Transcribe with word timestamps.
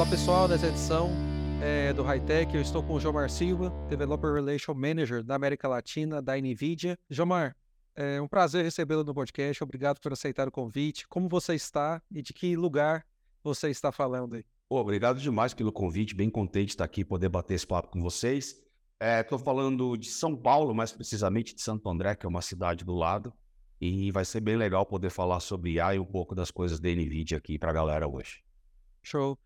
Olá 0.00 0.08
pessoal, 0.08 0.48
nessa 0.48 0.66
edição 0.66 1.10
é, 1.62 1.92
do 1.92 2.02
Hightech 2.02 2.54
eu 2.54 2.62
estou 2.62 2.82
com 2.82 2.94
o 2.94 2.98
Jomar 2.98 3.28
Silva, 3.28 3.68
Developer 3.86 4.32
Relation 4.32 4.72
Manager 4.72 5.22
da 5.22 5.34
América 5.34 5.68
Latina 5.68 6.22
da 6.22 6.38
NVIDIA. 6.38 6.98
Jomar, 7.10 7.54
é 7.94 8.18
um 8.18 8.26
prazer 8.26 8.64
recebê-lo 8.64 9.04
no 9.04 9.12
podcast, 9.12 9.62
obrigado 9.62 10.00
por 10.00 10.10
aceitar 10.10 10.48
o 10.48 10.50
convite. 10.50 11.06
Como 11.06 11.28
você 11.28 11.54
está 11.54 12.00
e 12.10 12.22
de 12.22 12.32
que 12.32 12.56
lugar 12.56 13.04
você 13.44 13.68
está 13.68 13.92
falando 13.92 14.36
aí? 14.36 14.44
Obrigado 14.70 15.20
demais 15.20 15.52
pelo 15.52 15.70
convite, 15.70 16.14
bem 16.14 16.30
contente 16.30 16.68
de 16.68 16.72
estar 16.72 16.84
aqui 16.84 17.04
poder 17.04 17.28
bater 17.28 17.52
esse 17.52 17.66
papo 17.66 17.90
com 17.90 18.00
vocês. 18.00 18.56
Estou 18.98 19.38
é, 19.38 19.42
falando 19.42 19.98
de 19.98 20.08
São 20.08 20.34
Paulo, 20.34 20.74
mais 20.74 20.92
precisamente 20.92 21.54
de 21.54 21.60
Santo 21.60 21.86
André, 21.90 22.14
que 22.14 22.24
é 22.24 22.28
uma 22.28 22.40
cidade 22.40 22.86
do 22.86 22.94
lado, 22.94 23.34
e 23.78 24.10
vai 24.12 24.24
ser 24.24 24.40
bem 24.40 24.56
legal 24.56 24.86
poder 24.86 25.10
falar 25.10 25.40
sobre 25.40 25.72
IA 25.72 25.96
e 25.96 25.98
um 25.98 26.06
pouco 26.06 26.34
das 26.34 26.50
coisas 26.50 26.80
da 26.80 26.88
NVIDIA 26.88 27.36
aqui 27.36 27.58
para 27.58 27.68
a 27.68 27.74
galera 27.74 28.08
hoje. 28.08 28.42
Show. 29.02 29.38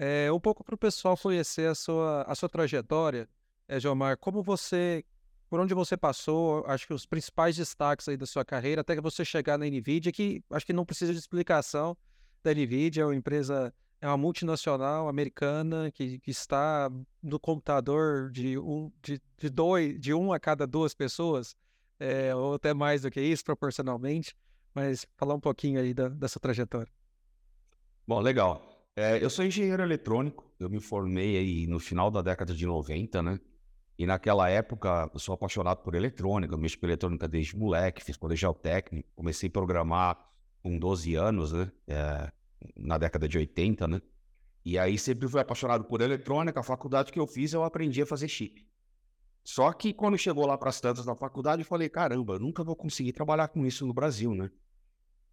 É, 0.00 0.30
um 0.30 0.38
pouco 0.38 0.62
para 0.62 0.76
o 0.76 0.78
pessoal 0.78 1.16
conhecer 1.16 1.68
a 1.68 1.74
sua, 1.74 2.22
a 2.22 2.32
sua 2.36 2.48
trajetória, 2.48 3.28
é, 3.66 3.80
Gilmar, 3.80 4.16
como 4.16 4.44
você, 4.44 5.04
por 5.50 5.58
onde 5.58 5.74
você 5.74 5.96
passou, 5.96 6.64
acho 6.68 6.86
que 6.86 6.94
os 6.94 7.04
principais 7.04 7.56
destaques 7.56 8.08
aí 8.08 8.16
da 8.16 8.24
sua 8.24 8.44
carreira, 8.44 8.82
até 8.82 8.94
que 8.94 9.00
você 9.00 9.24
chegar 9.24 9.58
na 9.58 9.66
NVIDIA, 9.66 10.12
que 10.12 10.40
acho 10.50 10.64
que 10.64 10.72
não 10.72 10.86
precisa 10.86 11.12
de 11.12 11.18
explicação 11.18 11.96
da 12.44 12.52
NVIDIA, 12.54 13.02
é 13.02 13.06
uma 13.06 13.16
empresa, 13.16 13.74
é 14.00 14.06
uma 14.06 14.16
multinacional 14.16 15.08
americana 15.08 15.90
que, 15.90 16.20
que 16.20 16.30
está 16.30 16.88
no 17.20 17.40
computador 17.40 18.30
de 18.30 18.56
um, 18.56 18.92
de, 19.02 19.20
de, 19.36 19.50
dois, 19.50 19.98
de 19.98 20.14
um 20.14 20.32
a 20.32 20.38
cada 20.38 20.64
duas 20.64 20.94
pessoas, 20.94 21.56
é, 21.98 22.32
ou 22.32 22.54
até 22.54 22.72
mais 22.72 23.02
do 23.02 23.10
que 23.10 23.20
isso, 23.20 23.44
proporcionalmente, 23.44 24.32
mas 24.72 25.04
falar 25.16 25.34
um 25.34 25.40
pouquinho 25.40 25.80
aí 25.80 25.92
da, 25.92 26.08
dessa 26.08 26.38
trajetória. 26.38 26.92
Bom, 28.06 28.20
legal. 28.20 28.77
É, 29.00 29.22
eu 29.22 29.30
sou 29.30 29.44
engenheiro 29.44 29.80
eletrônico, 29.80 30.44
eu 30.58 30.68
me 30.68 30.80
formei 30.80 31.36
aí 31.38 31.68
no 31.68 31.78
final 31.78 32.10
da 32.10 32.20
década 32.20 32.52
de 32.52 32.66
90, 32.66 33.22
né? 33.22 33.38
E 33.96 34.04
naquela 34.04 34.50
época 34.50 35.08
eu 35.14 35.20
sou 35.20 35.36
apaixonado 35.36 35.84
por 35.84 35.94
eletrônica, 35.94 36.52
eu 36.52 36.58
mexo 36.58 36.80
com 36.80 36.86
eletrônica 36.86 37.28
desde 37.28 37.56
moleque, 37.56 38.02
fiz 38.02 38.16
colegial 38.16 38.52
técnico, 38.52 39.08
comecei 39.14 39.48
a 39.48 39.52
programar 39.52 40.18
com 40.64 40.76
12 40.76 41.14
anos, 41.14 41.52
né? 41.52 41.70
É, 41.86 42.32
na 42.76 42.98
década 42.98 43.28
de 43.28 43.38
80, 43.38 43.86
né? 43.86 44.02
E 44.64 44.76
aí 44.76 44.98
sempre 44.98 45.28
fui 45.28 45.40
apaixonado 45.40 45.84
por 45.84 46.00
eletrônica, 46.00 46.58
a 46.58 46.64
faculdade 46.64 47.12
que 47.12 47.20
eu 47.20 47.26
fiz 47.28 47.52
eu 47.52 47.62
aprendi 47.62 48.02
a 48.02 48.06
fazer 48.06 48.26
chip. 48.26 48.66
Só 49.44 49.72
que 49.72 49.92
quando 49.92 50.18
chegou 50.18 50.44
lá 50.44 50.58
para 50.58 50.70
as 50.70 50.80
tantas 50.80 51.04
da 51.04 51.14
faculdade, 51.14 51.62
eu 51.62 51.66
falei, 51.66 51.88
caramba, 51.88 52.32
eu 52.32 52.40
nunca 52.40 52.64
vou 52.64 52.74
conseguir 52.74 53.12
trabalhar 53.12 53.46
com 53.46 53.64
isso 53.64 53.86
no 53.86 53.94
Brasil, 53.94 54.34
né? 54.34 54.50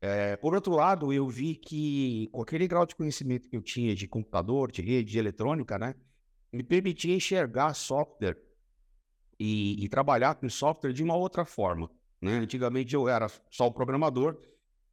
É, 0.08 0.36
por 0.38 0.53
outro 0.53 0.75
lado, 0.75 1.11
eu 1.11 1.28
vi 1.28 1.56
que 1.56 2.30
com 2.31 2.44
aquele 2.44 2.67
grau 2.67 2.86
de 2.86 2.95
conhecimento 2.95 3.50
que 3.50 3.58
eu 3.58 3.61
tinha 3.64 3.95
de 3.95 4.08
computador, 4.08 4.72
de 4.72 4.84
rede, 4.84 5.12
de 5.14 5.17
eletrônica, 5.17 5.80
né, 5.80 5.95
me 6.53 6.62
permitia 6.62 7.16
enxergar 7.16 7.73
software 7.73 8.38
e, 9.39 9.84
e 9.84 9.89
trabalhar 9.89 10.36
com 10.36 10.47
software 10.47 10.94
de 10.94 11.03
uma 11.03 11.16
outra 11.16 11.44
forma. 11.44 11.89
Né? 12.22 12.34
Antigamente 12.34 12.94
eu 12.94 13.09
era 13.09 13.28
só 13.50 13.66
o 13.66 13.72
programador, 13.72 14.38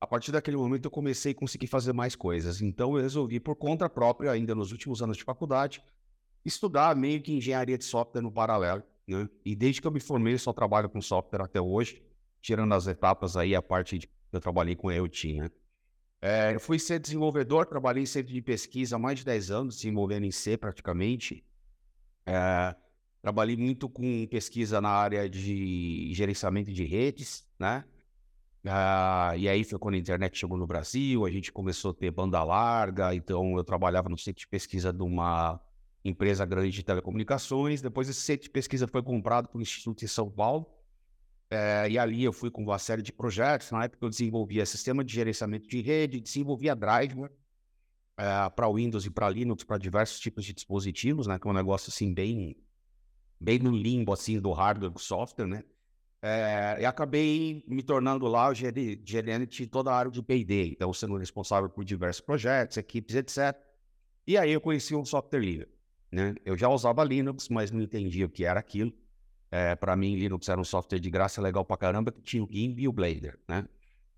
a 0.00 0.06
partir 0.06 0.32
daquele 0.32 0.56
momento 0.56 0.86
eu 0.86 0.91
comecei 0.91 1.32
a 1.32 1.34
conseguir 1.34 1.66
fazer 1.66 1.92
mais 1.92 2.16
coisas. 2.16 2.62
Então 2.62 2.97
eu 2.97 3.02
resolvi, 3.02 3.38
por 3.38 3.54
conta 3.54 3.91
própria, 3.91 4.30
ainda 4.30 4.54
nos 4.54 4.72
últimos 4.72 5.02
anos 5.02 5.19
de 5.19 5.24
faculdade, 5.24 5.84
estudar 6.42 6.97
meio 6.97 7.20
que 7.20 7.34
engenharia 7.34 7.76
de 7.76 7.84
software 7.84 8.22
no 8.22 8.32
paralelo. 8.32 8.82
Né? 9.06 9.28
E 9.44 9.54
desde 9.54 9.82
que 9.82 9.87
eu 9.87 9.92
me 9.92 10.00
formei, 10.00 10.38
só 10.38 10.54
trabalho 10.54 10.88
com 10.88 11.03
software 11.03 11.42
até 11.42 11.60
hoje, 11.60 12.03
tirando 12.41 12.72
as 12.72 12.87
etapas 12.87 13.37
aí, 13.37 13.54
a 13.54 13.60
parte 13.60 13.98
de 13.98 14.08
eu 14.32 14.41
trabalhei 14.41 14.75
com 14.75 14.91
IoT, 14.91 15.34
né? 15.34 15.50
É, 16.20 16.54
eu 16.54 16.60
fui 16.60 16.78
ser 16.78 17.00
desenvolvedor, 17.00 17.66
trabalhei 17.66 18.04
em 18.04 18.06
centro 18.06 18.32
de 18.32 18.41
pesquisa 18.41 18.94
há 18.94 18.98
mais 18.98 19.19
de 19.19 19.25
10 19.25 19.50
anos, 19.50 19.76
desenvolvendo 19.76 20.25
em 20.25 20.31
C 20.31 20.56
praticamente. 20.56 21.44
É, 22.25 22.75
trabalhei 23.20 23.56
muito 23.56 23.88
com 23.88 24.26
pesquisa 24.28 24.81
na 24.81 24.91
área 24.91 25.28
de 25.28 26.15
gerenciamento 26.15 26.72
de 26.72 26.84
redes, 26.84 27.44
né? 27.59 27.84
Ah, 28.65 29.34
e 29.37 29.48
aí 29.48 29.65
foi 29.65 29.76
quando 29.78 29.97
a 29.97 29.98
internet 29.98 30.38
chegou 30.38 30.56
no 30.56 30.66
Brasil, 30.66 31.25
a 31.26 31.31
gente 31.31 31.50
começou 31.50 31.91
a 31.91 31.94
ter 31.94 32.12
banda 32.12 32.43
larga, 32.44 33.12
então 33.12 33.56
eu 33.56 33.64
trabalhava 33.64 34.09
no 34.09 34.16
centro 34.16 34.38
de 34.38 34.47
pesquisa 34.47 34.93
de 34.93 35.03
uma 35.03 35.60
empresa 36.04 36.44
grande 36.44 36.70
de 36.70 36.84
telecomunicações. 36.84 37.82
Depois 37.82 38.09
esse 38.09 38.20
centro 38.20 38.44
de 38.44 38.50
pesquisa 38.50 38.87
foi 38.87 39.03
comprado 39.03 39.49
pelo 39.49 39.62
Instituto 39.62 39.99
de 39.99 40.09
São 40.09 40.31
Paulo, 40.31 40.66
é, 41.52 41.90
e 41.90 41.98
ali 41.98 42.24
eu 42.24 42.32
fui 42.32 42.50
com 42.50 42.62
uma 42.62 42.78
série 42.78 43.02
de 43.02 43.12
projetos. 43.12 43.70
Na 43.70 43.84
época 43.84 44.06
eu 44.06 44.08
desenvolvia 44.08 44.64
sistema 44.64 45.04
de 45.04 45.12
gerenciamento 45.12 45.68
de 45.68 45.82
rede, 45.82 46.18
desenvolvia 46.18 46.74
driver 46.74 47.30
é, 48.16 48.48
para 48.48 48.72
Windows 48.72 49.04
e 49.04 49.10
para 49.10 49.28
Linux, 49.28 49.62
para 49.62 49.76
diversos 49.76 50.18
tipos 50.18 50.46
de 50.46 50.54
dispositivos, 50.54 51.26
né? 51.26 51.38
Que 51.38 51.46
é 51.46 51.50
um 51.50 51.54
negócio 51.54 51.90
assim 51.90 52.14
bem, 52.14 52.56
bem 53.38 53.58
no 53.58 53.70
limbo 53.70 54.14
assim 54.14 54.40
do 54.40 54.50
hardware 54.50 54.90
do 54.90 54.98
software, 54.98 55.46
né? 55.46 55.62
É, 56.22 56.78
e 56.80 56.86
acabei 56.86 57.62
me 57.66 57.82
tornando 57.82 58.26
lá 58.28 58.48
o 58.48 58.54
gerente 58.54 59.58
de 59.58 59.66
toda 59.66 59.90
a 59.92 59.94
área 59.94 60.10
de 60.10 60.22
P&D, 60.22 60.69
então 60.69 60.90
sendo 60.94 61.19
responsável 61.19 61.69
por 61.69 61.84
diversos 61.84 62.22
projetos, 62.22 62.78
equipes, 62.78 63.14
etc. 63.14 63.54
E 64.26 64.38
aí 64.38 64.52
eu 64.52 64.60
conheci 64.60 64.94
um 64.94 65.04
software 65.04 65.40
livre, 65.40 65.69
né? 66.10 66.34
Eu 66.46 66.56
já 66.56 66.70
usava 66.70 67.04
Linux, 67.04 67.50
mas 67.50 67.70
não 67.70 67.82
entendia 67.82 68.24
o 68.24 68.30
que 68.30 68.46
era 68.46 68.58
aquilo. 68.58 68.90
É, 69.54 69.76
para 69.76 69.94
mim, 69.94 70.16
Linux 70.16 70.48
era 70.48 70.58
um 70.58 70.64
software 70.64 70.98
de 70.98 71.10
graça 71.10 71.42
legal 71.42 71.62
pra 71.62 71.76
caramba, 71.76 72.10
que 72.10 72.22
tinha 72.22 72.42
o 72.42 72.48
GIMP 72.50 72.80
e 72.80 72.88
o 72.88 72.92
Blender, 72.92 73.38
né? 73.46 73.68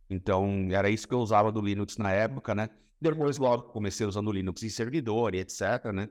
Então, 0.09 0.69
era 0.71 0.89
isso 0.89 1.09
que 1.09 1.15
eu 1.15 1.19
usava 1.19 1.51
do 1.51 1.61
Linux 1.61 1.97
na 1.99 2.13
época, 2.13 2.55
né? 2.55 2.71
Depois, 3.01 3.37
logo, 3.37 3.65
comecei 3.65 4.07
usando 4.07 4.29
o 4.29 4.33
Linux 4.33 4.63
em 4.63 4.69
servidor 4.69 5.35
e 5.35 5.41
etc, 5.41 5.87
né? 5.93 6.09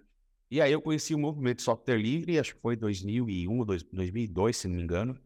E 0.52 0.60
aí 0.60 0.74
eu 0.74 0.82
conheci 0.82 1.16
o 1.16 1.18
movimento 1.18 1.62
software 1.62 1.98
livre, 1.98 2.38
acho 2.38 2.54
que 2.54 2.62
foi 2.62 2.76
2001, 2.76 3.64
2002, 3.64 4.58
se 4.58 4.68
não 4.68 4.76
me 4.76 4.84
engano. 4.84 5.18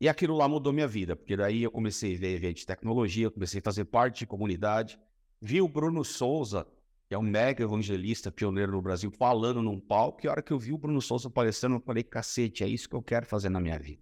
E 0.00 0.08
aquilo 0.08 0.34
lá 0.34 0.48
mudou 0.48 0.72
minha 0.72 0.88
vida, 0.88 1.14
porque 1.14 1.36
daí 1.36 1.62
eu 1.62 1.70
comecei 1.70 2.16
a 2.16 2.18
ver 2.18 2.34
evento 2.34 2.56
de 2.56 2.66
tecnologia, 2.66 3.30
comecei 3.30 3.60
a 3.60 3.62
fazer 3.62 3.84
parte 3.84 4.20
de 4.20 4.26
comunidade. 4.26 4.98
Vi 5.38 5.60
o 5.60 5.68
Bruno 5.68 6.02
Souza 6.02 6.66
que 7.10 7.14
é 7.16 7.18
um 7.18 7.22
mega 7.22 7.64
evangelista, 7.64 8.30
pioneiro 8.30 8.70
no 8.70 8.80
Brasil, 8.80 9.10
falando 9.10 9.60
num 9.60 9.80
palco. 9.80 10.20
E 10.22 10.28
a 10.28 10.30
hora 10.30 10.40
que 10.40 10.52
eu 10.52 10.58
vi 10.60 10.72
o 10.72 10.78
Bruno 10.78 11.02
Souza 11.02 11.26
aparecendo, 11.26 11.74
eu 11.74 11.80
falei, 11.80 12.04
cacete, 12.04 12.62
é 12.62 12.68
isso 12.68 12.88
que 12.88 12.94
eu 12.94 13.02
quero 13.02 13.26
fazer 13.26 13.48
na 13.48 13.58
minha 13.58 13.76
vida. 13.80 14.00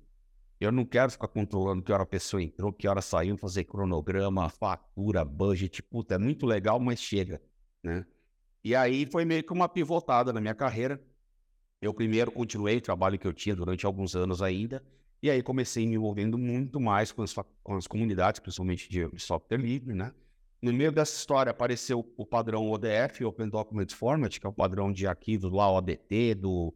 Eu 0.61 0.71
não 0.71 0.85
quero 0.85 1.11
ficar 1.11 1.29
controlando 1.29 1.83
que 1.83 1.91
hora 1.91 2.03
a 2.03 2.07
pessoa 2.07 2.43
entrou, 2.43 2.71
que 2.71 2.87
hora 2.87 3.01
saiu, 3.01 3.39
fazer 3.39 3.65
cronograma, 3.65 4.51
fatura, 4.51 5.25
budget. 5.25 5.83
Puta, 5.85 6.17
é 6.17 6.19
muito 6.19 6.45
legal, 6.45 6.79
mas 6.79 7.01
chega, 7.01 7.41
né? 7.83 8.05
E 8.63 8.75
aí 8.75 9.07
foi 9.07 9.25
meio 9.25 9.43
que 9.43 9.55
uma 9.55 9.71
pivotada 9.71 10.31
na 10.31 10.39
minha 10.39 10.55
carreira. 10.55 11.03
Eu 11.81 11.95
primeiro 11.95 12.31
continuei 12.31 12.77
o 12.77 12.83
trabalho 12.83 13.19
que 13.19 13.27
eu 13.27 13.33
tinha 13.33 13.57
durante 13.57 13.87
alguns 13.87 14.15
anos 14.15 14.43
ainda, 14.43 14.85
e 15.23 15.31
aí 15.31 15.43
comecei 15.43 15.87
me 15.87 15.95
envolvendo 15.95 16.37
muito 16.37 16.79
mais 16.79 17.11
com 17.11 17.23
as, 17.23 17.33
com 17.33 17.75
as 17.75 17.87
comunidades, 17.87 18.39
principalmente 18.39 18.87
de 18.87 19.19
software 19.19 19.57
livre, 19.57 19.95
né? 19.95 20.13
No 20.61 20.73
meio 20.73 20.91
dessa 20.91 21.17
história 21.17 21.51
apareceu 21.51 22.13
o 22.17 22.27
padrão 22.27 22.69
ODF, 22.71 23.25
Open 23.25 23.49
Document 23.49 23.93
Format, 23.93 24.39
que 24.39 24.47
é 24.47 24.51
o 24.51 24.53
padrão 24.53 24.93
de 24.93 25.07
arquivos 25.07 25.53
lá, 25.53 25.71
ODT, 25.71 26.35
do, 26.35 26.75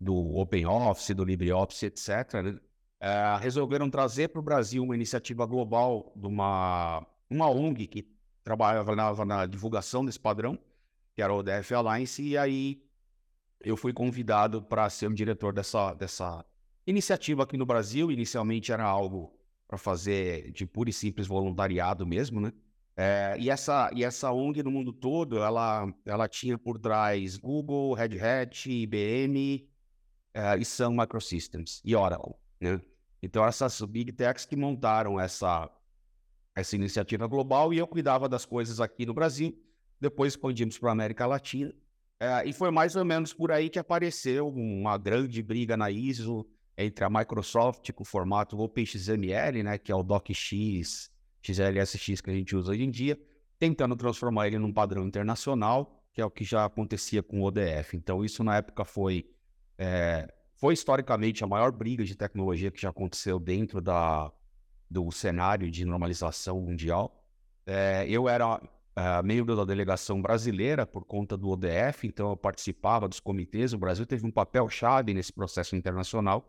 do 0.00 0.14
OpenOffice, 0.36 1.14
do 1.14 1.24
LibreOffice, 1.24 1.86
etc. 1.86 2.08
Né? 2.44 2.58
É, 3.00 3.36
resolveram 3.40 3.90
trazer 3.90 4.28
para 4.28 4.38
o 4.38 4.42
Brasil 4.42 4.84
uma 4.84 4.94
iniciativa 4.94 5.44
global 5.46 6.12
de 6.14 6.26
uma, 6.26 7.04
uma 7.28 7.50
ONG 7.50 7.88
que 7.88 8.08
trabalhava 8.44 8.94
na, 8.94 9.24
na 9.24 9.46
divulgação 9.46 10.04
desse 10.04 10.20
padrão, 10.20 10.56
que 11.14 11.20
era 11.20 11.32
o 11.32 11.38
ODF 11.38 11.74
Alliance, 11.74 12.22
e 12.22 12.38
aí 12.38 12.80
eu 13.60 13.76
fui 13.76 13.92
convidado 13.92 14.62
para 14.62 14.88
ser 14.88 15.08
o 15.08 15.14
diretor 15.14 15.52
dessa, 15.52 15.92
dessa 15.94 16.44
iniciativa 16.86 17.42
aqui 17.42 17.56
no 17.56 17.66
Brasil. 17.66 18.12
Inicialmente 18.12 18.70
era 18.70 18.84
algo 18.84 19.36
para 19.66 19.76
fazer 19.76 20.52
de 20.52 20.64
puro 20.64 20.88
e 20.88 20.92
simples 20.92 21.26
voluntariado 21.26 22.06
mesmo, 22.06 22.40
né? 22.40 22.52
É, 23.00 23.36
e, 23.38 23.48
essa, 23.48 23.92
e 23.94 24.02
essa 24.02 24.32
ONG 24.32 24.60
no 24.60 24.72
mundo 24.72 24.92
todo, 24.92 25.38
ela, 25.38 25.86
ela 26.04 26.28
tinha 26.28 26.58
por 26.58 26.80
trás 26.80 27.36
Google, 27.36 27.94
Red 27.94 28.18
Hat, 28.18 28.68
IBM 28.68 29.70
é, 30.34 30.58
e 30.58 30.64
Sun 30.64 30.96
Microsystems 30.96 31.80
e 31.84 31.94
Oracle, 31.94 32.34
né? 32.60 32.80
Então, 33.22 33.44
essas 33.44 33.80
big 33.82 34.10
techs 34.10 34.44
que 34.44 34.56
montaram 34.56 35.18
essa, 35.18 35.70
essa 36.56 36.74
iniciativa 36.74 37.28
global 37.28 37.72
e 37.72 37.78
eu 37.78 37.86
cuidava 37.86 38.28
das 38.28 38.44
coisas 38.44 38.80
aqui 38.80 39.06
no 39.06 39.14
Brasil. 39.14 39.56
Depois 40.00 40.32
expandimos 40.32 40.76
para 40.76 40.88
a 40.88 40.92
América 40.92 41.24
Latina. 41.24 41.72
É, 42.18 42.48
e 42.48 42.52
foi 42.52 42.72
mais 42.72 42.96
ou 42.96 43.04
menos 43.04 43.32
por 43.32 43.52
aí 43.52 43.70
que 43.70 43.78
apareceu 43.78 44.48
uma 44.48 44.98
grande 44.98 45.40
briga 45.40 45.76
na 45.76 45.88
ISO 45.88 46.44
entre 46.76 47.04
a 47.04 47.10
Microsoft 47.10 47.92
com 47.92 48.02
o 48.02 48.06
formato 48.06 48.58
OpenXML, 48.58 49.62
né, 49.62 49.78
que 49.78 49.92
é 49.92 49.94
o 49.94 50.02
DocX 50.02 51.16
XLSX 51.54 52.20
que 52.20 52.30
a 52.30 52.34
gente 52.34 52.54
usa 52.56 52.72
hoje 52.72 52.84
em 52.84 52.90
dia, 52.90 53.18
tentando 53.58 53.96
transformar 53.96 54.46
ele 54.46 54.58
num 54.58 54.72
padrão 54.72 55.06
internacional, 55.06 56.02
que 56.12 56.20
é 56.20 56.24
o 56.24 56.30
que 56.30 56.44
já 56.44 56.64
acontecia 56.64 57.22
com 57.22 57.40
o 57.40 57.44
ODF. 57.44 57.96
Então, 57.96 58.24
isso 58.24 58.42
na 58.42 58.56
época 58.56 58.84
foi, 58.84 59.28
é, 59.76 60.32
foi 60.56 60.74
historicamente 60.74 61.44
a 61.44 61.46
maior 61.46 61.72
briga 61.72 62.04
de 62.04 62.14
tecnologia 62.14 62.70
que 62.70 62.80
já 62.80 62.90
aconteceu 62.90 63.38
dentro 63.38 63.80
da, 63.80 64.32
do 64.90 65.10
cenário 65.10 65.70
de 65.70 65.84
normalização 65.84 66.60
mundial. 66.60 67.24
É, 67.66 68.06
eu 68.08 68.28
era 68.28 68.56
uh, 68.98 69.22
membro 69.22 69.54
da 69.54 69.64
delegação 69.64 70.20
brasileira 70.20 70.86
por 70.86 71.04
conta 71.04 71.36
do 71.36 71.48
ODF, 71.50 72.06
então 72.06 72.30
eu 72.30 72.36
participava 72.36 73.08
dos 73.08 73.20
comitês. 73.20 73.72
O 73.72 73.78
Brasil 73.78 74.06
teve 74.06 74.26
um 74.26 74.30
papel 74.30 74.68
chave 74.68 75.14
nesse 75.14 75.32
processo 75.32 75.76
internacional. 75.76 76.48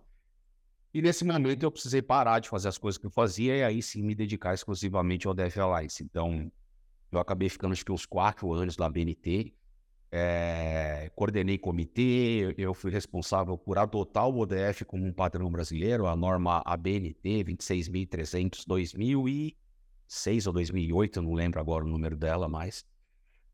E 0.91 1.01
nesse 1.01 1.23
momento 1.23 1.63
eu 1.63 1.71
precisei 1.71 2.01
parar 2.01 2.39
de 2.39 2.49
fazer 2.49 2.67
as 2.67 2.77
coisas 2.77 2.97
que 2.97 3.05
eu 3.05 3.11
fazia 3.11 3.55
e 3.55 3.63
aí 3.63 3.81
sim 3.81 4.01
me 4.01 4.15
dedicar 4.15 4.55
exclusivamente 4.55 5.27
ao 5.27 5.31
ODF 5.31 5.59
Alliance. 5.59 6.03
Então 6.03 6.51
eu 7.11 7.19
acabei 7.19 7.47
ficando 7.47 7.73
acho 7.73 7.85
que 7.85 7.91
uns 7.91 8.05
quatro 8.05 8.51
anos 8.53 8.75
na 8.77 8.89
BNT. 8.89 9.53
É, 10.11 11.11
coordenei 11.15 11.59
comitê, 11.59 12.55
eu 12.57 12.73
fui 12.73 12.89
responsável 12.89 13.55
por 13.55 13.77
adotar 13.77 14.27
o 14.27 14.39
ODF 14.39 14.83
como 14.83 15.05
um 15.05 15.13
padrão 15.13 15.51
brasileiro, 15.51 16.07
a 16.07 16.15
norma 16.15 16.63
ABNT 16.65 17.43
26.300 17.43 18.63
2006 18.65 20.47
ou 20.47 20.53
2008, 20.53 21.19
eu 21.19 21.23
não 21.23 21.33
lembro 21.33 21.59
agora 21.59 21.85
o 21.85 21.87
número 21.87 22.17
dela 22.17 22.49
mais. 22.49 22.83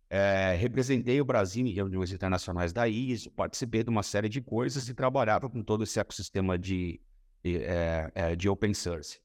É, 0.09 0.55
representei 0.55 1.19
o 1.19 1.25
Brasil 1.25 1.67
em 1.67 1.73
reuniões 1.73 2.13
internacionais 2.13 2.71
da 2.71 2.87
ISO, 2.87 3.29
participei 3.31 3.83
de 3.83 3.89
uma 3.89 4.03
série 4.03 4.29
de 4.29 4.39
coisas 4.39 4.87
e 4.87 4.93
trabalhava 4.93 5.49
com 5.49 5.61
todo 5.61 5.83
esse 5.83 5.99
ecossistema 5.99 6.57
de, 6.57 7.01
de, 7.45 7.63
é, 7.63 8.35
de 8.35 8.49
open 8.49 8.73
source. 8.73 9.19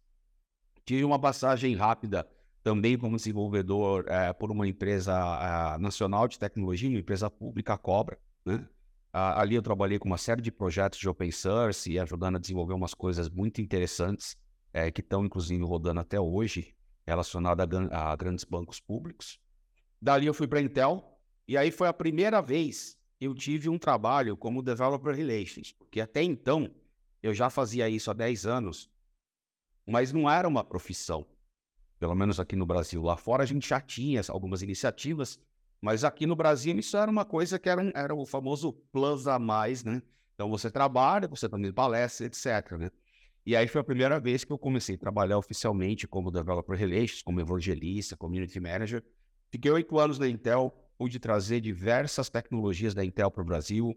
Tive 0.84 1.04
uma 1.04 1.18
passagem 1.18 1.74
rápida 1.74 2.28
também 2.62 2.98
como 2.98 3.16
desenvolvedor 3.16 4.04
é, 4.08 4.30
por 4.34 4.50
uma 4.50 4.68
empresa 4.68 5.78
nacional 5.78 6.28
de 6.28 6.38
tecnologia, 6.38 6.90
uma 6.90 6.98
empresa 6.98 7.30
pública, 7.30 7.72
a 7.72 7.78
Cobra. 7.78 8.18
Né? 8.44 8.68
Ali 9.10 9.54
eu 9.54 9.62
trabalhei 9.62 9.98
com 9.98 10.06
uma 10.06 10.18
série 10.18 10.42
de 10.42 10.52
projetos 10.52 10.98
de 10.98 11.08
open 11.08 11.30
source 11.30 11.90
e 11.90 11.98
ajudando 11.98 12.36
a 12.36 12.38
desenvolver 12.38 12.74
umas 12.74 12.92
coisas 12.92 13.30
muito 13.30 13.62
interessantes 13.62 14.36
é, 14.72 14.90
que 14.90 15.00
estão, 15.00 15.24
inclusive, 15.24 15.64
rodando 15.64 16.00
até 16.00 16.20
hoje, 16.20 16.74
relacionadas 17.06 17.66
a, 17.90 18.14
grandes 18.14 18.44
bancos 18.44 18.78
públicos. 18.78 19.40
Dali 20.00 20.26
eu 20.26 20.34
fui 20.34 20.46
para 20.46 20.58
a 20.58 20.62
Intel 20.62 21.18
e 21.48 21.56
aí 21.56 21.70
foi 21.70 21.88
a 21.88 21.92
primeira 21.92 22.42
vez 22.42 22.98
eu 23.18 23.34
tive 23.34 23.68
um 23.68 23.78
trabalho 23.78 24.36
como 24.36 24.62
Developer 24.62 25.14
Relations, 25.14 25.72
porque 25.72 26.00
até 26.00 26.22
então 26.22 26.70
eu 27.22 27.34
já 27.34 27.50
fazia 27.50 27.88
isso 27.88 28.10
há 28.10 28.14
10 28.14 28.46
anos, 28.46 28.90
mas 29.86 30.12
não 30.12 30.30
era 30.30 30.46
uma 30.48 30.64
profissão 30.64 31.26
pelo 32.00 32.14
menos 32.14 32.40
aqui 32.40 32.56
no 32.56 32.64
Brasil. 32.64 33.02
Lá 33.02 33.16
fora 33.16 33.42
a 33.42 33.46
gente 33.46 33.68
já 33.68 33.78
tinha 33.78 34.22
algumas 34.30 34.62
iniciativas, 34.62 35.38
mas 35.82 36.02
aqui 36.02 36.26
no 36.26 36.34
Brasil 36.34 36.76
isso 36.78 36.96
era 36.96 37.10
uma 37.10 37.26
coisa 37.26 37.58
que 37.58 37.68
era, 37.68 37.92
era 37.94 38.14
o 38.14 38.24
famoso 38.24 38.72
plus 38.90 39.28
a 39.28 39.38
mais, 39.38 39.84
né? 39.84 40.02
Então 40.34 40.48
você 40.48 40.70
trabalha, 40.70 41.28
você 41.28 41.46
também 41.46 41.70
palestra, 41.70 42.26
etc, 42.26 42.72
né? 42.78 42.90
E 43.44 43.54
aí 43.54 43.68
foi 43.68 43.82
a 43.82 43.84
primeira 43.84 44.18
vez 44.18 44.44
que 44.44 44.52
eu 44.52 44.58
comecei 44.58 44.94
a 44.94 44.98
trabalhar 44.98 45.36
oficialmente 45.36 46.08
como 46.08 46.30
Developer 46.30 46.76
Relations, 46.76 47.22
como 47.22 47.40
evangelista, 47.40 48.16
Community 48.16 48.58
Manager. 48.58 49.04
Fiquei 49.50 49.70
oito 49.70 49.98
anos 49.98 50.18
na 50.18 50.26
Intel, 50.26 50.74
pude 50.96 51.18
trazer 51.18 51.60
diversas 51.60 52.30
tecnologias 52.30 52.94
da 52.94 53.04
Intel 53.04 53.30
para 53.30 53.42
o 53.42 53.46
Brasil, 53.46 53.94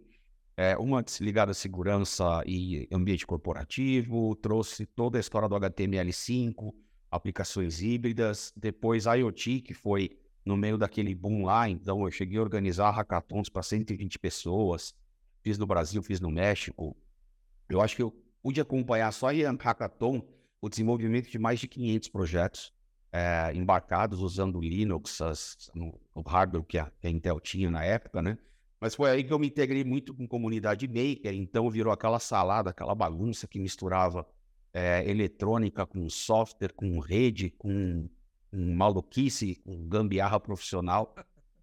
é, 0.56 0.78
uma 0.78 1.04
ligada 1.20 1.52
à 1.52 1.54
segurança 1.54 2.44
e 2.46 2.88
ambiente 2.92 3.26
corporativo, 3.26 4.36
trouxe 4.36 4.86
toda 4.86 5.18
a 5.18 5.22
história 5.22 5.50
do 5.50 5.56
HTML5, 5.56 6.74
aplicações 7.10 7.82
híbridas, 7.82 8.54
depois 8.56 9.06
IoT, 9.06 9.62
que 9.62 9.74
foi 9.74 10.18
no 10.46 10.58
meio 10.58 10.78
daquele 10.78 11.16
boom 11.16 11.46
lá, 11.46 11.70
então 11.70 12.04
eu 12.04 12.12
cheguei 12.12 12.38
a 12.38 12.42
organizar 12.42 12.92
hackathons 12.92 13.50
para 13.50 13.64
120 13.64 14.20
pessoas, 14.20 14.94
fiz 15.42 15.58
no 15.58 15.66
Brasil, 15.66 16.04
fiz 16.04 16.20
no 16.20 16.30
México. 16.30 16.96
Eu 17.70 17.82
acho 17.82 17.96
que 17.96 18.04
eu 18.04 18.12
pude 18.42 18.60
acompanhar 18.60 19.12
só 19.12 19.32
em 19.32 19.44
hackathon 19.44 20.22
o 20.62 20.70
desenvolvimento 20.70 21.30
de 21.30 21.40
mais 21.40 21.60
de 21.60 21.68
500 21.68 22.10
projetos 22.10 22.74
é, 23.12 23.52
embarcados 23.54 24.22
usando 24.22 24.60
Linux, 24.60 25.22
as, 25.22 25.72
no, 25.74 26.00
o 26.14 26.22
hardware 26.22 26.64
que 26.64 26.78
a, 26.78 26.92
que 27.00 27.08
a 27.08 27.10
Intel 27.10 27.40
tinha 27.40 27.70
na 27.70 27.84
época, 27.84 28.22
né? 28.22 28.38
Mas 28.83 28.95
foi 28.95 29.09
aí 29.09 29.24
que 29.24 29.31
eu 29.31 29.39
me 29.39 29.47
integrei 29.47 29.81
muito 29.81 30.13
com 30.13 30.27
comunidade 30.27 30.89
maker, 30.89 31.33
então 31.33 31.69
virou 31.69 31.94
aquela 31.94 32.19
salada, 32.19 32.71
aquela 32.71 32.94
bagunça 32.94 33.47
que 33.47 33.57
misturava 33.57 34.27
é, 34.74 35.09
eletrônica, 35.09 35.85
com 35.85 36.09
software, 36.09 36.74
com 36.74 37.00
rede, 37.00 37.50
com, 37.51 38.09
com 38.51 38.75
maluquice, 38.75 39.56
com 39.63 39.88
gambiarra 39.88 40.38
profissional. 40.38 41.15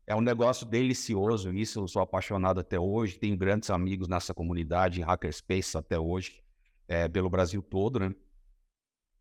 É 0.07 0.17
um 0.17 0.23
negócio 0.23 0.65
delicioso, 0.65 1.53
isso 1.53 1.81
eu 1.81 1.89
sou 1.89 2.01
apaixonado 2.01 2.59
até 2.59 2.81
hoje. 2.81 3.19
Tenho 3.19 3.37
grandes 3.37 3.69
amigos 3.69 4.09
nessa 4.09 4.33
comunidade, 4.33 5.03
em 5.03 5.05
Hackerspace 5.05 5.77
até 5.77 5.99
hoje, 5.99 6.43
é, 6.89 7.07
pelo 7.07 7.29
Brasil 7.29 7.61
todo, 7.61 8.01
né? 8.01 8.15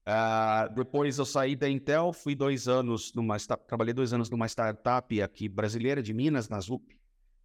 Uh, 0.08 0.74
depois 0.74 1.20
eu 1.20 1.26
saí 1.26 1.54
da 1.54 1.70
Intel, 1.70 2.14
fui 2.14 2.34
dois 2.34 2.70
anos 2.70 3.14
numa 3.14 3.36
trabalhei 3.68 3.94
dois 3.94 4.14
anos 4.14 4.30
numa 4.30 4.48
startup 4.48 5.22
aqui 5.22 5.50
brasileira 5.50 6.02
de 6.02 6.14
Minas, 6.14 6.48
na 6.48 6.62
ZUP. 6.62 6.99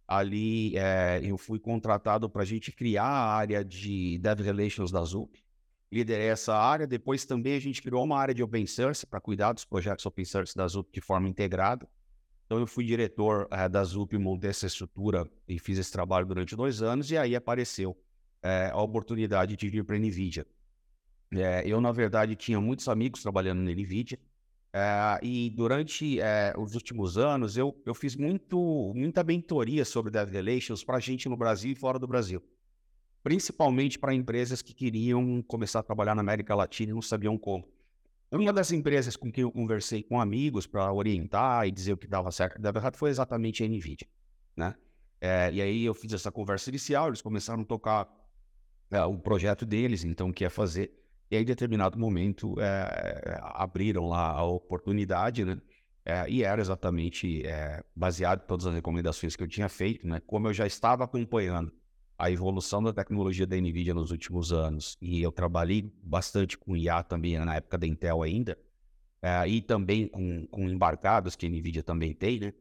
Ali 0.07 0.77
é, 0.77 1.19
eu 1.23 1.37
fui 1.37 1.59
contratado 1.59 2.29
para 2.29 2.43
a 2.43 2.45
gente 2.45 2.71
criar 2.71 3.05
a 3.05 3.33
área 3.33 3.63
de 3.65 4.19
Dev 4.19 4.39
Relations 4.41 4.91
da 4.91 5.03
ZUP 5.03 5.45
liderei 5.91 6.27
essa 6.27 6.55
área. 6.55 6.85
Depois 6.85 7.25
também 7.25 7.55
a 7.55 7.59
gente 7.59 7.81
criou 7.81 8.03
uma 8.03 8.19
área 8.19 8.33
de 8.33 8.43
open 8.43 8.67
source 8.67 9.05
para 9.05 9.21
cuidar 9.21 9.53
dos 9.53 9.65
projetos 9.65 10.05
open 10.05 10.25
source 10.25 10.55
da 10.55 10.67
ZUP 10.67 10.91
de 10.91 11.01
forma 11.01 11.29
integrada. 11.29 11.87
Então 12.45 12.59
eu 12.59 12.67
fui 12.67 12.85
diretor 12.85 13.47
é, 13.49 13.67
da 13.67 13.83
ZUP, 13.83 14.17
montei 14.17 14.49
essa 14.49 14.67
estrutura 14.67 15.27
e 15.47 15.57
fiz 15.57 15.77
esse 15.77 15.91
trabalho 15.91 16.25
durante 16.25 16.55
dois 16.55 16.81
anos 16.81 17.09
e 17.09 17.17
aí 17.17 17.35
apareceu 17.35 17.97
é, 18.43 18.69
a 18.71 18.81
oportunidade 18.81 19.55
de 19.55 19.69
vir 19.69 19.83
para 19.83 19.95
a 19.95 19.99
NVIDIA. 19.99 20.45
Eu, 21.65 21.81
na 21.81 21.91
verdade, 21.91 22.35
tinha 22.35 22.61
muitos 22.61 22.87
amigos 22.87 23.21
trabalhando 23.21 23.59
na 23.59 23.71
NVIDIA 23.71 24.17
e 25.21 25.49
durante 25.51 26.19
os 26.57 26.75
últimos 26.75 27.17
anos 27.17 27.55
eu, 27.55 27.75
eu 27.85 27.93
fiz 27.93 28.15
muito, 28.15 28.91
muita 28.95 29.23
mentoria 29.23 29.85
sobre 29.85 30.11
Dev 30.11 30.29
Relations 30.29 30.83
para 30.83 30.99
gente 30.99 31.29
no 31.29 31.37
Brasil 31.37 31.71
e 31.71 31.75
fora 31.75 31.97
do 31.97 32.07
Brasil 32.07 32.43
principalmente 33.25 33.97
para 33.97 34.13
empresas 34.13 34.61
que 34.61 34.71
queriam 34.71 35.41
começar 35.41 35.79
a 35.79 35.83
trabalhar 35.83 36.13
na 36.13 36.21
América 36.21 36.53
Latina 36.53 36.91
e 36.91 36.93
não 36.93 37.01
sabiam 37.01 37.35
como. 37.39 37.67
Uma 38.31 38.53
das 38.53 38.71
empresas 38.71 39.15
com 39.15 39.31
quem 39.31 39.41
eu 39.41 39.51
conversei 39.51 40.03
com 40.03 40.21
amigos 40.21 40.67
para 40.67 40.93
orientar 40.93 41.67
e 41.67 41.71
dizer 41.71 41.93
o 41.93 41.97
que 41.97 42.05
dava 42.05 42.31
certo 42.31 42.59
e 42.59 42.61
dava 42.61 42.77
errado 42.77 42.97
foi 42.97 43.09
exatamente 43.09 43.63
a 43.63 43.67
NVIDIA, 43.67 44.07
né? 44.55 44.75
É, 45.19 45.51
e 45.51 45.59
aí 45.59 45.83
eu 45.83 45.95
fiz 45.95 46.13
essa 46.13 46.31
conversa 46.31 46.69
inicial, 46.69 47.07
eles 47.07 47.19
começaram 47.19 47.63
a 47.63 47.65
tocar 47.65 48.07
é, 48.91 49.01
o 49.03 49.17
projeto 49.17 49.65
deles, 49.65 50.03
então 50.03 50.29
o 50.29 50.33
que 50.33 50.43
ia 50.43 50.49
fazer. 50.51 50.93
E 51.29 51.35
aí, 51.35 51.41
em 51.41 51.45
determinado 51.45 51.97
momento, 51.97 52.55
é, 52.59 53.39
abriram 53.41 54.07
lá 54.07 54.31
a 54.31 54.43
oportunidade, 54.43 55.43
né? 55.43 55.59
É, 56.07 56.29
e 56.29 56.43
era 56.43 56.61
exatamente 56.61 57.45
é, 57.47 57.83
baseado 57.95 58.43
em 58.43 58.45
todas 58.45 58.67
as 58.67 58.75
recomendações 58.75 59.35
que 59.35 59.41
eu 59.41 59.47
tinha 59.47 59.67
feito, 59.67 60.07
né? 60.07 60.21
Como 60.27 60.47
eu 60.47 60.53
já 60.53 60.67
estava 60.67 61.03
acompanhando 61.03 61.73
a 62.17 62.29
evolução 62.29 62.81
da 62.81 62.93
tecnologia 62.93 63.47
da 63.47 63.57
NVIDIA 63.57 63.93
nos 63.93 64.11
últimos 64.11 64.53
anos, 64.53 64.97
e 65.01 65.21
eu 65.21 65.31
trabalhei 65.31 65.91
bastante 66.03 66.57
com 66.57 66.77
IA 66.77 67.03
também 67.03 67.37
na 67.39 67.55
época 67.55 67.77
da 67.77 67.87
Intel 67.87 68.21
ainda, 68.21 68.57
é, 69.21 69.47
e 69.47 69.61
também 69.61 70.07
com, 70.07 70.45
com, 70.47 70.69
embarcados 70.69 71.35
que 71.35 71.47
a 71.47 71.49
NVIDIA 71.49 71.83
também 71.83 72.13
tem, 72.13 72.39
né? 72.39 72.53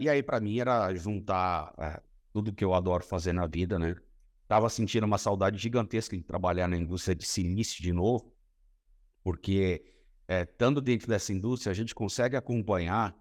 E 0.00 0.08
aí, 0.08 0.22
para 0.22 0.40
mim, 0.40 0.58
era 0.58 0.94
juntar 0.94 2.02
tudo 2.32 2.52
que 2.52 2.64
eu 2.64 2.72
adoro 2.72 3.04
fazer 3.04 3.32
na 3.32 3.46
vida, 3.46 3.78
né? 3.78 3.96
Tava 4.48 4.68
sentindo 4.68 5.04
uma 5.04 5.18
saudade 5.18 5.58
gigantesca 5.58 6.16
de 6.16 6.22
trabalhar 6.22 6.68
na 6.68 6.76
indústria 6.76 7.14
de 7.14 7.26
silício 7.26 7.82
de 7.82 7.92
novo, 7.92 8.32
porque, 9.22 9.84
estando 10.28 10.80
dentro 10.80 11.08
dessa 11.08 11.32
indústria, 11.32 11.72
a 11.72 11.74
gente 11.74 11.94
consegue 11.94 12.36
acompanhar 12.36 13.16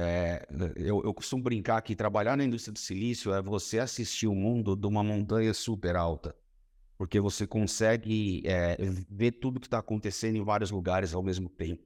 é, 0.00 0.46
eu, 0.76 1.02
eu, 1.02 1.12
costumo 1.12 1.42
brincar 1.42 1.82
que 1.82 1.96
trabalhar 1.96 2.36
na 2.36 2.44
indústria 2.44 2.72
do 2.72 2.78
silício 2.78 3.34
é 3.34 3.42
você 3.42 3.80
assistir 3.80 4.28
o 4.28 4.34
mundo 4.34 4.76
de 4.76 4.86
uma 4.86 5.02
montanha 5.02 5.52
super 5.52 5.96
alta, 5.96 6.36
porque 6.96 7.18
você 7.18 7.48
consegue 7.48 8.44
é, 8.46 8.76
ver 9.10 9.32
tudo 9.32 9.58
que 9.58 9.66
está 9.66 9.78
acontecendo 9.80 10.36
em 10.36 10.44
vários 10.44 10.70
lugares 10.70 11.14
ao 11.14 11.22
mesmo 11.22 11.48
tempo. 11.48 11.82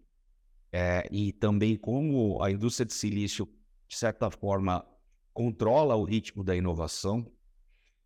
É, 0.70 1.08
e 1.10 1.32
também 1.32 1.74
como 1.74 2.42
a 2.42 2.50
indústria 2.50 2.84
de 2.84 2.92
silício, 2.92 3.48
de 3.88 3.96
certa 3.96 4.30
forma, 4.30 4.86
controla 5.32 5.96
o 5.96 6.04
ritmo 6.04 6.44
da 6.44 6.54
inovação, 6.54 7.26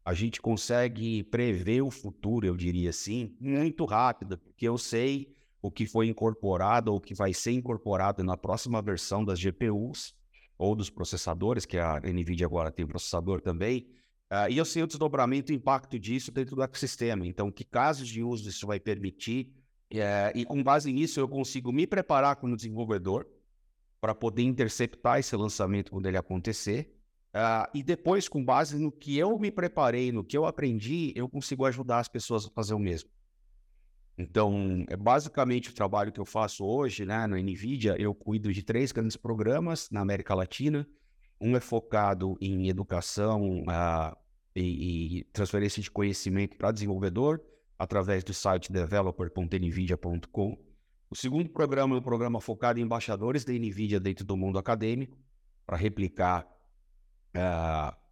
a 0.06 0.14
gente 0.14 0.40
consegue 0.40 1.25
prever 1.25 1.82
o 1.82 1.90
futuro, 1.90 2.46
eu 2.46 2.56
diria 2.56 2.90
assim, 2.90 3.36
muito 3.40 3.84
rápido, 3.84 4.38
porque 4.38 4.68
eu 4.68 4.78
sei 4.78 5.34
o 5.60 5.68
que 5.68 5.84
foi 5.84 6.06
incorporado 6.06 6.92
ou 6.92 6.98
o 6.98 7.00
que 7.00 7.12
vai 7.12 7.34
ser 7.34 7.50
incorporado 7.50 8.22
na 8.22 8.36
próxima 8.36 8.80
versão 8.80 9.25
das 9.25 9.40
GPUs 9.40 10.14
ou 10.56 10.76
dos 10.76 10.88
processadores, 10.88 11.66
que 11.66 11.76
a 11.76 11.98
NVIDIA 11.98 12.46
agora 12.46 12.70
tem 12.70 12.86
processador 12.86 13.40
também, 13.40 13.88
uh, 14.32 14.48
e 14.48 14.56
eu 14.56 14.64
sei 14.64 14.84
o 14.84 14.86
desdobramento 14.86 15.50
e 15.50 15.56
impacto 15.56 15.98
disso 15.98 16.30
dentro 16.30 16.54
do 16.54 16.62
ecossistema. 16.62 17.26
Então, 17.26 17.50
que 17.50 17.64
casos 17.64 18.06
de 18.06 18.22
uso 18.22 18.48
isso 18.48 18.64
vai 18.64 18.78
permitir, 18.78 19.52
uh, 19.92 20.38
e 20.38 20.44
com 20.44 20.62
base 20.62 20.92
nisso 20.92 21.18
eu 21.18 21.26
consigo 21.26 21.72
me 21.72 21.84
preparar 21.84 22.36
como 22.36 22.54
desenvolvedor 22.54 23.26
para 24.00 24.14
poder 24.14 24.44
interceptar 24.44 25.18
esse 25.18 25.34
lançamento 25.34 25.90
quando 25.90 26.06
ele 26.06 26.16
acontecer, 26.16 26.96
Uh, 27.37 27.69
e 27.75 27.83
depois, 27.83 28.31
com 28.31 28.43
base 28.43 28.78
no 28.78 28.90
que 28.90 29.19
eu 29.19 29.38
me 29.38 29.50
preparei, 29.50 30.11
no 30.11 30.25
que 30.25 30.38
eu 30.38 30.47
aprendi, 30.47 31.12
eu 31.14 31.28
consigo 31.28 31.66
ajudar 31.66 31.99
as 31.99 32.09
pessoas 32.09 32.47
a 32.47 32.50
fazer 32.50 32.73
o 32.73 32.78
mesmo. 32.78 33.11
Então, 34.16 34.87
é 34.88 34.97
basicamente 34.97 35.69
o 35.69 35.75
trabalho 35.75 36.11
que 36.11 36.19
eu 36.19 36.25
faço 36.25 36.64
hoje, 36.64 37.05
né, 37.05 37.26
na 37.26 37.37
NVIDIA, 37.37 37.95
eu 37.99 38.14
cuido 38.14 38.50
de 38.50 38.62
três 38.62 38.90
grandes 38.90 39.19
programas 39.19 39.90
na 39.90 40.00
América 40.00 40.35
Latina. 40.35 40.88
Um 41.38 41.55
é 41.55 41.61
focado 41.61 42.38
em 42.40 42.71
educação 42.71 43.64
uh, 43.64 44.16
e, 44.55 45.19
e, 45.19 45.25
transferência 45.25 45.83
de 45.83 45.90
conhecimento 45.90 46.57
para 46.57 46.73
desenvolvedor, 46.73 47.43
através 47.78 48.25
do 48.25 48.33
site 48.33 48.73
developer.nvidia.com. 48.73 50.57
O 51.11 51.14
segundo 51.14 51.50
programa 51.50 51.95
é 51.97 51.99
um 51.99 52.02
programa 52.02 52.40
focado 52.40 52.81
em 52.81 52.83
embaixadores 52.83 53.45
da 53.45 53.52
NVIDIA 53.52 54.00
dentro 54.00 54.25
do 54.25 54.38
mundo 54.38 54.59
acadêmico, 54.59 55.19
para 55.66 55.76
replicar 55.76 56.55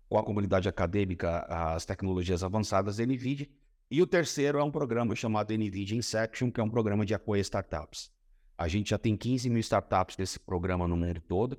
com 0.09 0.19
a 0.19 0.23
comunidade 0.23 0.69
acadêmica 0.69 1.41
as 1.49 1.85
tecnologias 1.85 2.43
avançadas 2.43 2.97
da 2.97 3.05
NVIDIA. 3.07 3.49
E 3.91 4.01
o 4.03 4.07
terceiro 4.07 4.59
é 4.59 4.65
um 4.65 4.71
programa 4.71 5.15
chamado 5.15 5.53
NVIDIA 5.53 5.99
Inception, 5.99 6.51
que 6.51 6.61
é 6.61 6.65
um 6.65 6.71
programa 6.71 7.05
de 7.05 7.15
apoio 7.15 7.41
a 7.41 7.43
startups. 7.43 8.11
A 8.57 8.69
gente 8.69 8.91
já 8.91 8.99
tem 8.99 9.17
15 9.17 9.51
mil 9.51 9.61
startups 9.61 10.17
desse 10.17 10.39
programa 10.39 10.87
no 10.87 10.97
mundo 10.97 11.21
todo. 11.21 11.53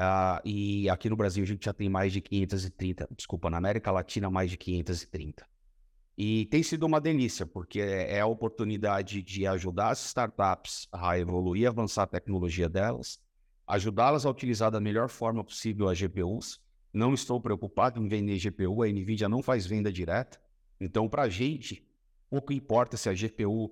Uh, 0.00 0.40
e 0.44 0.88
aqui 0.88 1.10
no 1.10 1.16
Brasil 1.16 1.44
a 1.44 1.46
gente 1.46 1.64
já 1.64 1.74
tem 1.74 1.88
mais 1.88 2.10
de 2.12 2.22
530, 2.22 3.06
desculpa, 3.14 3.50
na 3.50 3.58
América 3.58 3.90
Latina 3.90 4.30
mais 4.30 4.50
de 4.50 4.56
530. 4.56 5.46
E 6.16 6.46
tem 6.46 6.62
sido 6.62 6.84
uma 6.84 7.00
delícia, 7.00 7.44
porque 7.46 7.80
é 7.80 8.20
a 8.20 8.26
oportunidade 8.26 9.22
de 9.22 9.46
ajudar 9.46 9.90
as 9.90 10.04
startups 10.06 10.88
a 10.90 11.18
evoluir 11.18 11.62
e 11.62 11.66
avançar 11.66 12.04
a 12.04 12.06
tecnologia 12.06 12.68
delas, 12.68 13.20
ajudá-las 13.66 14.24
a 14.24 14.30
utilizar 14.30 14.70
da 14.70 14.80
melhor 14.80 15.08
forma 15.08 15.44
possível 15.44 15.88
as 15.88 15.98
GPUs. 15.98 16.60
Não 16.92 17.14
estou 17.14 17.40
preocupado 17.40 18.02
em 18.02 18.08
vender 18.08 18.38
GPU, 18.38 18.82
a 18.82 18.88
NVIDIA 18.88 19.28
não 19.28 19.42
faz 19.42 19.66
venda 19.66 19.92
direta. 19.92 20.40
Então, 20.80 21.08
para 21.08 21.22
a 21.22 21.28
gente, 21.28 21.86
pouco 22.28 22.52
importa 22.52 22.96
se 22.96 23.08
a 23.08 23.14
GPU 23.14 23.70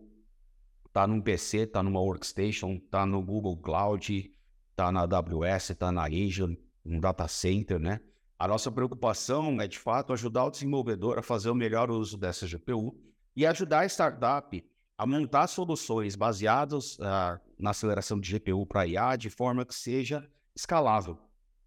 está 0.86 1.06
num 1.06 1.20
PC, 1.20 1.58
está 1.58 1.82
numa 1.82 2.00
workstation, 2.00 2.74
está 2.74 3.04
no 3.04 3.22
Google 3.22 3.56
Cloud, 3.56 4.32
está 4.70 4.92
na 4.92 5.02
AWS, 5.02 5.70
está 5.70 5.90
na 5.90 6.04
Azure, 6.04 6.58
no 6.84 7.00
data 7.00 7.26
center, 7.26 7.78
né? 7.78 8.00
A 8.38 8.46
nossa 8.46 8.70
preocupação 8.70 9.60
é, 9.60 9.66
de 9.66 9.78
fato, 9.78 10.12
ajudar 10.12 10.44
o 10.44 10.50
desenvolvedor 10.50 11.18
a 11.18 11.22
fazer 11.22 11.50
o 11.50 11.54
melhor 11.54 11.90
uso 11.90 12.16
dessa 12.16 12.46
GPU 12.46 12.96
e 13.34 13.44
ajudar 13.44 13.80
a 13.80 13.86
startup 13.86 14.64
a 14.96 15.06
montar 15.06 15.46
soluções 15.48 16.14
baseadas 16.14 16.98
uh, 16.98 17.40
na 17.58 17.70
aceleração 17.70 18.18
de 18.18 18.36
GPU 18.36 18.64
para 18.66 18.86
IA 18.86 19.16
de 19.16 19.30
forma 19.30 19.64
que 19.64 19.74
seja 19.74 20.28
escalável, 20.54 21.18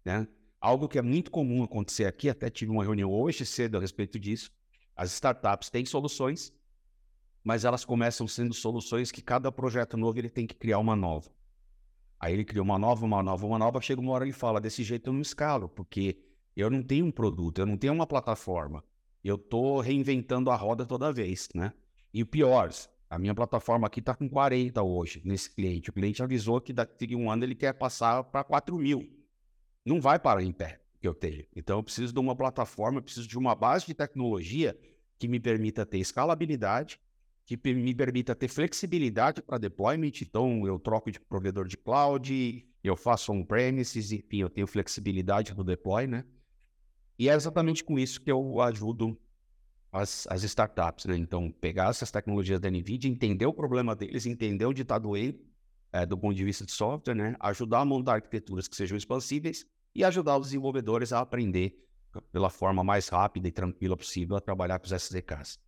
né? 0.04 0.26
Algo 0.62 0.88
que 0.88 0.96
é 0.96 1.02
muito 1.02 1.28
comum 1.28 1.64
acontecer 1.64 2.04
aqui, 2.04 2.30
até 2.30 2.48
tive 2.48 2.70
uma 2.70 2.84
reunião 2.84 3.10
hoje 3.10 3.44
cedo 3.44 3.76
a 3.76 3.80
respeito 3.80 4.16
disso, 4.16 4.52
as 4.94 5.12
startups 5.12 5.68
têm 5.68 5.84
soluções, 5.84 6.52
mas 7.42 7.64
elas 7.64 7.84
começam 7.84 8.28
sendo 8.28 8.54
soluções 8.54 9.10
que 9.10 9.20
cada 9.20 9.50
projeto 9.50 9.96
novo 9.96 10.20
ele 10.20 10.30
tem 10.30 10.46
que 10.46 10.54
criar 10.54 10.78
uma 10.78 10.94
nova. 10.94 11.28
Aí 12.20 12.32
ele 12.32 12.44
cria 12.44 12.62
uma 12.62 12.78
nova, 12.78 13.04
uma 13.04 13.20
nova, 13.24 13.44
uma 13.44 13.58
nova, 13.58 13.80
chega 13.80 14.00
uma 14.00 14.12
hora 14.12 14.24
e 14.24 14.32
fala, 14.32 14.60
desse 14.60 14.84
jeito 14.84 15.10
eu 15.10 15.12
não 15.12 15.20
escalo, 15.20 15.68
porque 15.68 16.16
eu 16.56 16.70
não 16.70 16.80
tenho 16.80 17.06
um 17.06 17.10
produto, 17.10 17.58
eu 17.58 17.66
não 17.66 17.76
tenho 17.76 17.92
uma 17.92 18.06
plataforma. 18.06 18.84
Eu 19.24 19.34
estou 19.34 19.80
reinventando 19.80 20.48
a 20.48 20.54
roda 20.54 20.86
toda 20.86 21.12
vez, 21.12 21.48
né? 21.56 21.72
E 22.14 22.22
o 22.22 22.26
pior, 22.26 22.70
a 23.10 23.18
minha 23.18 23.34
plataforma 23.34 23.88
aqui 23.88 23.98
está 23.98 24.14
com 24.14 24.28
40 24.28 24.80
hoje, 24.80 25.20
nesse 25.24 25.50
cliente. 25.50 25.90
O 25.90 25.92
cliente 25.92 26.22
avisou 26.22 26.60
que 26.60 26.72
daqui 26.72 27.12
a 27.12 27.16
um 27.16 27.28
ano 27.28 27.42
ele 27.42 27.56
quer 27.56 27.72
passar 27.72 28.22
para 28.22 28.44
4 28.44 28.78
mil. 28.78 29.21
Não 29.84 30.00
vai 30.00 30.18
parar 30.18 30.42
em 30.42 30.52
pé 30.52 30.80
que 31.00 31.08
eu 31.08 31.14
tenho. 31.14 31.44
Então, 31.54 31.78
eu 31.78 31.82
preciso 31.82 32.12
de 32.12 32.20
uma 32.20 32.36
plataforma, 32.36 32.98
eu 32.98 33.02
preciso 33.02 33.26
de 33.26 33.36
uma 33.36 33.54
base 33.54 33.86
de 33.86 33.94
tecnologia 33.94 34.78
que 35.18 35.26
me 35.26 35.40
permita 35.40 35.84
ter 35.84 35.98
escalabilidade, 35.98 37.00
que 37.44 37.56
me 37.74 37.94
permita 37.94 38.34
ter 38.34 38.48
flexibilidade 38.48 39.42
para 39.42 39.58
deployment. 39.58 40.12
Então, 40.22 40.66
eu 40.66 40.78
troco 40.78 41.10
de 41.10 41.18
provedor 41.20 41.66
de 41.66 41.76
cloud, 41.76 42.66
eu 42.82 42.96
faço 42.96 43.32
on-premises, 43.32 44.12
enfim, 44.12 44.38
eu 44.38 44.50
tenho 44.50 44.66
flexibilidade 44.66 45.54
no 45.54 45.64
deploy, 45.64 46.06
né? 46.06 46.24
E 47.18 47.28
é 47.28 47.34
exatamente 47.34 47.84
com 47.84 47.98
isso 47.98 48.20
que 48.20 48.30
eu 48.30 48.60
ajudo 48.60 49.18
as, 49.92 50.26
as 50.28 50.42
startups, 50.42 51.04
né? 51.04 51.16
Então, 51.16 51.50
pegar 51.50 51.90
essas 51.90 52.10
tecnologias 52.10 52.58
da 52.58 52.70
NVIDIA, 52.70 53.10
entender 53.10 53.46
o 53.46 53.52
problema 53.52 53.94
deles, 53.94 54.24
entender 54.24 54.64
onde 54.64 54.82
está 54.82 54.98
doendo, 54.98 55.38
é, 55.92 56.06
do 56.06 56.16
ponto 56.16 56.34
de 56.34 56.44
vista 56.44 56.64
de 56.64 56.72
software, 56.72 57.14
né? 57.14 57.36
Ajudar 57.38 57.80
a 57.80 57.84
montar 57.84 58.14
arquiteturas 58.14 58.66
que 58.66 58.74
sejam 58.74 58.96
expansíveis 58.96 59.66
e 59.94 60.02
ajudar 60.02 60.38
os 60.38 60.46
desenvolvedores 60.46 61.12
a 61.12 61.20
aprender 61.20 61.78
pela 62.30 62.50
forma 62.50 62.82
mais 62.82 63.08
rápida 63.08 63.48
e 63.48 63.52
tranquila 63.52 63.96
possível 63.96 64.36
a 64.36 64.40
trabalhar 64.40 64.78
com 64.78 64.86
os 64.86 64.92
SDKs. 64.92 65.58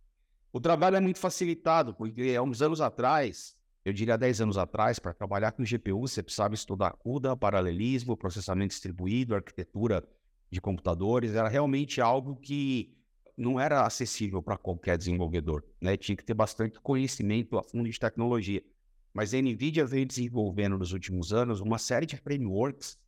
O 0.51 0.59
trabalho 0.59 0.95
é 0.95 0.99
muito 0.99 1.19
facilitado, 1.19 1.93
porque 1.93 2.35
há 2.37 2.41
uns 2.41 2.61
anos 2.61 2.81
atrás, 2.81 3.55
eu 3.83 3.91
diria 3.93 4.17
10 4.17 4.41
anos 4.41 4.57
atrás, 4.57 4.99
para 4.99 5.13
trabalhar 5.13 5.51
com 5.51 5.63
GPU, 5.63 6.07
você 6.07 6.23
precisava 6.23 6.53
estudar 6.53 6.91
CUDA, 6.93 7.35
paralelismo, 7.35 8.15
processamento 8.15 8.69
distribuído, 8.69 9.35
arquitetura 9.35 10.03
de 10.49 10.61
computadores. 10.61 11.35
Era 11.35 11.49
realmente 11.49 11.99
algo 11.99 12.35
que 12.37 12.95
não 13.37 13.59
era 13.59 13.85
acessível 13.85 14.41
para 14.41 14.57
qualquer 14.57 14.97
desenvolvedor. 14.97 15.63
Né? 15.81 15.97
Tinha 15.97 16.15
que 16.15 16.23
ter 16.23 16.33
bastante 16.33 16.79
conhecimento 16.79 17.57
a 17.57 17.63
fundo 17.63 17.89
de 17.89 17.99
tecnologia. 17.99 18.63
Mas 19.15 19.33
a 19.33 19.41
NVIDIA 19.41 19.85
veio 19.85 20.05
desenvolvendo 20.05 20.77
nos 20.77 20.91
últimos 20.91 21.31
anos 21.31 21.61
uma 21.61 21.77
série 21.77 22.05
de 22.05 22.17
frameworks 22.17 22.99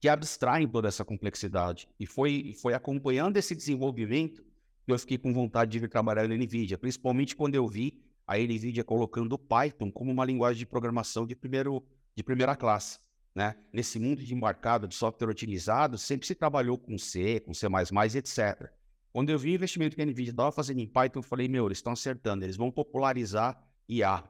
que 0.00 0.08
abstraem 0.08 0.66
toda 0.66 0.88
essa 0.88 1.04
complexidade. 1.04 1.88
E 2.00 2.04
foi, 2.04 2.52
foi 2.60 2.74
acompanhando 2.74 3.36
esse 3.36 3.54
desenvolvimento 3.54 4.44
que 4.84 4.92
eu 4.92 4.98
fiquei 4.98 5.16
com 5.16 5.32
vontade 5.32 5.70
de 5.70 5.78
vir 5.78 5.88
trabalhar 5.88 6.26
na 6.26 6.34
NVIDIA, 6.34 6.76
principalmente 6.76 7.36
quando 7.36 7.54
eu 7.54 7.68
vi 7.68 8.02
a 8.26 8.36
NVIDIA 8.36 8.82
colocando 8.82 9.34
o 9.34 9.38
Python 9.38 9.92
como 9.92 10.10
uma 10.10 10.24
linguagem 10.24 10.58
de 10.58 10.66
programação 10.66 11.24
de, 11.24 11.36
primeiro, 11.36 11.80
de 12.16 12.24
primeira 12.24 12.56
classe. 12.56 12.98
Né? 13.32 13.54
Nesse 13.72 14.00
mundo 14.00 14.20
de 14.20 14.34
embarcado 14.34 14.88
de 14.88 14.96
software 14.96 15.30
utilizado, 15.30 15.96
sempre 15.96 16.26
se 16.26 16.34
trabalhou 16.34 16.76
com 16.76 16.98
C, 16.98 17.38
com 17.38 17.54
C++, 17.54 17.68
etc. 18.16 18.68
Quando 19.12 19.30
eu 19.30 19.38
vi 19.38 19.52
o 19.52 19.54
investimento 19.54 19.94
que 19.94 20.02
a 20.02 20.06
NVIDIA 20.06 20.32
estava 20.32 20.50
fazendo 20.50 20.80
em 20.80 20.88
Python, 20.88 21.20
eu 21.20 21.22
falei, 21.22 21.46
meu, 21.46 21.66
eles 21.66 21.78
estão 21.78 21.92
acertando, 21.92 22.44
eles 22.44 22.56
vão 22.56 22.72
popularizar 22.72 23.64
IA. 23.88 24.24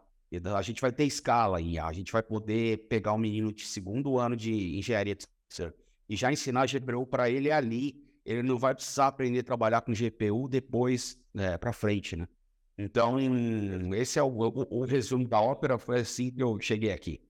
A 0.57 0.63
gente 0.63 0.81
vai 0.81 0.91
ter 0.91 1.05
escala 1.05 1.61
em 1.61 1.79
a 1.79 1.93
gente 1.93 2.11
vai 2.11 2.23
poder 2.23 2.87
pegar 2.89 3.13
um 3.13 3.19
menino 3.19 3.53
de 3.53 3.67
segundo 3.67 4.19
ano 4.19 4.35
de 4.35 4.79
engenharia 4.79 5.17
e 6.09 6.17
já 6.17 6.33
ensinar 6.33 6.67
GPU 6.67 7.07
para 7.07 7.31
ele 7.31 7.51
ali, 7.51 8.03
ele 8.25 8.43
não 8.43 8.59
vai 8.59 8.75
precisar 8.75 9.09
aprender 9.09 9.41
a 9.41 9.45
trabalhar 9.45 9.81
com 9.83 9.93
GPU 9.93 10.49
depois 10.49 11.19
né, 11.33 11.57
para 11.59 11.73
frente, 11.73 12.17
né? 12.17 12.27
Então, 12.77 13.17
esse 13.95 14.19
é 14.19 14.23
o, 14.23 14.29
o, 14.29 14.67
o, 14.71 14.85
resumo 14.85 15.29
da 15.29 15.41
ópera, 15.41 15.79
foi 15.79 16.01
assim 16.01 16.31
que 16.31 16.43
eu 16.43 16.59
cheguei 16.61 16.93
aqui. 16.93 17.21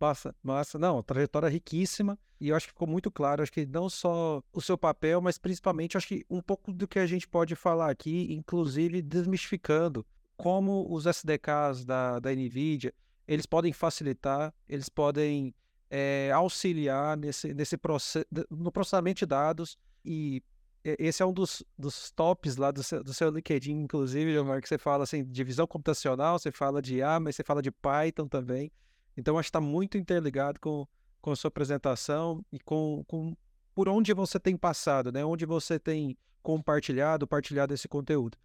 Massa, 0.00 0.34
massa. 0.42 0.78
Não, 0.78 1.02
trajetória 1.02 1.48
riquíssima. 1.48 2.18
E 2.40 2.48
eu 2.50 2.56
acho 2.56 2.66
que 2.66 2.72
ficou 2.72 2.86
muito 2.86 3.10
claro, 3.10 3.42
acho 3.42 3.50
que 3.50 3.66
não 3.66 3.88
só 3.88 4.42
o 4.52 4.60
seu 4.60 4.78
papel, 4.78 5.20
mas 5.20 5.38
principalmente, 5.38 5.96
acho 5.96 6.06
que 6.06 6.24
um 6.30 6.40
pouco 6.40 6.72
do 6.72 6.86
que 6.86 6.98
a 6.98 7.06
gente 7.06 7.26
pode 7.26 7.56
falar 7.56 7.90
aqui, 7.90 8.32
inclusive 8.32 9.02
desmistificando 9.02 10.06
como 10.38 10.86
os 10.88 11.04
SDKs 11.04 11.84
da, 11.84 12.18
da 12.18 12.30
NVIDIA, 12.32 12.94
eles 13.26 13.44
podem 13.44 13.72
facilitar, 13.72 14.54
eles 14.68 14.88
podem 14.88 15.54
é, 15.90 16.30
auxiliar 16.32 17.16
nesse, 17.16 17.52
nesse 17.52 17.76
processo, 17.76 18.24
no 18.48 18.72
processamento 18.72 19.18
de 19.18 19.26
dados 19.26 19.76
e 20.04 20.42
esse 20.84 21.22
é 21.22 21.26
um 21.26 21.32
dos, 21.32 21.62
dos 21.76 22.10
tops 22.12 22.56
lá 22.56 22.70
do 22.70 22.82
seu, 22.82 23.02
do 23.02 23.12
seu 23.12 23.30
LinkedIn, 23.30 23.72
inclusive, 23.72 24.32
Gilmar, 24.32 24.62
que 24.62 24.68
você 24.68 24.78
fala 24.78 25.04
assim, 25.04 25.24
de 25.24 25.44
visão 25.44 25.66
computacional, 25.66 26.38
você 26.38 26.52
fala 26.52 26.80
de 26.80 26.96
IA, 26.96 27.18
mas 27.18 27.36
você 27.36 27.42
fala 27.42 27.60
de 27.60 27.70
Python 27.70 28.28
também. 28.28 28.70
Então, 29.16 29.36
acho 29.36 29.48
que 29.48 29.50
está 29.50 29.60
muito 29.60 29.98
interligado 29.98 30.60
com, 30.60 30.86
com 31.20 31.32
a 31.32 31.36
sua 31.36 31.48
apresentação 31.48 32.44
e 32.52 32.60
com, 32.60 33.04
com 33.06 33.36
por 33.74 33.88
onde 33.88 34.14
você 34.14 34.38
tem 34.38 34.56
passado, 34.56 35.10
né? 35.12 35.24
Onde 35.24 35.44
você 35.44 35.78
tem 35.78 36.16
compartilhado, 36.42 37.26
partilhado 37.26 37.74
esse 37.74 37.88
conteúdo. 37.88 38.38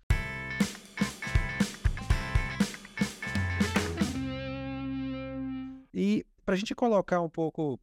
E 5.93 6.25
para 6.45 6.55
a 6.55 6.57
gente 6.57 6.73
colocar 6.73 7.21
um 7.21 7.29
pouco 7.29 7.79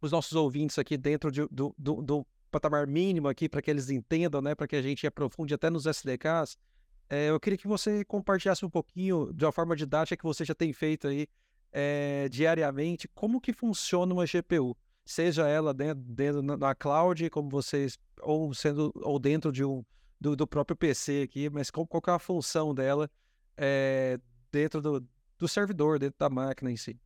os 0.00 0.12
nossos 0.12 0.32
ouvintes 0.32 0.78
aqui 0.78 0.96
dentro 0.96 1.30
de, 1.30 1.46
do, 1.50 1.74
do, 1.78 2.02
do, 2.02 2.26
patamar 2.50 2.86
mínimo 2.86 3.28
aqui, 3.28 3.48
para 3.48 3.60
que 3.60 3.70
eles 3.70 3.90
entendam, 3.90 4.40
né, 4.40 4.54
para 4.54 4.66
que 4.66 4.76
a 4.76 4.82
gente 4.82 5.06
aprofunde 5.06 5.52
até 5.52 5.68
nos 5.68 5.84
SDKs, 5.84 6.56
é, 7.10 7.30
eu 7.30 7.38
queria 7.38 7.58
que 7.58 7.68
você 7.68 8.04
compartilhasse 8.04 8.64
um 8.64 8.70
pouquinho, 8.70 9.32
de 9.32 9.44
uma 9.44 9.52
forma 9.52 9.76
didática 9.76 10.16
que 10.16 10.24
você 10.24 10.44
já 10.44 10.54
tem 10.54 10.72
feito 10.72 11.08
aí 11.08 11.26
é, 11.72 12.28
diariamente, 12.30 13.08
como 13.14 13.40
que 13.40 13.52
funciona 13.52 14.12
uma 14.12 14.24
GPU, 14.24 14.76
seja 15.04 15.46
ela 15.46 15.72
dentro, 15.74 16.02
dentro 16.04 16.42
na 16.42 16.74
cloud, 16.74 17.28
como 17.30 17.48
vocês, 17.48 17.98
ou 18.20 18.52
sendo 18.54 18.92
ou 18.96 19.18
dentro 19.18 19.52
de 19.52 19.64
um 19.64 19.84
do, 20.20 20.34
do 20.34 20.46
próprio 20.46 20.76
PC 20.76 21.22
aqui, 21.22 21.48
mas 21.48 21.70
qual, 21.70 21.86
qual 21.86 22.02
é 22.08 22.10
a 22.10 22.18
função 22.18 22.74
dela 22.74 23.10
é, 23.56 24.18
dentro 24.50 24.80
do, 24.80 25.06
do 25.38 25.48
servidor, 25.48 25.98
dentro 25.98 26.18
da 26.18 26.28
máquina 26.28 26.70
em 26.70 26.76
si. 26.76 26.98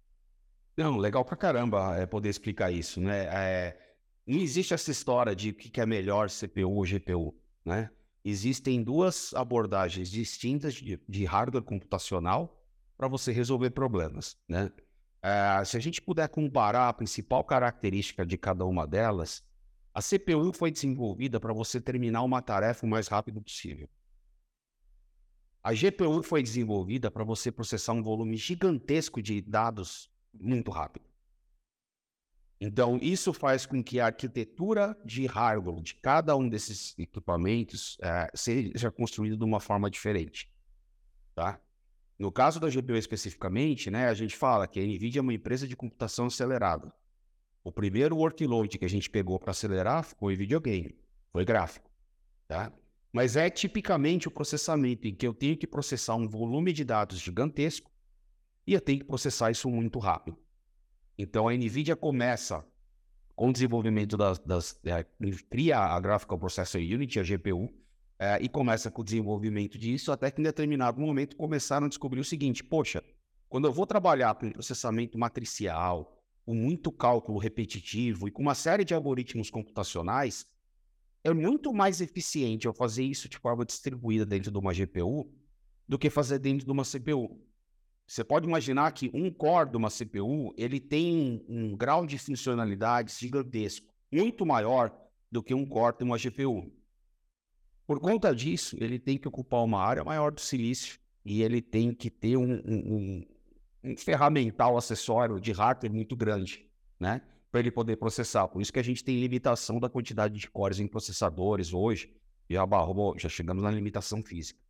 Não, 0.77 0.97
legal 0.97 1.25
pra 1.25 1.37
caramba 1.37 1.97
é 1.97 2.07
poder 2.07 2.31
explicar 2.31 2.71
isso, 2.71 3.01
né? 3.01 3.27
É, 3.27 3.79
não 4.27 4.39
existe 4.39 4.73
essa 4.73 4.91
história 4.91 5.35
de 5.37 5.51
o 5.51 5.55
que 5.55 5.81
é 5.81 5.87
melhor 5.87 6.31
CPU 6.31 6.71
ou 6.71 6.85
GPU, 6.85 7.35
né? 7.65 7.91
Existem 8.25 8.83
duas 8.83 9.35
abordagens 9.35 10.09
distintas 10.11 10.75
de, 10.75 11.01
de 11.09 11.25
hardware 11.25 11.65
computacional 11.65 12.65
para 12.97 13.09
você 13.09 13.33
resolver 13.33 13.71
problemas, 13.71 14.39
né? 14.49 14.71
É, 15.23 15.65
se 15.65 15.77
a 15.77 15.81
gente 15.81 16.01
puder 16.01 16.29
comparar 16.29 16.89
a 16.89 16.93
principal 16.93 17.45
característica 17.45 18.25
de 18.25 18.39
cada 18.39 18.65
uma 18.65 18.87
delas, 18.87 19.45
a 19.95 20.01
CPU 20.01 20.53
foi 20.55 20.71
desenvolvida 20.71 21.39
para 21.39 21.53
você 21.53 21.81
terminar 21.81 22.23
uma 22.23 22.41
tarefa 22.41 22.87
o 22.87 22.89
mais 22.89 23.09
rápido 23.09 23.41
possível. 23.43 23.89
A 25.63 25.73
GPU 25.73 26.23
foi 26.23 26.43
desenvolvida 26.43 27.11
para 27.11 27.23
você 27.23 27.53
processar 27.53 27.93
um 27.93 28.03
volume 28.03 28.37
gigantesco 28.37 29.23
de 29.23 29.41
dados 29.41 30.12
muito 30.33 30.71
rápido. 30.71 31.05
Então, 32.65 32.97
isso 33.03 33.33
faz 33.33 33.67
com 33.67 33.83
que 33.83 33.99
a 33.99 34.07
arquitetura 34.07 34.97
de 35.05 35.27
hardware 35.27 35.83
de 35.83 35.95
cada 35.97 36.37
um 36.37 36.49
desses 36.49 36.97
equipamentos 36.97 37.99
é, 38.01 38.31
seja 38.35 38.91
construída 38.91 39.37
de 39.37 39.45
uma 39.45 39.59
forma 39.59 39.91
diferente. 39.91 40.49
Tá? 41.35 41.61
No 42.17 42.31
caso 42.31 42.61
da 42.61 42.71
GPU 42.71 42.95
especificamente, 42.95 43.91
né, 43.91 44.09
a 44.09 44.15
gente 44.15 44.37
fala 44.37 44.69
que 44.69 44.79
a 44.79 44.83
NVIDIA 44.83 45.19
é 45.19 45.23
uma 45.23 45.35
empresa 45.35 45.67
de 45.67 45.75
computação 45.75 46.27
acelerada. 46.27 46.93
O 47.65 47.73
primeiro 47.73 48.17
workload 48.17 48.79
que 48.79 48.85
a 48.85 48.89
gente 48.89 49.11
pegou 49.11 49.39
para 49.39 49.51
acelerar 49.51 50.05
foi 50.05 50.37
videogame, 50.37 50.97
foi 51.33 51.45
gráfico. 51.45 51.91
Tá? 52.47 52.73
Mas 53.13 53.35
é 53.37 53.51
tipicamente 53.51 54.29
o 54.29 54.31
processamento 54.31 55.07
em 55.07 55.15
que 55.15 55.27
eu 55.27 55.35
tenho 55.35 55.57
que 55.57 55.67
processar 55.67 56.15
um 56.15 56.29
volume 56.29 56.73
de 56.73 56.85
dados 56.85 57.19
gigantesco 57.19 57.92
e 58.67 58.75
eu 58.75 58.81
tenho 58.81 59.01
que 59.01 59.05
processar 59.05 59.51
isso 59.51 59.69
muito 59.69 59.99
rápido. 59.99 60.39
Então 61.19 61.49
a 61.49 61.53
NVIDIA 61.53 61.97
começa 61.97 62.65
com 63.35 63.49
o 63.49 63.53
desenvolvimento 63.53 64.17
das, 64.17 64.39
das 64.39 64.79
é, 64.85 65.05
cria 65.51 65.79
a 65.79 66.01
Graphical 66.01 66.39
Processor 66.39 66.81
Unit, 66.81 67.19
a 67.19 67.23
GPU, 67.23 67.73
é, 68.19 68.39
e 68.41 68.49
começa 68.49 68.91
com 68.91 69.03
o 69.03 69.05
desenvolvimento 69.05 69.79
disso, 69.79 70.13
até 70.13 70.31
que 70.31 70.41
em 70.41 70.45
determinado 70.45 71.01
momento 71.01 71.37
começaram 71.37 71.87
a 71.87 71.89
descobrir 71.89 72.21
o 72.21 72.25
seguinte: 72.25 72.63
poxa, 72.63 73.03
quando 73.49 73.67
eu 73.67 73.73
vou 73.73 73.87
trabalhar 73.87 74.35
com 74.35 74.51
processamento 74.51 75.19
matricial, 75.19 76.17
com 76.45 76.55
muito 76.55 76.93
cálculo 76.93 77.39
repetitivo 77.39 78.29
e 78.29 78.31
com 78.31 78.43
uma 78.43 78.55
série 78.55 78.85
de 78.85 78.95
algoritmos 78.95 79.51
computacionais, 79.51 80.47
é 81.25 81.33
muito 81.33 81.73
mais 81.73 82.01
eficiente 82.01 82.67
eu 82.67 82.73
fazer 82.73 83.05
isso 83.05 83.29
de 83.29 83.39
forma 83.39 83.65
distribuída 83.65 84.27
dentro 84.27 84.51
de 84.51 84.59
uma 84.59 84.73
GPU 84.73 85.31
do 85.89 85.99
que 85.99 86.11
fazer 86.11 86.39
dentro 86.39 86.65
de 86.65 86.73
uma 86.73 86.85
CPU. 86.85 87.41
Você 88.13 88.23
pode 88.23 88.47
imaginar 88.47 88.93
que 88.93 89.11
um 89.15 89.31
core 89.31 89.71
de 89.71 89.77
uma 89.79 89.89
CPU 89.89 90.53
ele 90.59 90.79
tem 90.79 91.43
um 91.49 91.75
grau 91.75 92.05
de 92.05 92.19
funcionalidade 92.19 93.11
gigantesco, 93.19 93.87
muito 94.13 94.45
maior 94.45 94.95
do 95.31 95.43
que 95.43 95.55
um 95.55 95.65
core 95.65 95.97
de 95.97 96.05
uma 96.05 96.19
GPU. 96.19 96.71
Por 97.87 97.99
conta 98.01 98.35
disso, 98.35 98.77
ele 98.79 98.99
tem 98.99 99.17
que 99.17 99.27
ocupar 99.27 99.65
uma 99.65 99.83
área 99.83 100.05
maior 100.05 100.31
do 100.31 100.43
silício 100.43 100.99
e 101.25 101.43
ele 101.43 101.63
tem 101.63 101.95
que 101.95 102.11
ter 102.11 102.37
um, 102.37 102.61
um, 102.67 103.27
um 103.83 103.97
ferramental 103.97 104.77
acessório 104.77 105.41
de 105.41 105.51
hardware 105.51 105.91
muito 105.91 106.15
grande, 106.15 106.69
né? 107.01 107.23
Para 107.51 107.61
ele 107.61 107.71
poder 107.71 107.97
processar. 107.97 108.47
Por 108.47 108.61
isso 108.61 108.75
que 108.75 108.79
a 108.79 108.85
gente 108.85 109.03
tem 109.03 109.19
limitação 109.19 109.81
da 109.81 109.89
quantidade 109.89 110.39
de 110.39 110.51
cores 110.51 110.79
em 110.81 110.87
processadores 110.87 111.73
hoje. 111.73 112.13
Já, 112.51 112.67
barrou, 112.67 113.19
já 113.19 113.31
chegamos 113.31 113.63
na 113.63 113.71
limitação 113.71 114.23
física. 114.23 114.61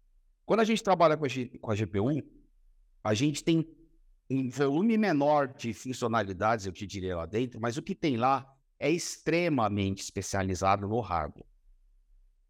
Quando 0.47 0.61
a 0.61 0.65
gente 0.65 0.81
trabalha 0.81 1.17
com 1.17 1.25
a, 1.25 1.29
G, 1.29 1.47
com 1.61 1.73
a 1.73 1.75
GPU, 1.75 2.23
a 3.03 3.15
gente 3.15 3.43
tem 3.43 3.67
um 4.31 4.49
volume 4.49 4.97
menor 4.97 5.49
de 5.49 5.75
funcionalidades, 5.75 6.67
eu 6.67 6.73
te 6.73 6.87
diria 6.87 7.17
lá 7.17 7.27
dentro, 7.27 7.61
mas 7.61 7.77
o 7.77 7.83
que 7.83 7.95
tem 7.95 8.17
lá 8.17 8.55
é 8.79 8.91
extremamente 8.91 10.03
especializado 10.03 10.89
no 10.89 11.01
hardware. 11.01 11.47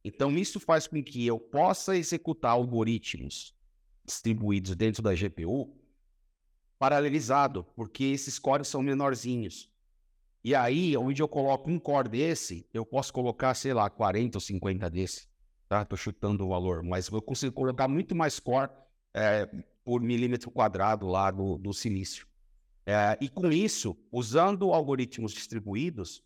Então, 0.04 0.33
isso 0.33 0.59
faz 0.59 0.87
com 0.87 1.03
que 1.03 1.27
eu 1.27 1.38
possa 1.38 1.96
executar 1.96 2.53
algoritmos 2.53 3.55
distribuídos 4.05 4.74
dentro 4.74 5.03
da 5.03 5.14
GPU 5.14 5.77
paralelizado, 6.79 7.64
porque 7.77 8.05
esses 8.05 8.38
cores 8.38 8.66
são 8.66 8.83
menorzinhos. 8.83 9.70
E 10.42 10.53
aí, 10.55 10.96
onde 10.96 11.22
eu 11.22 11.29
coloco 11.29 11.70
um 11.70 11.79
core 11.79 12.09
desse, 12.09 12.68
eu 12.74 12.85
posso 12.85 13.12
colocar, 13.12 13.55
sei 13.55 13.72
lá, 13.72 13.88
40 13.88 14.38
ou 14.38 14.40
50 14.40 14.90
desse. 14.90 15.29
Tá? 15.68 15.85
Tô 15.85 15.96
chutando 15.96 16.44
o 16.44 16.48
valor, 16.48 16.83
mas 16.83 17.07
eu 17.07 17.22
consigo 17.22 17.53
colocar 17.53 17.87
muito 17.87 18.16
mais 18.16 18.40
core 18.40 18.68
é, 19.14 19.48
por 19.85 20.01
milímetro 20.01 20.51
quadrado 20.51 21.07
lá 21.07 21.31
do, 21.31 21.59
do 21.59 21.72
silício. 21.72 22.27
É, 22.85 23.16
e 23.20 23.29
com 23.29 23.51
isso, 23.51 23.96
usando 24.11 24.72
algoritmos 24.72 25.33
distribuídos, 25.33 26.22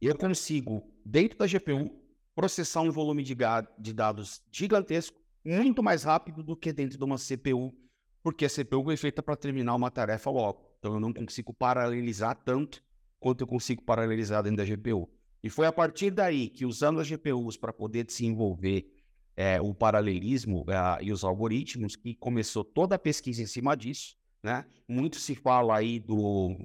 eu 0.00 0.16
consigo, 0.16 0.82
dentro 1.04 1.38
da 1.38 1.46
GPU, 1.46 1.90
processar 2.34 2.80
um 2.80 2.90
volume 2.90 3.22
de, 3.22 3.36
de 3.78 3.92
dados 3.92 4.42
gigantesco 4.50 5.18
muito 5.44 5.82
mais 5.82 6.02
rápido 6.02 6.42
do 6.42 6.56
que 6.56 6.72
dentro 6.72 6.96
de 6.96 7.04
uma 7.04 7.16
CPU, 7.16 7.74
porque 8.22 8.46
a 8.46 8.48
CPU 8.48 8.82
foi 8.84 8.96
feita 8.96 9.22
para 9.22 9.36
terminar 9.36 9.74
uma 9.74 9.90
tarefa 9.90 10.30
logo. 10.30 10.74
Então 10.78 10.94
eu 10.94 11.00
não 11.00 11.12
consigo 11.12 11.52
paralelizar 11.52 12.34
tanto 12.44 12.82
quanto 13.20 13.42
eu 13.42 13.46
consigo 13.46 13.82
paralelizar 13.82 14.42
dentro 14.42 14.58
da 14.58 14.64
GPU. 14.64 15.08
E 15.42 15.50
foi 15.50 15.66
a 15.66 15.72
partir 15.72 16.10
daí 16.10 16.48
que, 16.48 16.64
usando 16.64 17.00
as 17.00 17.06
GPUs 17.06 17.56
para 17.56 17.72
poder 17.72 18.04
desenvolver 18.04 18.93
é, 19.36 19.60
o 19.60 19.74
paralelismo 19.74 20.64
é, 20.68 21.04
e 21.04 21.12
os 21.12 21.24
algoritmos, 21.24 21.96
que 21.96 22.14
começou 22.14 22.64
toda 22.64 22.94
a 22.94 22.98
pesquisa 22.98 23.42
em 23.42 23.46
cima 23.46 23.76
disso. 23.76 24.16
Né? 24.42 24.64
Muito 24.86 25.16
se 25.16 25.34
fala 25.34 25.76
aí 25.76 25.98
do, 25.98 26.58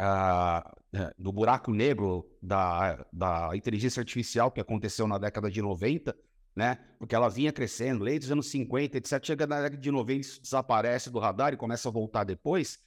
uh, 0.00 1.12
do 1.18 1.32
buraco 1.32 1.72
negro 1.72 2.28
da, 2.40 3.06
da 3.12 3.50
inteligência 3.54 4.00
artificial 4.00 4.50
que 4.50 4.60
aconteceu 4.60 5.06
na 5.06 5.18
década 5.18 5.50
de 5.50 5.60
90, 5.62 6.16
né? 6.54 6.78
Porque 6.98 7.14
ela 7.14 7.28
vinha 7.28 7.52
crescendo, 7.52 8.04
lei 8.04 8.18
dos 8.18 8.30
anos 8.30 8.48
50, 8.50 8.96
etc. 8.96 9.24
Chega 9.24 9.46
na 9.46 9.62
década 9.62 9.80
de 9.80 9.90
90, 9.90 10.20
isso 10.20 10.40
desaparece 10.40 11.10
do 11.10 11.18
radar 11.18 11.52
e 11.52 11.56
começa 11.56 11.88
a 11.88 11.92
voltar 11.92 12.24
depois. 12.24 12.78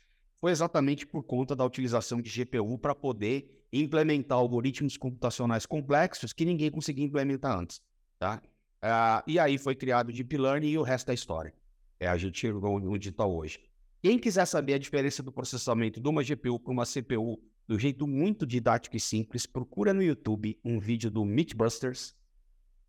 Foi 0.41 0.51
exatamente 0.51 1.05
por 1.05 1.23
conta 1.23 1.55
da 1.55 1.65
utilização 1.65 2.21
de 2.21 2.29
GPU 2.29 2.77
para 2.79 2.95
poder 2.95 3.67
implementar 3.71 4.37
algoritmos 4.37 4.97
computacionais 4.97 5.65
complexos 5.65 6.33
que 6.33 6.45
ninguém 6.45 6.71
conseguia 6.71 7.05
implementar 7.05 7.59
antes, 7.59 7.81
tá? 8.17 8.41
Uh, 8.83 9.21
e 9.27 9.37
aí 9.37 9.57
foi 9.57 9.75
criado 9.75 10.09
o 10.09 10.13
Deep 10.13 10.37
Learning 10.37 10.69
e 10.69 10.77
o 10.77 10.83
resto 10.83 11.07
da 11.07 11.13
história. 11.13 11.53
É, 11.99 12.07
a 12.07 12.17
gente 12.17 12.39
chegou 12.39 12.75
onde 12.75 13.09
está 13.09 13.25
hoje. 13.25 13.59
Quem 14.01 14.17
quiser 14.17 14.45
saber 14.45 14.75
a 14.75 14.77
diferença 14.77 15.21
do 15.21 15.31
processamento 15.31 15.99
de 15.99 16.07
uma 16.07 16.23
GPU 16.23 16.57
para 16.59 16.71
uma 16.71 16.85
CPU 16.85 17.41
do 17.67 17.77
jeito 17.77 18.07
muito 18.07 18.47
didático 18.47 18.97
e 18.97 18.99
simples, 18.99 19.45
procura 19.45 19.93
no 19.93 20.01
YouTube 20.01 20.57
um 20.65 20.79
vídeo 20.79 21.11
do 21.11 21.23
Mythbusters, 21.23 22.15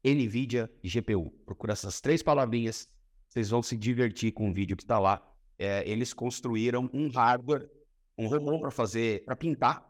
NVIDIA 0.03 0.71
GPU. 0.83 1.31
Procura 1.45 1.75
essas 1.75 2.01
três 2.01 2.23
palavrinhas, 2.23 2.89
vocês 3.29 3.51
vão 3.51 3.63
se 3.63 3.77
divertir 3.77 4.33
com 4.33 4.49
o 4.49 4.55
vídeo 4.55 4.75
que 4.75 4.83
está 4.83 4.99
lá. 4.99 5.23
É, 5.59 5.87
eles 5.87 6.15
construíram 6.15 6.89
um 6.95 7.09
hardware, 7.11 7.69
um 8.17 8.27
robô 8.27 8.59
para 8.59 8.71
fazer, 8.71 9.23
para 9.25 9.37
pintar, 9.37 9.87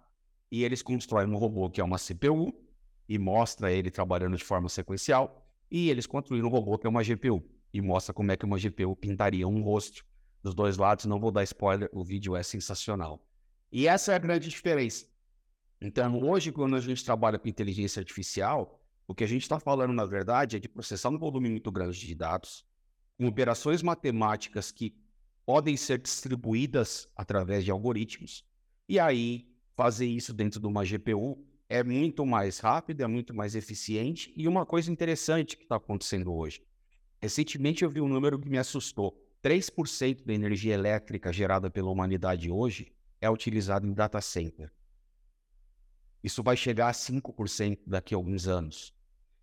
e 0.50 0.64
eles 0.64 0.82
constroem 0.82 1.28
um 1.28 1.36
robô 1.36 1.70
que 1.70 1.80
é 1.80 1.84
uma 1.84 1.96
CPU 1.96 2.52
e 3.08 3.16
mostra 3.16 3.70
ele 3.70 3.92
trabalhando 3.92 4.36
de 4.36 4.42
forma 4.42 4.68
sequencial, 4.68 5.39
e 5.70 5.88
eles 5.90 6.06
construíram 6.06 6.48
um 6.48 6.50
robô 6.50 6.78
que 6.78 6.86
é 6.86 6.90
uma 6.90 7.02
GPU 7.02 7.42
e 7.72 7.80
mostra 7.80 8.12
como 8.12 8.32
é 8.32 8.36
que 8.36 8.44
uma 8.44 8.58
GPU 8.58 8.96
pintaria 8.96 9.46
um 9.46 9.62
rosto 9.62 10.04
dos 10.42 10.54
dois 10.54 10.76
lados. 10.76 11.04
Não 11.04 11.20
vou 11.20 11.30
dar 11.30 11.44
spoiler, 11.44 11.88
o 11.92 12.04
vídeo 12.04 12.34
é 12.34 12.42
sensacional. 12.42 13.24
E 13.70 13.86
essa 13.86 14.12
é 14.12 14.16
a 14.16 14.18
grande 14.18 14.48
diferença. 14.48 15.06
Então, 15.80 16.20
hoje, 16.22 16.52
quando 16.52 16.76
a 16.76 16.80
gente 16.80 17.04
trabalha 17.04 17.38
com 17.38 17.48
inteligência 17.48 18.00
artificial, 18.00 18.80
o 19.06 19.14
que 19.14 19.24
a 19.24 19.26
gente 19.26 19.42
está 19.42 19.58
falando, 19.58 19.92
na 19.92 20.04
verdade, 20.04 20.56
é 20.56 20.60
de 20.60 20.68
processar 20.68 21.08
um 21.08 21.18
volume 21.18 21.48
muito 21.48 21.70
grande 21.70 21.98
de 21.98 22.14
dados, 22.14 22.66
com 23.16 23.26
operações 23.26 23.82
matemáticas 23.82 24.70
que 24.70 24.94
podem 25.46 25.76
ser 25.76 25.98
distribuídas 25.98 27.08
através 27.16 27.64
de 27.64 27.70
algoritmos, 27.70 28.44
e 28.88 28.98
aí 28.98 29.48
fazer 29.74 30.06
isso 30.06 30.34
dentro 30.34 30.60
de 30.60 30.66
uma 30.66 30.84
GPU 30.84 31.44
é 31.70 31.84
muito 31.84 32.26
mais 32.26 32.58
rápido, 32.58 33.00
é 33.02 33.06
muito 33.06 33.32
mais 33.32 33.54
eficiente. 33.54 34.34
E 34.36 34.48
uma 34.48 34.66
coisa 34.66 34.90
interessante 34.90 35.56
que 35.56 35.62
está 35.62 35.76
acontecendo 35.76 36.34
hoje. 36.34 36.60
Recentemente 37.22 37.84
eu 37.84 37.88
vi 37.88 38.00
um 38.00 38.08
número 38.08 38.40
que 38.40 38.50
me 38.50 38.58
assustou. 38.58 39.16
3% 39.40 40.24
da 40.24 40.34
energia 40.34 40.74
elétrica 40.74 41.32
gerada 41.32 41.70
pela 41.70 41.88
humanidade 41.88 42.50
hoje 42.50 42.92
é 43.20 43.30
utilizada 43.30 43.86
em 43.86 43.92
data 43.92 44.20
center. 44.20 44.72
Isso 46.24 46.42
vai 46.42 46.56
chegar 46.56 46.88
a 46.88 46.92
5% 46.92 47.78
daqui 47.86 48.14
a 48.14 48.16
alguns 48.16 48.48
anos. 48.48 48.92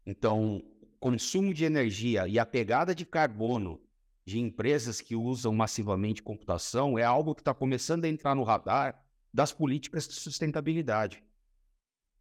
Então, 0.05 0.61
consumo 0.99 1.53
de 1.53 1.63
energia 1.63 2.27
e 2.27 2.37
a 2.37 2.45
pegada 2.45 2.93
de 2.93 3.05
carbono 3.05 3.79
de 4.25 4.37
empresas 4.37 4.99
que 4.99 5.15
usam 5.15 5.53
massivamente 5.53 6.21
computação 6.21 6.99
é 6.99 7.03
algo 7.03 7.33
que 7.33 7.41
está 7.41 7.53
começando 7.53 8.03
a 8.03 8.09
entrar 8.09 8.35
no 8.35 8.43
radar 8.43 9.01
das 9.33 9.53
políticas 9.53 10.05
de 10.05 10.15
sustentabilidade. 10.15 11.23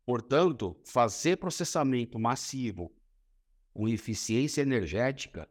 Portanto, 0.07 0.77
fazer 0.85 1.37
processamento 1.37 2.19
massivo 2.19 2.93
com 3.75 3.89
eficiência 3.89 4.63
energética 4.63 5.49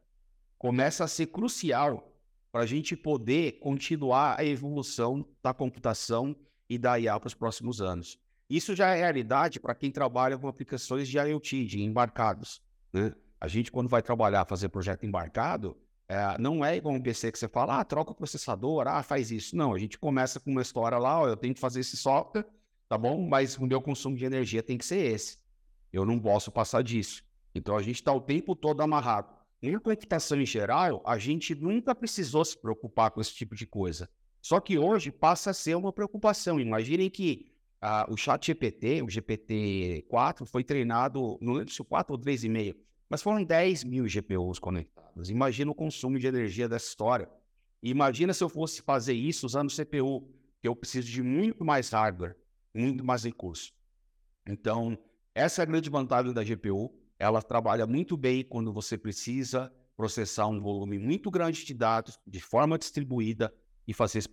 começa 0.58 1.04
a 1.04 1.08
ser 1.08 1.28
crucial 1.28 2.18
para 2.52 2.64
a 2.64 2.66
gente 2.66 2.96
poder 2.96 3.60
continuar 3.60 4.40
a 4.40 4.46
evolução 4.46 5.28
da 5.44 5.54
computação 5.54 6.34
e 6.70 6.78
da 6.78 6.98
IA 6.98 7.20
para 7.20 7.28
os 7.28 7.34
próximos 7.34 7.82
anos. 7.82 8.18
Isso 8.50 8.74
já 8.74 8.96
é 8.96 9.00
realidade 9.00 9.60
para 9.60 9.76
quem 9.76 9.92
trabalha 9.92 10.38
com 10.38 10.48
aplicações 10.48 11.08
de 11.10 11.18
IoT, 11.18 11.66
de 11.66 11.84
embarcados. 11.84 12.62
Né? 12.94 13.14
A 13.42 13.48
gente, 13.50 13.72
quando 13.72 13.90
vai 13.90 14.02
trabalhar, 14.02 14.46
fazer 14.46 14.70
projeto 14.70 15.06
embarcado, 15.06 15.78
É, 16.08 16.38
não 16.38 16.64
é 16.64 16.78
igual 16.78 16.94
um 16.94 17.02
PC 17.02 17.32
que 17.32 17.40
você 17.40 17.48
fala, 17.48 17.80
ah, 17.80 17.84
troca 17.84 18.12
o 18.12 18.16
processador, 18.16 18.88
ah, 18.88 19.02
faz 19.02 19.32
isso. 19.32 19.56
Não, 19.56 19.74
a 19.74 19.80
gente 19.80 19.98
começa 19.98 20.40
com 20.40 20.52
uma 20.52 20.62
história 20.62 21.00
lá, 21.00 21.22
ó, 21.22 21.28
eu 21.28 21.36
tenho 21.36 21.56
que 21.56 21.60
fazer 21.60 21.80
esse 21.80 21.98
software, 21.98 22.46
tá 22.88 22.98
bom? 22.98 23.28
Mas 23.28 23.58
o 23.58 23.66
meu 23.66 23.82
consumo 23.82 24.16
de 24.16 24.26
energia 24.26 24.64
tem 24.64 24.78
que 24.78 24.86
ser 24.86 25.14
esse. 25.14 25.38
Eu 25.92 26.06
não 26.06 26.20
posso 26.20 26.52
passar 26.52 26.84
disso. 26.84 27.24
Então 27.54 27.78
a 27.78 27.82
gente 27.82 27.96
está 27.96 28.14
o 28.14 28.22
tempo 28.22 28.56
todo 28.56 28.82
amarrado. 28.82 29.34
Em 29.62 29.80
computação 29.80 30.40
em 30.40 30.46
geral, 30.46 31.02
a 31.06 31.18
gente 31.18 31.56
nunca 31.56 31.96
precisou 31.96 32.44
se 32.44 32.58
preocupar 32.58 33.12
com 33.12 33.22
esse 33.22 33.34
tipo 33.34 33.56
de 33.56 33.66
coisa. 33.66 34.10
Só 34.42 34.60
que 34.60 34.78
hoje 34.78 35.12
passa 35.12 35.52
a 35.52 35.54
ser 35.54 35.76
uma 35.76 35.92
preocupação. 35.92 36.60
Imaginem 36.60 37.10
que 37.10 37.52
ah, 37.82 38.06
o 38.10 38.18
chat 38.18 38.46
GPT, 38.46 39.02
o 39.02 39.08
GPT-4, 39.08 40.46
foi 40.46 40.64
treinado, 40.64 41.38
não 41.42 41.54
lembro 41.54 41.74
se 41.74 41.82
o 41.82 41.86
4 41.86 42.14
ou 42.14 42.20
3,5, 42.20 42.76
mas 43.10 43.22
foram 43.22 43.44
10 43.44 43.84
mil 43.84 44.06
GPUs 44.08 44.60
conectados. 44.60 45.30
Imagina 45.30 45.72
o 45.72 45.76
consumo 45.76 46.20
de 46.20 46.28
energia 46.28 46.68
dessa 46.68 46.88
história. 46.88 47.30
Imagina 47.82 48.34
se 48.34 48.44
eu 48.44 48.50
fosse 48.50 48.82
fazer 48.82 49.14
isso 49.14 49.46
usando 49.46 49.72
CPU, 49.72 50.28
que 50.60 50.68
eu 50.68 50.76
preciso 50.76 51.08
de 51.10 51.24
muito 51.24 51.64
mais 51.64 51.90
hardware, 51.90 52.36
muito 52.76 53.04
mais 53.04 53.24
recurso. 53.24 53.74
Então, 54.46 54.98
essa 55.34 55.62
é 55.62 55.64
a 55.64 55.66
grande 55.66 55.90
vantagem 55.90 56.34
da 56.34 56.44
GPU. 56.44 56.94
Ela 57.18 57.42
trabalha 57.42 57.88
muito 57.88 58.18
bem 58.18 58.44
quando 58.44 58.74
você 58.74 58.98
precisa 58.98 59.74
processar 59.96 60.48
um 60.48 60.60
volume 60.60 61.00
muito 61.00 61.32
grande 61.32 61.64
de 61.66 61.74
dados 61.74 62.20
de 62.28 62.42
forma 62.42 62.78
distribuída 62.78 63.54
e 63.88 63.94
fazer 63.94 64.20
esse 64.20 64.30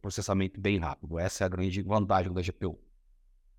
processamento 0.00 0.60
bem 0.60 0.78
rápido. 0.78 1.18
Essa 1.18 1.44
é 1.44 1.46
a 1.46 1.48
grande 1.48 1.82
vantagem 1.82 2.32
da 2.32 2.40
GPU. 2.40 2.78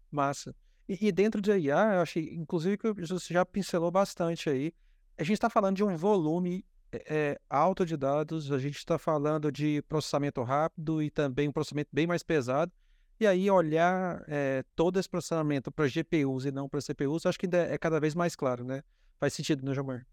Massa. 0.10 0.56
E, 0.88 1.08
e 1.08 1.12
dentro 1.12 1.42
de 1.42 1.52
IA, 1.52 1.96
eu 1.96 2.02
achei, 2.02 2.34
inclusive, 2.36 2.78
que 2.78 2.94
você 2.94 3.34
já 3.34 3.46
pincelou 3.46 3.92
bastante 3.92 4.50
aí. 4.50 4.72
A 5.18 5.24
gente 5.24 5.34
está 5.34 5.50
falando 5.50 5.76
de 5.76 5.84
um 5.84 5.96
volume 5.96 6.64
é, 6.92 7.40
alto 7.50 7.86
de 7.86 7.98
dados, 7.98 8.52
a 8.52 8.60
gente 8.60 8.78
está 8.78 8.98
falando 8.98 9.52
de 9.52 9.82
processamento 9.84 10.42
rápido 10.44 11.02
e 11.02 11.10
também 11.10 11.50
um 11.50 11.52
processamento 11.52 11.90
bem 11.92 12.08
mais 12.08 12.24
pesado. 12.24 12.72
E 13.20 13.26
aí, 13.26 13.50
olhar 13.50 14.24
é, 14.28 14.64
todo 14.76 15.00
esse 15.00 15.10
processamento 15.10 15.72
para 15.72 15.88
GPUs 15.88 16.46
e 16.46 16.52
não 16.52 16.68
para 16.68 16.82
CPUs, 16.82 17.26
acho 17.26 17.40
que 17.40 17.46
ainda 17.46 17.60
é 17.60 17.78
cada 17.78 18.00
vez 18.00 18.14
mais 18.14 18.36
claro, 18.36 18.64
né? 18.66 18.84
Faz 19.18 19.34
sentido, 19.34 19.66
né, 19.66 19.74
Jomar? 19.74 20.06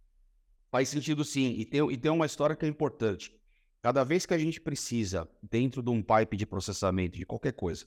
Faz 0.70 0.88
sentido 0.88 1.24
sim. 1.24 1.54
E 1.58 1.64
tem, 1.64 1.90
e 1.90 1.96
tem 1.96 2.10
uma 2.12 2.26
história 2.26 2.54
que 2.54 2.64
é 2.64 2.68
importante. 2.68 3.34
Cada 3.82 4.04
vez 4.04 4.24
que 4.24 4.32
a 4.32 4.38
gente 4.38 4.60
precisa, 4.60 5.28
dentro 5.42 5.82
de 5.82 5.90
um 5.90 6.00
pipe 6.00 6.36
de 6.36 6.46
processamento 6.46 7.18
de 7.18 7.26
qualquer 7.26 7.52
coisa, 7.52 7.84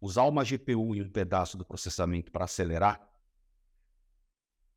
usar 0.00 0.22
uma 0.22 0.44
GPU 0.44 0.94
e 0.94 1.02
um 1.02 1.10
pedaço 1.10 1.58
do 1.58 1.64
processamento 1.64 2.30
para 2.30 2.44
acelerar, 2.44 3.00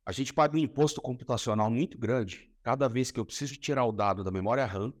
a 0.04 0.10
gente 0.10 0.34
paga 0.34 0.56
um 0.56 0.60
imposto 0.60 1.00
computacional 1.00 1.70
muito 1.70 1.96
grande 1.96 2.52
cada 2.62 2.88
vez 2.88 3.12
que 3.12 3.20
eu 3.20 3.24
preciso 3.24 3.56
tirar 3.56 3.84
o 3.84 3.92
dado 3.92 4.24
da 4.24 4.30
memória 4.32 4.66
RAM, 4.66 4.92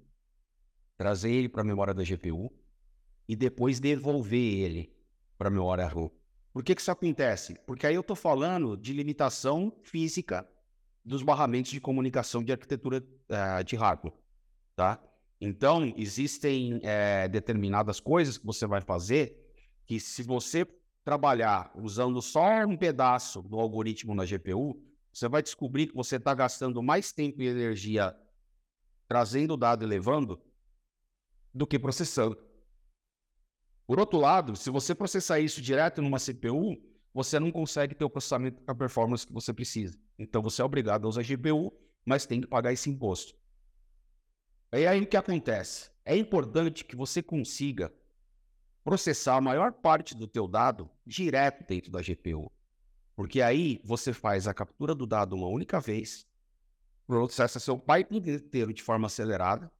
trazer 0.96 1.32
ele 1.32 1.48
para 1.48 1.62
a 1.62 1.64
memória 1.64 1.92
da 1.92 2.04
GPU 2.04 2.52
e 3.28 3.34
depois 3.34 3.80
devolver 3.80 4.60
ele 4.60 4.92
para 5.36 5.48
a 5.48 5.50
memória 5.50 5.86
RAM. 5.86 6.10
Por 6.52 6.64
que, 6.64 6.74
que 6.74 6.80
isso 6.80 6.90
acontece? 6.90 7.54
Porque 7.66 7.86
aí 7.86 7.94
eu 7.94 8.00
estou 8.00 8.16
falando 8.16 8.76
de 8.76 8.92
limitação 8.92 9.72
física 9.82 10.48
dos 11.04 11.22
barramentos 11.22 11.70
de 11.70 11.80
comunicação 11.80 12.42
de 12.42 12.50
arquitetura 12.50 12.98
uh, 13.28 13.62
de 13.62 13.76
hardware, 13.76 14.14
tá? 14.74 15.00
Então, 15.40 15.92
existem 15.96 16.80
é, 16.82 17.28
determinadas 17.28 18.00
coisas 18.00 18.38
que 18.38 18.46
você 18.46 18.66
vai 18.66 18.80
fazer 18.80 19.36
que, 19.84 20.00
se 20.00 20.22
você 20.22 20.66
trabalhar 21.04 21.70
usando 21.76 22.20
só 22.22 22.64
um 22.66 22.76
pedaço 22.76 23.42
do 23.42 23.60
algoritmo 23.60 24.14
na 24.14 24.24
GPU, 24.24 24.82
você 25.12 25.28
vai 25.28 25.42
descobrir 25.42 25.88
que 25.88 25.94
você 25.94 26.16
está 26.16 26.34
gastando 26.34 26.82
mais 26.82 27.12
tempo 27.12 27.42
e 27.42 27.46
energia 27.46 28.16
trazendo 29.06 29.54
o 29.54 29.56
dado 29.56 29.84
e 29.84 29.86
levando 29.86 30.40
do 31.54 31.66
que 31.66 31.78
processando. 31.78 32.36
Por 33.86 34.00
outro 34.00 34.18
lado, 34.18 34.56
se 34.56 34.68
você 34.68 34.94
processar 34.94 35.38
isso 35.38 35.62
direto 35.62 36.02
numa 36.02 36.18
CPU, 36.18 36.76
você 37.14 37.38
não 37.38 37.52
consegue 37.52 37.94
ter 37.94 38.04
o 38.04 38.10
processamento 38.10 38.62
com 38.62 38.70
a 38.70 38.74
performance 38.74 39.26
que 39.26 39.32
você 39.32 39.52
precisa. 39.52 39.96
Então, 40.18 40.42
você 40.42 40.60
é 40.60 40.64
obrigado 40.64 41.06
a 41.06 41.08
usar 41.08 41.22
GPU, 41.22 41.72
mas 42.04 42.26
tem 42.26 42.40
que 42.40 42.46
pagar 42.46 42.72
esse 42.72 42.90
imposto. 42.90 43.34
E 44.72 44.86
aí 44.86 45.00
o 45.00 45.06
que 45.06 45.16
acontece? 45.16 45.90
É 46.04 46.16
importante 46.16 46.84
que 46.84 46.96
você 46.96 47.22
consiga 47.22 47.92
processar 48.84 49.36
a 49.36 49.40
maior 49.40 49.72
parte 49.72 50.14
do 50.14 50.26
teu 50.26 50.46
dado 50.46 50.90
direto 51.06 51.66
dentro 51.66 51.90
da 51.90 52.02
GPU. 52.02 52.50
Porque 53.14 53.40
aí 53.40 53.80
você 53.82 54.12
faz 54.12 54.46
a 54.46 54.52
captura 54.52 54.94
do 54.94 55.06
dado 55.06 55.34
uma 55.34 55.48
única 55.48 55.80
vez, 55.80 56.26
processa 57.06 57.58
seu 57.58 57.78
pipe 57.78 58.16
inteiro 58.16 58.74
de 58.74 58.82
forma 58.82 59.06
acelerada 59.06 59.72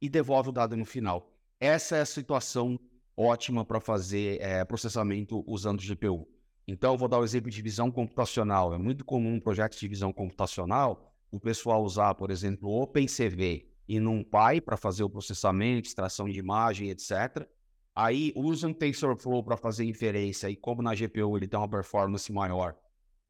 e 0.00 0.08
devolve 0.08 0.48
o 0.48 0.52
dado 0.52 0.76
no 0.76 0.84
final. 0.84 1.32
Essa 1.60 1.96
é 1.96 2.00
a 2.00 2.06
situação 2.06 2.78
ótima 3.16 3.64
para 3.64 3.80
fazer 3.80 4.40
é, 4.40 4.64
processamento 4.64 5.44
usando 5.46 5.82
GPU. 5.82 6.26
Então, 6.66 6.96
vou 6.96 7.08
dar 7.08 7.18
o 7.18 7.22
um 7.22 7.24
exemplo 7.24 7.50
de 7.50 7.60
visão 7.60 7.90
computacional. 7.90 8.72
É 8.72 8.78
muito 8.78 9.04
comum 9.04 9.34
um 9.34 9.40
projeto 9.40 9.78
de 9.78 9.88
visão 9.88 10.12
computacional 10.12 11.12
o 11.32 11.40
pessoal 11.40 11.82
usar, 11.82 12.14
por 12.14 12.30
exemplo, 12.30 12.68
OpenCV 12.68 13.66
e 13.88 13.98
num 13.98 14.22
Pi 14.22 14.60
para 14.60 14.76
fazer 14.76 15.02
o 15.02 15.08
processamento, 15.08 15.88
extração 15.88 16.28
de 16.28 16.38
imagem, 16.38 16.90
etc. 16.90 17.48
Aí 17.94 18.32
usa 18.36 18.68
um 18.68 18.74
TensorFlow 18.74 19.42
para 19.42 19.56
fazer 19.56 19.84
inferência 19.86 20.50
e 20.50 20.56
como 20.56 20.82
na 20.82 20.94
GPU 20.94 21.36
ele 21.36 21.48
tem 21.48 21.58
uma 21.58 21.68
performance 21.68 22.30
maior, 22.30 22.76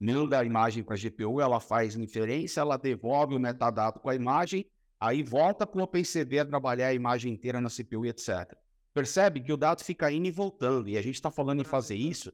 manda 0.00 0.38
a 0.40 0.44
imagem 0.44 0.82
para 0.82 0.96
a 0.96 0.98
GPU, 0.98 1.40
ela 1.40 1.60
faz 1.60 1.94
inferência, 1.94 2.60
ela 2.60 2.76
devolve 2.76 3.36
o 3.36 3.40
metadado 3.40 4.00
com 4.00 4.10
a 4.10 4.14
imagem, 4.16 4.66
aí 4.98 5.22
volta 5.22 5.64
para 5.64 5.80
o 5.80 5.84
OpenCV 5.84 6.40
a 6.40 6.44
trabalhar 6.44 6.88
a 6.88 6.94
imagem 6.94 7.32
inteira 7.32 7.60
na 7.60 7.70
CPU 7.70 8.04
etc. 8.04 8.56
Percebe 8.94 9.40
que 9.40 9.52
o 9.52 9.56
dado 9.56 9.82
fica 9.82 10.10
indo 10.12 10.26
e 10.26 10.30
voltando, 10.30 10.88
e 10.88 10.98
a 10.98 11.02
gente 11.02 11.14
está 11.14 11.30
falando 11.30 11.60
em 11.60 11.64
fazer 11.64 11.96
isso 11.96 12.32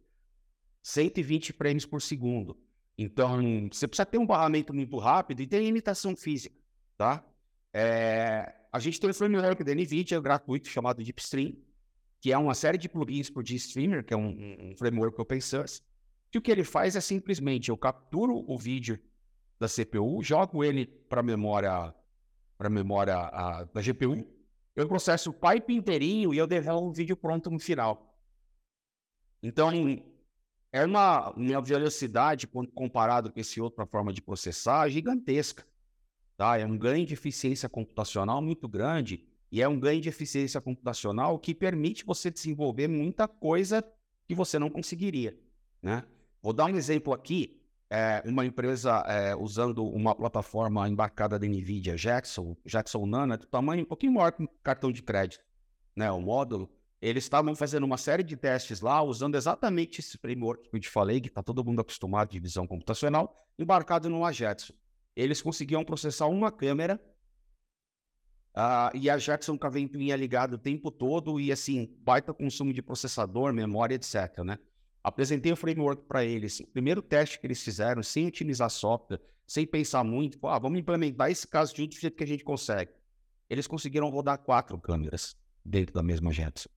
120 0.83 1.53
frames 1.53 1.87
por 1.87 2.03
segundo. 2.03 2.59
Então, 2.97 3.68
você 3.71 3.87
precisa 3.87 4.07
ter 4.07 4.18
um 4.18 4.27
barramento 4.27 4.75
muito 4.75 4.99
rápido 4.99 5.40
e 5.40 5.47
tem 5.47 5.64
limitação 5.64 6.16
física, 6.16 6.57
tá? 6.97 7.25
É, 7.73 8.53
a 8.73 8.79
gente 8.81 8.99
tem 8.99 9.09
um 9.09 9.14
framework 9.14 9.62
da 9.62 9.73
NVIDIA 9.73 10.21
gratuito 10.21 10.68
chamado 10.68 11.03
DeepStream, 11.03 11.55
que 12.21 12.33
é 12.33 12.38
uma 12.38 12.55
série 12.55 12.77
de 12.77 12.88
plugins 12.88 13.31
para 13.31 13.40
o 13.40 13.44
GStreamer, 13.44 14.05
que 14.05 14.12
é 14.12 14.16
um, 14.16 14.71
um 14.71 14.77
framework 14.77 15.21
open 15.21 15.40
source, 15.40 15.81
que 16.31 16.38
o 16.38 16.42
que 16.42 16.51
ele 16.51 16.64
faz 16.64 16.97
é 16.97 17.01
simplesmente 17.01 17.68
eu 17.68 17.77
capturo 17.77 18.44
o 18.49 18.59
vídeo 18.59 18.99
da 19.61 19.68
CPU, 19.68 20.23
jogo 20.23 20.64
ele 20.64 20.87
para 20.87 21.21
a 21.21 21.23
memória, 21.23 21.94
para 22.57 22.68
memória 22.68 23.14
a, 23.16 23.64
da 23.64 23.81
GPU, 23.81 24.27
eu 24.81 24.88
processo 24.88 25.31
o 25.31 25.33
pipe 25.33 25.75
inteirinho 25.75 26.33
e 26.33 26.38
eu 26.38 26.47
devolvo 26.47 26.88
o 26.88 26.93
vídeo 26.93 27.17
pronto 27.17 27.51
no 27.51 27.59
final. 27.59 28.17
Então, 29.43 29.73
é 30.73 30.85
uma, 30.85 31.31
uma 31.31 31.61
velocidade, 31.61 32.47
comparado 32.47 33.33
com 33.33 33.41
esse 33.41 33.61
outra 33.61 33.87
forma 33.87 34.12
de 34.12 34.23
processar, 34.23 34.88
gigantesca. 34.88 35.67
Tá? 36.37 36.59
É 36.59 36.64
um 36.64 36.79
ganho 36.79 37.05
de 37.05 37.14
eficiência 37.14 37.69
computacional 37.69 38.41
muito 38.41 38.69
grande 38.69 39.27
e 39.51 39.61
é 39.61 39.69
um 39.69 39.81
ganho 39.81 40.01
de 40.01 40.09
eficiência 40.09 40.61
computacional 40.61 41.38
que 41.38 41.55
permite 41.55 42.05
você 42.05 42.31
desenvolver 42.31 42.87
muita 42.87 43.27
coisa 43.27 43.85
que 44.27 44.35
você 44.35 44.59
não 44.59 44.71
conseguiria. 44.71 45.37
Né? 45.83 46.05
Vou 46.41 46.53
dar 46.53 46.67
um 46.67 46.77
exemplo 46.77 47.12
aqui. 47.12 47.58
É, 47.90 48.22
uma 48.27 48.44
empresa 48.44 49.03
é, 49.07 49.35
usando 49.35 49.83
uma 49.85 50.14
plataforma 50.14 50.87
embarcada 50.88 51.38
da 51.38 51.46
NVIDIA, 51.46 51.96
Jackson, 51.96 52.55
Jackson 52.64 53.07
Nano, 53.07 53.33
é 53.33 53.37
do 53.38 53.46
tamanho 53.46 53.83
um 53.83 53.87
pouquinho 53.87 54.12
maior 54.12 54.33
que 54.33 54.42
um 54.42 54.48
cartão 54.62 54.92
de 54.92 55.03
crédito, 55.03 55.42
né, 55.96 56.11
o 56.11 56.20
módulo. 56.20 56.70
Eles 57.01 57.24
estavam 57.24 57.55
fazendo 57.55 57.85
uma 57.85 57.96
série 57.96 58.22
de 58.22 58.37
testes 58.37 58.81
lá, 58.81 59.03
usando 59.03 59.37
exatamente 59.37 60.01
esse 60.01 60.18
framework 60.18 60.68
que 60.68 60.77
eu 60.77 60.81
te 60.81 60.88
falei, 60.90 61.20
que 61.20 61.29
está 61.29 61.42
todo 61.42 61.64
mundo 61.64 61.81
acostumado 61.81 62.31
de 62.31 62.40
visão 62.40 62.66
computacional, 62.66 63.35
embarcado 63.59 64.11
numa 64.11 64.33
Jetson 64.33 64.74
eles 65.18 65.42
conseguiam 65.42 65.85
processar 65.85 66.27
uma 66.27 66.53
câmera 66.53 67.01
uh, 68.57 68.96
e 68.96 69.11
a 69.11 69.18
Jackson 69.18 69.59
com 69.59 69.66
a 69.66 69.70
ventoinha 69.70 70.14
ligada 70.14 70.55
o 70.55 70.59
tempo 70.59 70.92
todo 70.92 71.40
e 71.40 71.51
assim, 71.51 71.92
baita 71.98 72.33
consumo 72.33 72.72
de 72.72 72.81
processador, 72.81 73.53
memória, 73.53 73.96
etc. 73.96 74.44
Né? 74.44 74.59
Apresentei 75.09 75.51
o 75.51 75.57
framework 75.57 76.03
para 76.07 76.23
eles. 76.23 76.61
O 76.61 76.66
primeiro 76.66 77.01
teste 77.01 77.40
que 77.40 77.47
eles 77.47 77.62
fizeram, 77.62 78.03
sem 78.03 78.27
utilizar 78.27 78.68
software, 78.68 79.21
sem 79.47 79.66
pensar 79.66 80.05
muito, 80.05 80.38
ah, 80.47 80.59
vamos 80.59 80.79
implementar 80.79 81.31
esse 81.31 81.49
caso 81.49 81.75
de 81.75 81.81
uso 81.81 81.90
do 81.92 82.01
jeito 82.01 82.14
que 82.14 82.25
a 82.25 82.27
gente 82.27 82.44
consegue. 82.44 82.92
Eles 83.49 83.66
conseguiram 83.66 84.11
rodar 84.11 84.38
quatro 84.38 84.79
câmeras 84.79 85.35
dentro 85.64 85.94
da 85.94 86.03
mesma 86.03 86.31
Jetson. 86.31 86.68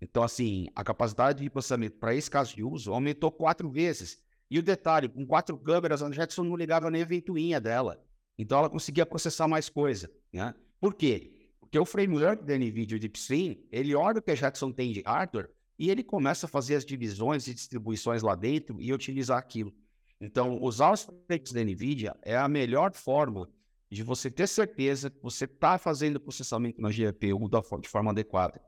Então, 0.00 0.22
assim, 0.22 0.68
a 0.74 0.82
capacidade 0.82 1.42
de 1.42 1.50
processamento 1.50 1.98
para 1.98 2.14
esse 2.14 2.30
caso 2.30 2.56
de 2.56 2.64
uso 2.64 2.90
aumentou 2.90 3.30
quatro 3.30 3.68
vezes. 3.68 4.18
E 4.50 4.58
o 4.58 4.62
detalhe, 4.62 5.06
com 5.06 5.26
quatro 5.26 5.58
câmeras, 5.58 6.02
a 6.02 6.10
Jetson 6.10 6.44
não 6.44 6.56
ligava 6.56 6.90
nem 6.90 7.02
a 7.02 7.04
ventoinha 7.04 7.60
dela. 7.60 8.02
Então 8.38 8.58
ela 8.60 8.70
conseguia 8.70 9.04
processar 9.04 9.46
mais 9.46 9.68
coisa. 9.68 10.10
Né? 10.32 10.54
Por 10.80 10.94
quê? 10.94 11.50
Porque 11.60 11.78
o 11.78 11.84
framework 11.84 12.44
da 12.46 12.56
NVIDIA 12.56 12.98
DeepStream, 12.98 13.58
ele 13.70 13.94
olha 13.94 14.20
o 14.20 14.22
que 14.22 14.30
a 14.30 14.34
Jetson 14.34 14.72
tem 14.72 14.90
de 14.90 15.02
hardware 15.02 15.50
e 15.78 15.90
ele 15.90 16.02
começa 16.02 16.46
a 16.46 16.48
fazer 16.48 16.74
as 16.74 16.84
divisões 16.84 17.46
e 17.46 17.54
distribuições 17.54 18.22
lá 18.22 18.34
dentro 18.34 18.80
e 18.80 18.92
utilizar 18.92 19.38
aquilo. 19.38 19.72
Então, 20.20 20.60
usar 20.60 20.92
os 20.92 21.02
frameworks 21.02 21.52
da 21.52 21.62
NVIDIA 21.62 22.16
é 22.22 22.36
a 22.36 22.48
melhor 22.48 22.92
forma 22.92 23.48
de 23.90 24.02
você 24.02 24.30
ter 24.30 24.48
certeza 24.48 25.08
que 25.08 25.22
você 25.22 25.44
está 25.44 25.78
fazendo 25.78 26.20
processamento 26.20 26.80
na 26.80 26.90
GPU 26.90 27.48
de 27.80 27.88
forma 27.88 28.10
adequada. 28.10 28.60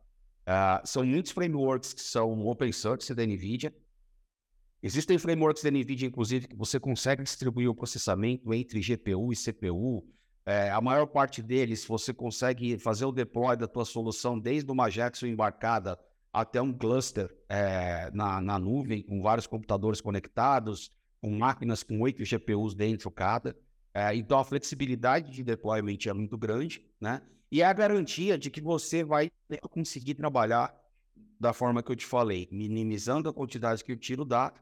Uh, 0.43 0.87
são 0.87 1.05
muitos 1.05 1.33
frameworks 1.33 1.93
que 1.93 2.01
são 2.01 2.47
open 2.47 2.73
source 2.73 3.13
da 3.15 3.27
NVIDIA. 3.27 3.75
Existem 4.83 5.19
frameworks 5.19 5.63
da 5.63 5.71
NVIDIA, 5.71 6.07
inclusive, 6.07 6.49
que 6.49 6.57
você 6.57 6.81
consegue 6.81 7.23
distribuir 7.23 7.69
o 7.69 7.75
processamento 7.75 8.55
entre 8.55 8.81
GPU 8.81 9.33
e 9.33 9.37
CPU. 9.37 10.09
É, 10.47 10.71
a 10.71 10.81
maior 10.81 11.07
parte 11.07 11.43
deles, 11.43 11.85
você 11.85 12.15
consegue 12.15 12.79
fazer 12.79 13.05
o 13.05 13.13
deploy 13.13 13.57
da 13.57 13.69
tua 13.69 13.85
solução 13.85 14.39
desde 14.39 14.71
uma 14.71 14.89
Jackson 14.89 15.27
embarcada 15.27 15.99
até 16.33 16.61
um 16.63 16.73
cluster 16.73 17.35
é, 17.49 18.11
na, 18.13 18.41
na 18.41 18.59
nuvem, 18.59 19.03
com 19.03 19.21
vários 19.21 19.47
computadores 19.47 20.01
conectados, 20.01 20.91
com 21.21 21.31
máquinas 21.31 21.83
com 21.83 22.01
oito 22.01 22.25
GPUs 22.25 22.75
dentro 22.75 23.11
cada. 23.11 23.57
É, 23.93 24.15
então, 24.15 24.39
a 24.39 24.45
flexibilidade 24.45 25.31
de 25.33 25.43
deployment 25.43 25.99
é 26.07 26.13
muito 26.13 26.39
grande, 26.39 26.85
né? 27.01 27.21
E 27.51 27.63
é 27.63 27.67
a 27.67 27.73
garantia 27.73 28.39
de 28.39 28.49
que 28.49 28.61
você 28.61 29.03
vai 29.03 29.31
conseguir 29.71 30.15
trabalhar 30.15 30.73
da 31.39 31.53
forma 31.53 31.83
que 31.83 31.91
eu 31.91 31.97
te 31.97 32.07
falei, 32.07 32.49
minimizando 32.53 33.29
a 33.29 33.33
quantidade 33.33 33.83
que 33.83 33.93
o 33.93 33.97
tiro 33.97 34.25
dá, 34.25 34.53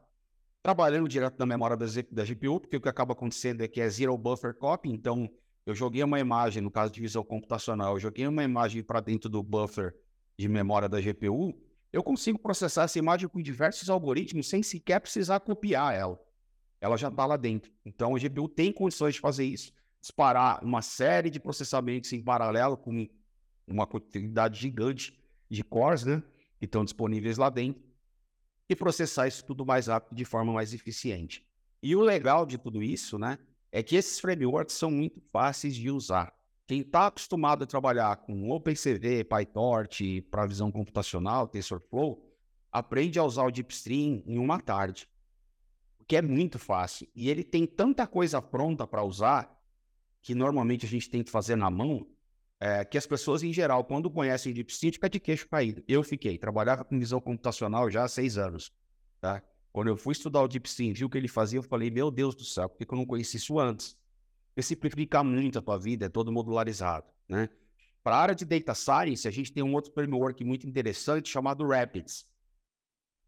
trabalhando 0.63 1.07
direto 1.07 1.37
na 1.37 1.45
memória 1.45 1.77
da, 1.77 1.85
da 2.11 2.23
GPU, 2.23 2.59
porque 2.59 2.77
o 2.77 2.81
que 2.81 2.89
acaba 2.89 3.13
acontecendo 3.13 3.61
é 3.61 3.67
que 3.67 3.79
é 3.79 3.89
zero 3.89 4.17
buffer 4.17 4.55
copy, 4.55 4.89
então 4.89 5.29
eu 5.65 5.75
joguei 5.75 6.03
uma 6.03 6.19
imagem, 6.19 6.63
no 6.63 6.71
caso 6.71 6.91
de 6.91 6.99
visão 6.99 7.23
computacional, 7.23 7.93
eu 7.93 7.99
joguei 7.99 8.25
uma 8.25 8.43
imagem 8.43 8.81
para 8.81 8.99
dentro 9.01 9.29
do 9.29 9.43
buffer 9.43 9.93
de 10.39 10.49
memória 10.49 10.89
da 10.89 10.99
GPU, 11.01 11.53
eu 11.91 12.01
consigo 12.01 12.39
processar 12.39 12.83
essa 12.83 12.97
imagem 12.97 13.27
com 13.27 13.41
diversos 13.41 13.89
algoritmos 13.89 14.47
sem 14.47 14.63
sequer 14.63 14.99
precisar 14.99 15.39
copiar 15.39 15.93
ela 15.93 16.19
ela 16.81 16.97
já 16.97 17.09
está 17.09 17.25
lá 17.25 17.37
dentro. 17.37 17.71
Então, 17.85 18.15
a 18.15 18.19
GPU 18.19 18.47
tem 18.47 18.71
condições 18.71 19.15
de 19.15 19.19
fazer 19.19 19.45
isso, 19.45 19.73
disparar 20.01 20.63
uma 20.63 20.81
série 20.81 21.29
de 21.29 21.39
processamentos 21.39 22.11
em 22.13 22.21
paralelo 22.21 22.77
com 22.77 23.07
uma 23.67 23.85
quantidade 23.85 24.59
gigante 24.59 25.17
de 25.49 25.63
cores, 25.63 26.03
né, 26.03 26.23
que 26.57 26.65
estão 26.65 26.83
disponíveis 26.83 27.37
lá 27.37 27.49
dentro, 27.49 27.83
e 28.67 28.75
processar 28.75 29.27
isso 29.27 29.43
tudo 29.45 29.65
mais 29.65 29.87
rápido, 29.87 30.15
de 30.15 30.25
forma 30.25 30.53
mais 30.53 30.73
eficiente. 30.73 31.45
E 31.81 31.95
o 31.95 32.01
legal 32.01 32.45
de 32.45 32.57
tudo 32.57 32.83
isso, 32.83 33.17
né, 33.17 33.37
é 33.71 33.83
que 33.83 33.95
esses 33.95 34.19
frameworks 34.19 34.75
são 34.75 34.91
muito 34.91 35.19
fáceis 35.19 35.75
de 35.75 35.89
usar. 35.89 36.33
Quem 36.69 36.81
está 36.81 37.07
acostumado 37.07 37.63
a 37.63 37.65
trabalhar 37.65 38.15
com 38.17 38.51
OpenCV, 38.51 39.23
PyTorch, 39.23 40.21
para 40.29 40.45
visão 40.45 40.71
computacional, 40.71 41.47
TensorFlow, 41.47 42.23
aprende 42.71 43.17
a 43.17 43.23
usar 43.23 43.43
o 43.45 43.49
DeepStream 43.49 44.21
em 44.23 44.37
uma 44.37 44.59
tarde 44.59 45.09
que 46.07 46.15
é 46.15 46.21
muito 46.21 46.59
fácil. 46.59 47.07
E 47.15 47.27
ele 47.27 47.43
tem 47.43 47.65
tanta 47.65 48.05
coisa 48.05 48.39
pronta 48.39 48.85
para 48.85 49.03
usar, 49.03 49.51
que 50.21 50.35
normalmente 50.35 50.85
a 50.85 50.87
gente 50.87 51.09
tem 51.09 51.23
que 51.23 51.31
fazer 51.31 51.55
na 51.55 51.71
mão, 51.71 52.05
é, 52.59 52.85
que 52.85 52.99
as 52.99 53.07
pessoas 53.07 53.41
em 53.41 53.51
geral, 53.51 53.83
quando 53.83 54.07
conhecem 54.07 54.53
DeepSeek, 54.53 54.97
fica 54.97 55.09
de 55.09 55.19
queixo 55.19 55.49
caído. 55.49 55.83
Eu 55.87 56.03
fiquei, 56.03 56.37
trabalhava 56.37 56.85
com 56.85 56.99
visão 56.99 57.19
computacional 57.19 57.89
já 57.89 58.03
há 58.03 58.07
seis 58.07 58.37
anos. 58.37 58.71
Tá? 59.19 59.41
Quando 59.73 59.87
eu 59.87 59.97
fui 59.97 60.11
estudar 60.11 60.43
o 60.43 60.47
DeepSeek, 60.47 60.93
vi 60.93 61.03
o 61.03 61.09
que 61.09 61.17
ele 61.17 61.27
fazia, 61.27 61.57
eu 61.57 61.63
falei, 61.63 61.89
meu 61.89 62.11
Deus 62.11 62.35
do 62.35 62.43
céu, 62.43 62.69
por 62.69 62.77
que 62.77 62.93
eu 62.93 62.95
não 62.95 63.07
conheci 63.07 63.37
isso 63.37 63.57
antes? 63.57 63.97
Porque 64.59 64.63
simplifica 64.63 65.23
muito 65.23 65.57
a 65.57 65.61
tua 65.61 65.77
vida, 65.77 66.07
é 66.07 66.09
todo 66.09 66.33
modularizado. 66.33 67.05
Né? 67.29 67.47
Para 68.03 68.17
a 68.17 68.19
área 68.19 68.35
de 68.35 68.43
Data 68.43 68.73
Science, 68.73 69.25
a 69.25 69.31
gente 69.31 69.53
tem 69.53 69.63
um 69.63 69.73
outro 69.73 69.93
framework 69.93 70.43
muito 70.43 70.67
interessante 70.67 71.29
chamado 71.29 71.65
Rapids. 71.65 72.25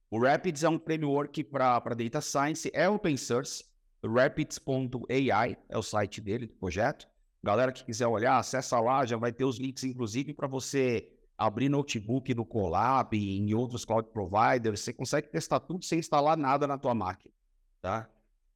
O 0.09 0.19
Rapids 0.19 0.61
é 0.61 0.69
um 0.69 0.77
framework 0.77 1.41
para 1.45 1.79
Data 1.79 2.19
Science, 2.19 2.69
é 2.73 2.89
open 2.89 3.15
source. 3.15 3.63
Rapids.ai 4.03 5.57
é 5.69 5.77
o 5.77 5.81
site 5.81 6.19
dele, 6.19 6.47
do 6.47 6.53
projeto. 6.55 7.07
Galera 7.41 7.71
que 7.71 7.85
quiser 7.85 8.07
olhar, 8.07 8.37
acessa 8.37 8.77
lá, 8.81 9.05
já 9.05 9.15
vai 9.15 9.31
ter 9.31 9.45
os 9.45 9.57
links, 9.57 9.85
inclusive, 9.85 10.33
para 10.33 10.49
você 10.49 11.13
abrir 11.37 11.69
notebook 11.69 12.33
no 12.35 12.45
Colab 12.45 13.15
em 13.15 13.53
outros 13.53 13.85
cloud 13.85 14.09
providers. 14.09 14.81
Você 14.81 14.91
consegue 14.91 15.29
testar 15.29 15.61
tudo 15.61 15.85
sem 15.85 15.99
instalar 15.99 16.35
nada 16.35 16.67
na 16.67 16.77
tua 16.77 16.93
máquina, 16.93 17.33
tá? 17.81 18.09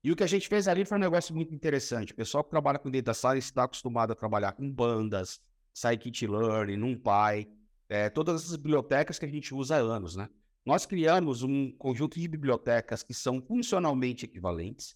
E 0.06 0.12
o 0.12 0.16
que 0.16 0.24
a 0.24 0.28
gente 0.28 0.48
fez 0.48 0.68
ali 0.68 0.86
foi 0.86 1.00
um 1.00 1.02
negócio 1.02 1.34
muito 1.34 1.52
interessante. 1.52 2.14
O 2.14 2.16
pessoal 2.16 2.44
que 2.44 2.52
trabalha 2.52 2.78
com 2.78 2.92
Data 2.92 3.12
Science 3.12 3.48
está 3.48 3.64
acostumado 3.64 4.12
a 4.12 4.16
trabalhar 4.16 4.52
com 4.52 4.72
bandas, 4.72 5.42
Scikit-Learn, 5.74 6.78
NumPy, 6.78 7.50
é, 7.90 8.08
todas 8.12 8.44
essas 8.44 8.56
bibliotecas 8.56 9.18
que 9.18 9.26
a 9.26 9.28
gente 9.28 9.52
usa 9.52 9.78
há 9.78 9.80
anos, 9.80 10.16
né? 10.16 10.30
Nós 10.64 10.86
criamos 10.86 11.42
um 11.42 11.72
conjunto 11.72 12.20
de 12.20 12.28
bibliotecas 12.28 13.02
que 13.02 13.16
são 13.16 13.42
funcionalmente 13.42 14.26
equivalentes 14.26 14.96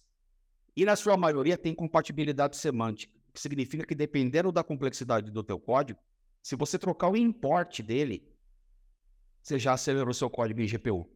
e, 0.76 0.84
na 0.84 0.94
sua 0.94 1.16
maioria, 1.16 1.58
tem 1.58 1.74
compatibilidade 1.74 2.56
semântica, 2.56 3.12
que 3.34 3.40
significa 3.40 3.84
que, 3.84 3.96
dependendo 3.96 4.52
da 4.52 4.62
complexidade 4.62 5.32
do 5.32 5.42
teu 5.42 5.58
código, 5.58 5.98
se 6.40 6.54
você 6.54 6.78
trocar 6.78 7.10
o 7.10 7.16
import 7.16 7.80
dele, 7.82 8.32
você 9.42 9.58
já 9.58 9.72
acelerou 9.72 10.14
seu 10.14 10.30
código 10.30 10.60
em 10.60 10.68
GPU. 10.68 11.10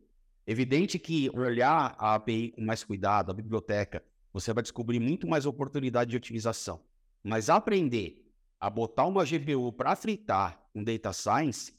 Evidente 0.46 0.98
que 0.98 1.30
olhar 1.30 1.94
a 1.98 2.14
API 2.14 2.52
com 2.52 2.62
mais 2.62 2.84
cuidado, 2.84 3.30
a 3.30 3.34
biblioteca, 3.34 4.04
você 4.32 4.52
vai 4.52 4.62
descobrir 4.62 5.00
muito 5.00 5.26
mais 5.26 5.46
oportunidade 5.46 6.10
de 6.10 6.16
otimização. 6.16 6.80
Mas 7.22 7.48
aprender 7.48 8.30
a 8.60 8.68
botar 8.68 9.06
uma 9.06 9.24
GPU 9.24 9.72
para 9.72 9.96
fritar 9.96 10.60
um 10.74 10.82
data 10.82 11.12
science 11.12 11.72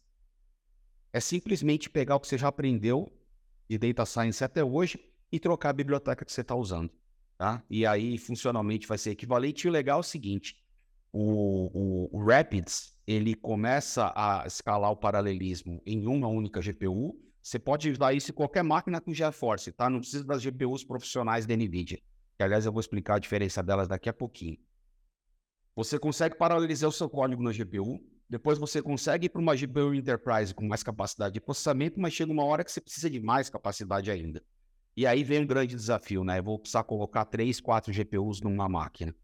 é 1.16 1.20
simplesmente 1.22 1.90
pegar 1.90 2.18
o 2.18 2.20
que 2.20 2.28
você 2.28 2.38
já 2.38 2.50
aprendeu 2.50 3.10
de 3.70 3.78
Data 3.78 4.06
Science 4.06 4.44
até 4.44 4.62
hoje 4.62 5.00
e 5.32 5.40
trocar 5.40 5.70
a 5.70 5.74
biblioteca 5.74 6.26
que 6.26 6.32
você 6.32 6.42
está 6.42 6.54
usando. 6.54 6.92
Tá? 7.38 7.64
E 7.70 7.86
aí, 7.86 8.18
funcionalmente, 8.18 8.86
vai 8.86 8.98
ser 8.98 9.12
equivalente. 9.12 9.66
E 9.66 9.70
o 9.70 9.72
legal 9.72 10.00
é 10.00 10.02
o 10.02 10.04
seguinte, 10.04 10.58
o, 11.14 12.10
o, 12.12 12.18
o 12.18 12.26
Rapids, 12.26 12.98
ele 13.08 13.34
começa 13.34 14.12
a 14.14 14.44
escalar 14.46 14.92
o 14.92 14.98
paralelismo 14.98 15.82
em 15.86 16.06
uma 16.06 16.28
única 16.28 16.60
GPU. 16.62 17.18
Você 17.46 17.60
pode 17.60 17.92
usar 17.92 18.12
isso 18.12 18.32
em 18.32 18.34
qualquer 18.34 18.64
máquina 18.64 19.00
com 19.00 19.14
GeForce, 19.14 19.72
tá? 19.72 19.88
Não 19.88 20.00
precisa 20.00 20.24
das 20.24 20.42
GPUs 20.42 20.84
profissionais 20.84 21.46
da 21.46 21.56
NVIDIA. 21.56 22.00
Que, 22.36 22.44
aliás, 22.44 22.66
eu 22.66 22.72
vou 22.72 22.80
explicar 22.80 23.18
a 23.18 23.20
diferença 23.20 23.62
delas 23.62 23.88
daqui 23.88 24.10
a 24.10 24.14
pouquinho. 24.14 24.58
Você 25.76 26.00
consegue 26.00 26.36
paralelizar 26.36 26.90
o 26.90 26.92
seu 26.92 27.08
código 27.08 27.44
na 27.44 27.52
GPU, 27.52 28.04
depois 28.28 28.58
você 28.58 28.82
consegue 28.82 29.28
ir 29.28 29.30
para 29.30 29.40
uma 29.40 29.56
GPU 29.56 29.94
Enterprise 29.94 30.56
com 30.56 30.66
mais 30.66 30.82
capacidade 30.82 31.36
de 31.36 31.40
processamento, 31.40 32.00
mas 32.00 32.14
chega 32.14 32.32
uma 32.32 32.44
hora 32.44 32.64
que 32.64 32.72
você 32.72 32.82
precisa 32.82 33.12
de 33.12 33.20
mais 33.20 33.48
capacidade 33.48 34.10
ainda. 34.10 34.44
E 34.98 35.06
aí 35.06 35.24
vem 35.24 35.42
um 35.42 35.46
grande 35.46 35.76
desafio, 35.76 36.24
né? 36.24 36.40
Eu 36.40 36.44
vou 36.44 36.58
precisar 36.58 36.84
colocar 36.84 37.26
três, 37.26 37.62
quatro 37.62 37.94
GPUs 37.94 38.42
numa 38.42 38.68
máquina. 38.68 39.16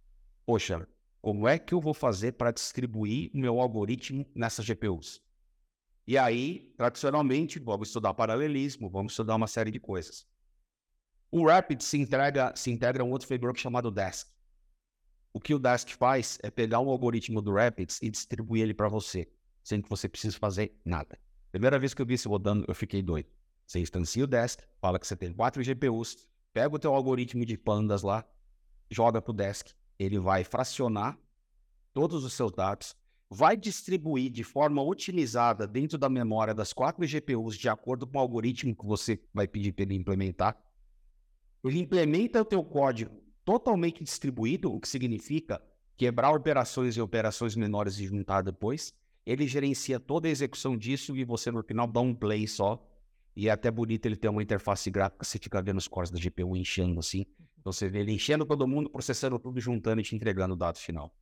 Poxa, 0.45 0.88
como 1.19 1.47
é 1.47 1.57
que 1.57 1.73
eu 1.73 1.81
vou 1.81 1.95
fazer 1.95 2.34
para 2.34 2.51
distribuir 2.51 3.31
o 3.34 3.39
meu 3.39 3.60
algoritmo 3.60 4.27
nessas 4.36 4.63
GPUs? 4.63 5.23
E 6.12 6.17
aí, 6.17 6.69
tradicionalmente, 6.76 7.58
vamos 7.58 7.88
estudar 7.88 8.13
paralelismo, 8.13 8.89
vamos 8.89 9.13
estudar 9.13 9.34
uma 9.38 9.47
série 9.47 9.71
de 9.71 9.80
coisas. 9.80 10.28
O 11.32 11.47
Rapid 11.47 11.80
se, 11.82 11.97
entrega, 11.97 12.52
se 12.54 12.69
integra 12.69 13.02
a 13.02 13.06
um 13.06 13.12
outro 13.12 13.30
framework 13.30 13.58
chamado 13.58 13.89
Desk. 13.89 14.30
O 15.32 15.39
que 15.39 15.54
o 15.54 15.58
Dask 15.58 15.88
faz 15.91 16.38
é 16.43 16.52
pegar 16.52 16.82
um 16.82 16.89
algoritmo 16.89 17.41
do 17.41 17.54
Rapids 17.54 17.97
e 18.02 18.10
distribuir 18.10 18.63
ele 18.63 18.74
para 18.74 18.89
você, 18.89 19.26
sem 19.63 19.82
que 19.82 19.89
você 19.89 20.10
precise 20.10 20.38
fazer 20.38 20.78
nada. 20.84 21.17
Primeira 21.50 21.80
vez 21.80 21.93
que 21.93 22.02
eu 22.02 22.06
vi 22.06 22.15
isso 22.15 22.28
rodando, 22.28 22.65
eu 22.67 22.76
fiquei 22.76 23.02
doido. 23.02 23.30
Você 23.65 23.80
instancia 23.80 24.26
o 24.26 24.28
Dask, 24.28 24.60
fala 24.82 25.00
que 25.00 25.08
você 25.08 25.15
tem 25.15 25.32
quatro 25.32 25.63
GPUs, 25.63 26.28
pega 26.52 26.76
o 26.76 26.80
teu 26.80 26.93
algoritmo 26.93 27.45
de 27.45 27.58
pandas 27.58 28.02
lá, 28.02 28.26
joga 28.89 29.21
para 29.21 29.32
o 29.32 29.34
Dask, 29.34 29.69
ele 29.97 30.19
vai 30.19 30.43
fracionar 30.43 31.17
todos 31.93 32.26
os 32.26 32.34
seus 32.34 32.52
dados, 32.52 32.97
vai 33.33 33.55
distribuir 33.55 34.29
de 34.29 34.43
forma 34.43 34.83
otimizada 34.83 35.65
dentro 35.65 35.97
da 35.97 36.09
memória 36.09 36.53
das 36.53 36.73
quatro 36.73 37.07
GPUs 37.07 37.57
de 37.57 37.69
acordo 37.69 38.05
com 38.05 38.17
o 38.17 38.21
algoritmo 38.21 38.75
que 38.75 38.85
você 38.85 39.21
vai 39.33 39.47
pedir 39.47 39.71
para 39.71 39.83
ele 39.83 39.95
implementar. 39.95 40.61
Ele 41.63 41.79
implementa 41.79 42.41
o 42.41 42.45
teu 42.45 42.61
código 42.61 43.23
totalmente 43.45 44.03
distribuído, 44.03 44.73
o 44.73 44.81
que 44.81 44.87
significa 44.89 45.61
quebrar 45.95 46.31
operações 46.31 46.97
e 46.97 47.01
operações 47.01 47.55
menores 47.55 47.97
e 47.99 48.05
juntar 48.05 48.41
depois. 48.41 48.93
Ele 49.25 49.47
gerencia 49.47 49.97
toda 49.97 50.27
a 50.27 50.31
execução 50.31 50.75
disso 50.75 51.15
e 51.15 51.23
você 51.23 51.49
no 51.51 51.63
final 51.63 51.87
dá 51.87 52.01
um 52.01 52.13
play 52.13 52.45
só. 52.49 52.85
E 53.33 53.47
é 53.47 53.51
até 53.51 53.71
bonito 53.71 54.07
ele 54.07 54.17
ter 54.17 54.27
uma 54.27 54.43
interface 54.43 54.91
gráfica, 54.91 55.23
você 55.23 55.39
fica 55.39 55.61
vendo 55.61 55.77
os 55.77 55.87
cores 55.87 56.11
da 56.11 56.19
GPU 56.19 56.57
enchendo 56.57 56.99
assim. 56.99 57.25
Então 57.57 57.71
você 57.71 57.87
vê 57.87 57.99
ele 57.99 58.11
enchendo 58.11 58.45
todo 58.45 58.67
mundo, 58.67 58.89
processando 58.89 59.39
tudo, 59.39 59.57
juntando 59.61 60.01
e 60.01 60.03
te 60.03 60.13
entregando 60.17 60.53
o 60.53 60.57
dado 60.57 60.77
final. 60.77 61.15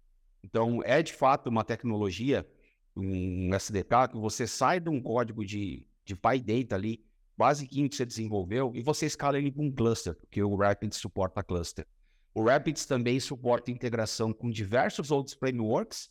Então 0.44 0.82
é 0.84 1.02
de 1.02 1.14
fato 1.14 1.50
uma 1.50 1.64
tecnologia, 1.64 2.48
um 2.96 3.54
SDK, 3.54 4.10
que 4.12 4.18
você 4.18 4.48
sai 4.48 4.80
de 4.80 4.90
um 4.90 5.02
código 5.02 5.46
de, 5.46 5.86
de 6.04 6.16
PyData 6.16 6.76
ali, 6.76 7.04
basiquinho 7.38 7.90
que 7.90 7.96
você 7.96 8.06
desenvolveu, 8.06 8.72
e 8.76 8.82
você 8.82 9.06
escala 9.06 9.38
ele 9.38 9.52
para 9.52 9.64
um 9.64 9.72
cluster, 9.72 10.16
porque 10.16 10.42
o 10.44 10.56
Rapid 10.56 10.94
suporta 10.94 11.44
cluster. 11.44 11.86
O 12.34 12.44
Rapids 12.44 12.86
também 12.86 13.20
suporta 13.20 13.72
integração 13.72 14.32
com 14.32 14.50
diversos 14.50 15.12
outros 15.12 15.36
frameworks, 15.36 16.10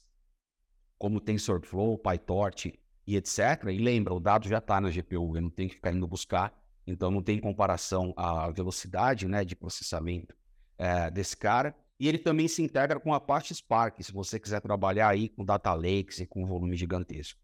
como 0.98 1.20
TensorFlow, 1.20 1.96
PyTorch 1.96 2.78
e 3.06 3.16
etc. 3.16 3.64
E 3.70 3.78
lembra, 3.78 4.12
o 4.12 4.20
dado 4.20 4.48
já 4.48 4.58
está 4.58 4.80
na 4.80 4.90
GPU, 4.90 5.36
eu 5.36 5.42
não 5.42 5.50
tenho 5.50 5.68
que 5.68 5.76
ficar 5.76 5.92
indo 5.92 6.06
buscar, 6.06 6.52
então 6.86 7.10
não 7.10 7.22
tem 7.22 7.38
comparação 7.38 8.12
à 8.16 8.50
velocidade 8.50 9.28
né, 9.28 9.44
de 9.44 9.54
processamento 9.54 10.34
é, 10.76 11.10
desse 11.10 11.36
cara. 11.36 11.74
E 12.00 12.06
ele 12.06 12.18
também 12.18 12.46
se 12.46 12.62
integra 12.62 13.00
com 13.00 13.12
a 13.12 13.20
parte 13.20 13.54
Spark, 13.54 14.00
se 14.02 14.12
você 14.12 14.38
quiser 14.38 14.60
trabalhar 14.60 15.08
aí 15.08 15.28
com 15.28 15.44
data 15.44 15.74
lakes 15.74 16.20
e 16.20 16.26
com 16.26 16.46
volume 16.46 16.76
gigantesco. 16.76 17.40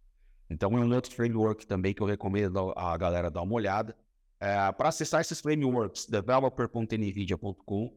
Então, 0.49 0.77
é 0.79 0.81
um 0.81 0.95
outro 0.95 1.13
framework 1.13 1.67
também 1.67 1.93
que 1.93 2.01
eu 2.01 2.07
recomendo 2.07 2.73
a 2.77 2.97
galera 2.97 3.31
dar 3.31 3.43
uma 3.43 3.55
olhada. 3.55 3.97
É, 4.39 4.71
Para 4.73 4.91
acessar 4.91 5.21
esses 5.21 5.41
frameworks, 5.41 6.07
developer.nvidia.com. 6.07 7.97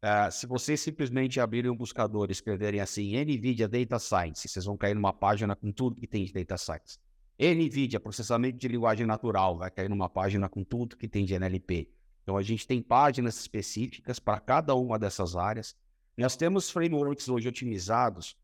É, 0.00 0.30
se 0.30 0.46
vocês 0.46 0.80
simplesmente 0.80 1.40
abrirem 1.40 1.70
um 1.70 1.76
buscador 1.76 2.28
e 2.28 2.32
escreverem 2.32 2.80
assim, 2.80 3.16
NVIDIA 3.16 3.68
Data 3.68 3.98
Science, 3.98 4.48
vocês 4.48 4.64
vão 4.64 4.76
cair 4.76 4.94
numa 4.94 5.12
página 5.12 5.56
com 5.56 5.72
tudo 5.72 5.96
que 5.96 6.06
tem 6.06 6.24
de 6.24 6.32
Data 6.32 6.56
Science. 6.56 6.98
NVIDIA, 7.38 8.00
processamento 8.00 8.58
de 8.58 8.68
linguagem 8.68 9.06
natural, 9.06 9.58
vai 9.58 9.70
cair 9.70 9.90
numa 9.90 10.08
página 10.08 10.48
com 10.48 10.62
tudo 10.62 10.96
que 10.96 11.08
tem 11.08 11.24
de 11.24 11.34
NLP. 11.34 11.90
Então, 12.22 12.36
a 12.36 12.42
gente 12.42 12.66
tem 12.66 12.80
páginas 12.80 13.38
específicas 13.40 14.18
para 14.18 14.38
cada 14.38 14.74
uma 14.74 14.98
dessas 14.98 15.34
áreas. 15.34 15.74
Nós 16.18 16.36
temos 16.36 16.68
frameworks 16.68 17.28
hoje 17.28 17.48
otimizados 17.48 18.36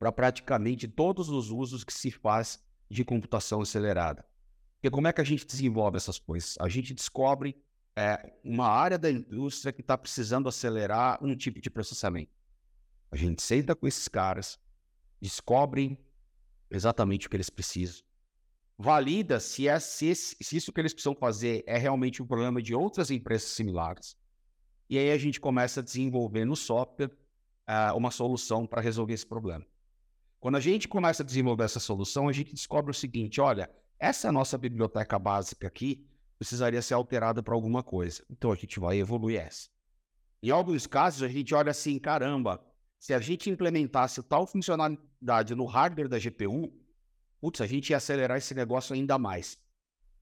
para 0.00 0.10
praticamente 0.10 0.88
todos 0.88 1.28
os 1.28 1.50
usos 1.50 1.84
que 1.84 1.92
se 1.92 2.10
faz 2.10 2.60
de 2.90 3.04
computação 3.04 3.60
acelerada. 3.60 4.26
Porque 4.74 4.90
como 4.90 5.06
é 5.06 5.12
que 5.12 5.20
a 5.20 5.24
gente 5.24 5.46
desenvolve 5.46 5.96
essas 5.96 6.18
coisas? 6.18 6.56
A 6.58 6.68
gente 6.68 6.92
descobre 6.92 7.56
é, 7.94 8.32
uma 8.44 8.66
área 8.66 8.98
da 8.98 9.10
indústria 9.10 9.72
que 9.72 9.80
está 9.80 9.96
precisando 9.96 10.48
acelerar 10.48 11.22
um 11.24 11.36
tipo 11.36 11.60
de 11.60 11.70
processamento. 11.70 12.32
A 13.12 13.16
gente 13.16 13.42
senta 13.42 13.76
com 13.76 13.86
esses 13.86 14.08
caras, 14.08 14.58
descobre 15.20 15.98
exatamente 16.68 17.26
o 17.26 17.30
que 17.30 17.36
eles 17.36 17.48
precisam, 17.48 18.02
valida 18.76 19.38
se, 19.40 19.68
é, 19.68 19.78
se, 19.78 20.14
se 20.14 20.56
isso 20.56 20.72
que 20.72 20.80
eles 20.80 20.92
precisam 20.92 21.14
fazer 21.14 21.62
é 21.66 21.78
realmente 21.78 22.22
um 22.22 22.26
problema 22.26 22.60
de 22.60 22.74
outras 22.74 23.10
empresas 23.10 23.50
similares, 23.50 24.16
e 24.88 24.98
aí 24.98 25.10
a 25.10 25.18
gente 25.18 25.40
começa 25.40 25.80
a 25.80 25.82
desenvolver 25.82 26.44
no 26.44 26.56
software 26.56 27.10
uh, 27.68 27.96
uma 27.96 28.10
solução 28.10 28.66
para 28.66 28.80
resolver 28.80 29.14
esse 29.14 29.26
problema. 29.26 29.64
Quando 30.40 30.56
a 30.56 30.60
gente 30.60 30.88
começa 30.88 31.22
a 31.22 31.26
desenvolver 31.26 31.64
essa 31.64 31.80
solução, 31.80 32.28
a 32.28 32.32
gente 32.32 32.54
descobre 32.54 32.90
o 32.90 32.94
seguinte: 32.94 33.40
olha, 33.40 33.70
essa 33.98 34.30
nossa 34.32 34.56
biblioteca 34.56 35.18
básica 35.18 35.66
aqui 35.66 36.06
precisaria 36.38 36.80
ser 36.80 36.94
alterada 36.94 37.42
para 37.42 37.54
alguma 37.54 37.82
coisa. 37.82 38.24
Então 38.30 38.52
a 38.52 38.54
gente 38.54 38.78
vai 38.78 38.98
evoluir 38.98 39.40
essa. 39.40 39.68
Em 40.42 40.50
alguns 40.50 40.86
casos, 40.86 41.22
a 41.22 41.28
gente 41.28 41.54
olha 41.54 41.70
assim: 41.70 41.98
caramba, 41.98 42.64
se 42.98 43.12
a 43.12 43.18
gente 43.18 43.50
implementasse 43.50 44.22
tal 44.22 44.46
funcionalidade 44.46 45.54
no 45.54 45.66
hardware 45.66 46.08
da 46.08 46.18
GPU, 46.18 46.72
putz, 47.40 47.60
a 47.60 47.66
gente 47.66 47.90
ia 47.90 47.96
acelerar 47.96 48.38
esse 48.38 48.54
negócio 48.54 48.94
ainda 48.94 49.18
mais. 49.18 49.58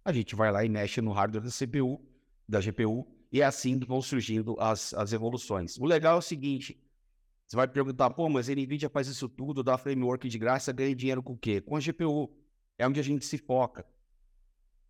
A 0.04 0.12
gente 0.12 0.34
vai 0.34 0.50
lá 0.50 0.64
e 0.64 0.68
mexe 0.68 1.00
no 1.00 1.12
hardware 1.12 1.44
da 1.44 1.50
CPU, 1.50 2.00
da 2.48 2.60
GPU, 2.60 3.06
e 3.32 3.40
é 3.40 3.44
assim 3.44 3.78
vão 3.78 4.00
surgindo 4.00 4.56
as, 4.58 4.94
as 4.94 5.12
evoluções. 5.12 5.76
O 5.78 5.84
legal 5.84 6.16
é 6.16 6.18
o 6.18 6.22
seguinte: 6.22 6.80
você 7.46 7.56
vai 7.56 7.68
perguntar, 7.68 8.10
pô, 8.10 8.28
mas 8.28 8.48
a 8.48 8.52
NVIDIA 8.52 8.88
faz 8.88 9.06
isso 9.06 9.28
tudo, 9.28 9.62
dá 9.62 9.78
framework 9.78 10.28
de 10.28 10.38
graça, 10.38 10.72
ganha 10.72 10.94
dinheiro 10.94 11.22
com 11.22 11.34
o 11.34 11.38
quê? 11.38 11.60
Com 11.60 11.76
a 11.76 11.80
GPU. 11.80 12.30
É 12.78 12.86
onde 12.86 13.00
a 13.00 13.02
gente 13.02 13.24
se 13.24 13.38
foca. 13.38 13.86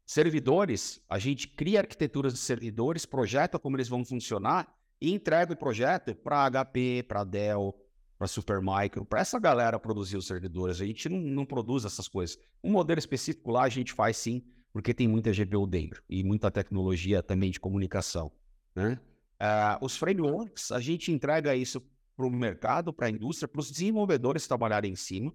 Servidores, 0.04 1.00
a 1.08 1.18
gente 1.18 1.48
cria 1.48 1.80
arquiteturas 1.80 2.32
de 2.32 2.38
servidores, 2.38 3.04
projeta 3.04 3.58
como 3.58 3.76
eles 3.76 3.88
vão 3.88 4.04
funcionar 4.04 4.72
e 5.00 5.12
entrega 5.12 5.52
o 5.52 5.56
projeto 5.56 6.14
para 6.14 6.48
HP, 6.48 7.04
para 7.06 7.24
Dell, 7.24 7.74
para 8.16 8.26
Supermicro, 8.26 9.04
para 9.04 9.20
essa 9.20 9.38
galera 9.38 9.78
produzir 9.78 10.16
os 10.16 10.26
servidores. 10.26 10.80
A 10.80 10.86
gente 10.86 11.08
não, 11.08 11.18
não 11.18 11.44
produz 11.44 11.84
essas 11.84 12.08
coisas. 12.08 12.38
Um 12.62 12.72
modelo 12.72 12.98
específico 12.98 13.50
lá 13.50 13.64
a 13.64 13.68
gente 13.68 13.92
faz 13.92 14.16
sim, 14.16 14.42
porque 14.76 14.92
tem 14.92 15.08
muita 15.08 15.32
GPU 15.32 15.66
dentro 15.66 16.02
e 16.06 16.22
muita 16.22 16.50
tecnologia 16.50 17.22
também 17.22 17.50
de 17.50 17.58
comunicação. 17.58 18.30
Né? 18.74 19.00
Uh, 19.40 19.82
os 19.82 19.96
frameworks, 19.96 20.70
a 20.70 20.78
gente 20.80 21.10
entrega 21.10 21.56
isso 21.56 21.82
para 22.14 22.26
o 22.26 22.30
mercado, 22.30 22.92
para 22.92 23.06
a 23.06 23.10
indústria, 23.10 23.48
para 23.48 23.58
os 23.58 23.70
desenvolvedores 23.70 24.46
trabalharem 24.46 24.92
em 24.92 24.96
cima 24.96 25.32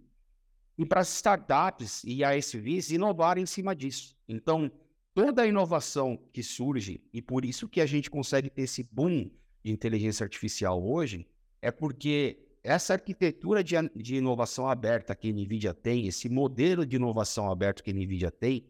e 0.78 0.86
para 0.86 1.02
as 1.02 1.12
startups 1.16 2.04
e 2.04 2.24
ASVs 2.24 2.92
inovarem 2.92 3.42
em 3.42 3.48
cima 3.48 3.76
disso. 3.76 4.16
Então, 4.30 4.72
toda 5.12 5.42
a 5.42 5.48
inovação 5.48 6.20
que 6.32 6.44
surge, 6.44 7.04
e 7.12 7.20
por 7.20 7.44
isso 7.44 7.68
que 7.68 7.82
a 7.82 7.88
gente 7.88 8.12
consegue 8.12 8.48
ter 8.48 8.62
esse 8.62 8.84
boom 8.84 9.28
de 9.66 9.72
inteligência 9.72 10.24
artificial 10.24 10.88
hoje, 10.88 11.28
é 11.64 11.72
porque 11.72 12.46
essa 12.64 12.94
arquitetura 12.94 13.64
de, 13.64 13.74
de 13.96 14.18
inovação 14.18 14.70
aberta 14.70 15.16
que 15.16 15.30
a 15.30 15.34
NVIDIA 15.34 15.74
tem, 15.74 16.06
esse 16.06 16.30
modelo 16.30 16.86
de 16.86 16.98
inovação 16.98 17.52
aberto 17.52 17.82
que 17.82 17.90
a 17.90 17.94
NVIDIA 17.94 18.30
tem, 18.30 18.68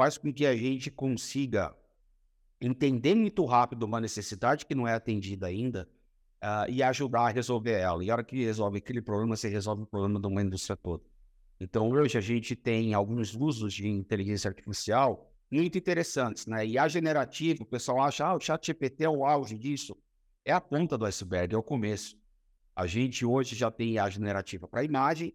faz 0.00 0.16
com 0.16 0.32
que 0.32 0.46
a 0.46 0.56
gente 0.56 0.90
consiga 0.90 1.76
entender 2.58 3.14
muito 3.14 3.44
rápido 3.44 3.82
uma 3.82 4.00
necessidade 4.00 4.64
que 4.64 4.74
não 4.74 4.88
é 4.88 4.94
atendida 4.94 5.46
ainda, 5.46 5.86
uh, 6.42 6.70
e 6.70 6.82
ajudar 6.82 7.26
a 7.26 7.28
resolver 7.28 7.72
ela. 7.72 8.02
E 8.02 8.10
a 8.10 8.14
hora 8.14 8.24
que 8.24 8.42
resolve 8.42 8.78
aquele 8.78 9.02
problema, 9.02 9.36
você 9.36 9.50
resolve 9.50 9.82
o 9.82 9.86
problema 9.86 10.18
de 10.18 10.26
uma 10.26 10.40
indústria 10.40 10.74
toda. 10.74 11.04
Então, 11.60 11.90
hoje 11.90 12.16
a 12.16 12.20
gente 12.22 12.56
tem 12.56 12.94
alguns 12.94 13.34
usos 13.34 13.74
de 13.74 13.86
inteligência 13.86 14.48
artificial 14.48 15.30
muito 15.50 15.76
interessantes, 15.76 16.46
né? 16.46 16.66
E 16.66 16.78
a 16.78 16.88
generativa, 16.88 17.62
o 17.62 17.66
pessoal 17.66 18.02
acha, 18.02 18.24
ah, 18.24 18.34
o 18.34 18.40
chat 18.40 18.68
GPT 18.68 19.04
é 19.04 19.10
o 19.10 19.26
auge 19.26 19.58
disso. 19.58 19.94
É 20.46 20.52
a 20.52 20.62
ponta 20.62 20.96
do 20.96 21.04
iceberg, 21.04 21.54
é 21.54 21.58
o 21.58 21.62
começo. 21.62 22.16
A 22.74 22.86
gente 22.86 23.26
hoje 23.26 23.54
já 23.54 23.70
tem 23.70 23.96
IA 23.96 24.08
generativa 24.08 24.66
para 24.66 24.82
imagem 24.82 25.34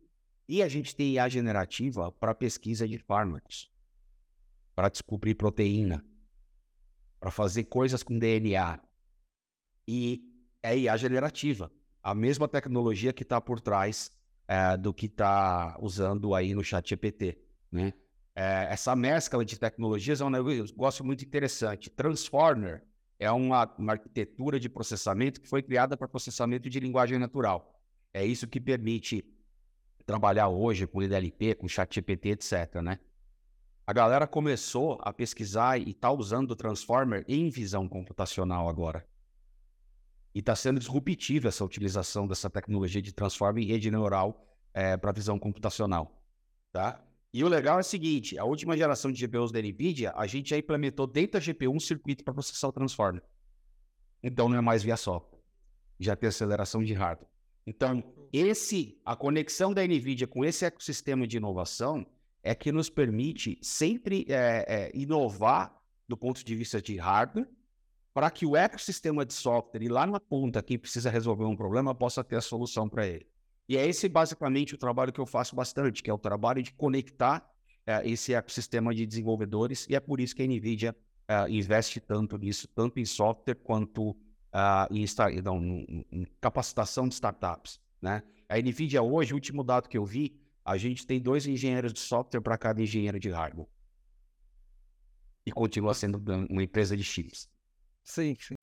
e 0.50 0.64
a 0.64 0.68
gente 0.68 0.96
tem 0.96 1.14
IA 1.14 1.30
generativa 1.30 2.12
para 2.12 2.34
pesquisa 2.34 2.88
de 2.88 2.98
fármacos, 2.98 3.70
para 4.76 4.90
descobrir 4.90 5.36
proteína, 5.36 6.06
para 7.20 7.32
fazer 7.32 7.64
coisas 7.64 8.04
com 8.04 8.18
DNA. 8.18 8.80
E 9.88 10.22
é 10.62 10.78
IA 10.78 10.98
generativa, 10.98 11.72
a 12.04 12.14
mesma 12.14 12.48
tecnologia 12.48 13.14
que 13.14 13.24
está 13.24 13.40
por 13.40 13.62
trás 13.62 14.12
é, 14.48 14.78
do 14.78 14.94
que 14.94 15.06
está 15.06 15.78
usando 15.80 16.36
aí 16.36 16.54
no 16.54 16.64
chat 16.64 16.90
GPT, 16.90 17.38
né? 17.72 17.94
É, 18.38 18.68
essa 18.70 18.94
mescla 18.98 19.46
de 19.46 19.58
tecnologias 19.58 20.20
é 20.20 20.26
um 20.26 20.30
negócio 20.30 21.06
muito 21.06 21.24
interessante. 21.24 21.90
Transformer 21.90 22.84
é 23.18 23.32
uma, 23.32 23.74
uma 23.78 23.94
arquitetura 23.94 24.60
de 24.60 24.68
processamento 24.68 25.40
que 25.40 25.48
foi 25.48 25.64
criada 25.64 25.96
para 25.96 26.06
processamento 26.06 26.70
de 26.70 26.80
linguagem 26.82 27.18
natural. 27.18 27.80
É 28.14 28.26
isso 28.26 28.46
que 28.46 28.60
permite 28.60 29.26
trabalhar 30.06 30.50
hoje 30.50 30.86
com 30.86 31.02
IDLP, 31.02 31.56
com 31.56 31.68
ChatGPT, 31.68 32.30
etc. 32.30 32.82
Né? 32.84 33.00
A 33.88 33.94
galera 33.94 34.26
começou 34.26 34.98
a 35.04 35.14
pesquisar 35.14 35.78
e 35.78 35.92
está 35.92 36.12
usando 36.12 36.52
o 36.52 36.56
Transformer 36.56 37.24
em 37.28 37.50
visão 37.52 37.88
computacional 37.88 38.68
agora. 38.68 39.08
E 40.34 40.40
está 40.40 40.56
sendo 40.56 40.80
disruptiva 40.80 41.50
essa 41.50 41.64
utilização 41.64 42.26
dessa 42.26 42.50
tecnologia 42.50 43.00
de 43.00 43.14
transforma 43.14 43.62
em 43.62 43.66
rede 43.66 43.92
neural 43.92 44.44
é, 44.74 44.94
eh, 44.94 44.98
para 44.98 45.12
visão 45.12 45.38
computacional. 45.38 46.20
Tá? 46.74 47.00
E 47.32 47.44
o 47.44 47.48
legal 47.48 47.78
é 47.78 47.82
o 47.82 47.84
seguinte: 47.84 48.40
a 48.40 48.44
última 48.44 48.76
geração 48.76 49.12
de 49.12 49.24
GPUs 49.24 49.52
da 49.52 49.62
NVIDIA, 49.62 50.12
a 50.16 50.26
gente 50.26 50.50
já 50.50 50.58
implementou 50.58 51.06
dentro 51.06 51.40
da 51.40 51.46
GPU 51.46 51.72
um 51.72 51.80
circuito 51.80 52.24
para 52.24 52.34
processar 52.34 52.68
o 52.68 52.74
transformer. 52.74 53.22
Então 54.24 54.50
não 54.50 54.58
é 54.58 54.62
mais 54.62 54.82
via 54.82 54.98
software. 54.98 55.40
Já 56.00 56.16
tem 56.16 56.28
aceleração 56.28 56.84
de 56.84 56.92
hardware. 56.94 57.30
Então, 57.68 58.04
esse, 58.34 59.00
a 59.06 59.16
conexão 59.16 59.74
da 59.74 59.86
NVIDIA 59.86 60.28
com 60.28 60.44
esse 60.44 60.66
ecossistema 60.66 61.28
de 61.28 61.38
inovação 61.38 62.06
é 62.46 62.54
que 62.54 62.72
nos 62.72 62.92
permite 62.92 63.58
sempre 63.60 64.24
é, 64.30 64.66
é, 64.68 64.92
inovar 64.94 65.76
do 66.08 66.16
ponto 66.16 66.46
de 66.46 66.56
vista 66.56 66.80
de 66.80 66.96
hardware 66.96 67.50
para 68.14 68.30
que 68.30 68.46
o 68.46 68.56
ecossistema 68.56 69.26
de 69.26 69.34
software 69.34 69.82
e 69.82 69.90
lá 69.90 70.06
na 70.06 70.20
ponta, 70.20 70.62
quem 70.62 70.78
precisa 70.78 71.10
resolver 71.10 71.44
um 71.44 71.56
problema, 71.56 71.96
possa 71.96 72.24
ter 72.24 72.36
a 72.36 72.42
solução 72.42 72.88
para 72.88 73.08
ele. 73.08 73.28
E 73.68 73.76
é 73.76 73.86
esse 73.86 74.08
basicamente 74.08 74.76
o 74.76 74.78
trabalho 74.78 75.12
que 75.12 75.20
eu 75.20 75.26
faço 75.26 75.56
bastante, 75.56 76.04
que 76.04 76.10
é 76.10 76.14
o 76.14 76.20
trabalho 76.20 76.62
de 76.62 76.72
conectar 76.72 77.44
é, 77.84 78.08
esse 78.08 78.32
ecossistema 78.36 78.94
de 78.94 79.08
desenvolvedores, 79.08 79.88
e 79.90 79.96
é 79.96 80.00
por 80.00 80.20
isso 80.20 80.36
que 80.36 80.44
a 80.44 80.46
NVIDIA 80.46 80.96
é, 81.28 81.50
investe 81.50 82.00
tanto 82.00 82.38
nisso, 82.38 82.68
tanto 82.68 83.00
em 83.00 83.06
software 83.06 83.56
quanto 83.56 84.12
uh, 84.12 84.88
em, 84.92 85.42
não, 85.42 85.58
em, 86.12 86.28
capacitação 86.40 87.08
de 87.08 87.16
startups. 87.16 87.80
Né? 88.00 88.22
A 88.48 88.60
NVIDIA 88.60 89.02
hoje, 89.02 89.34
o 89.34 89.36
último 89.36 89.64
dado 89.64 89.90
que 89.90 89.98
eu 89.98 90.06
vi, 90.06 90.40
a 90.66 90.78
gente 90.78 91.06
tem 91.06 91.22
dois 91.22 91.46
engenheiros 91.46 91.94
de 91.94 92.00
software 92.00 92.42
para 92.42 92.58
cada 92.58 92.82
engenheiro 92.82 93.20
de 93.20 93.30
hardware. 93.30 93.68
E 95.46 95.52
continua 95.52 95.94
sendo 95.94 96.18
uma 96.50 96.64
empresa 96.64 96.98
de 96.98 97.04
chips. 97.04 97.48
Sim, 98.04 98.36
sim. 98.40 98.56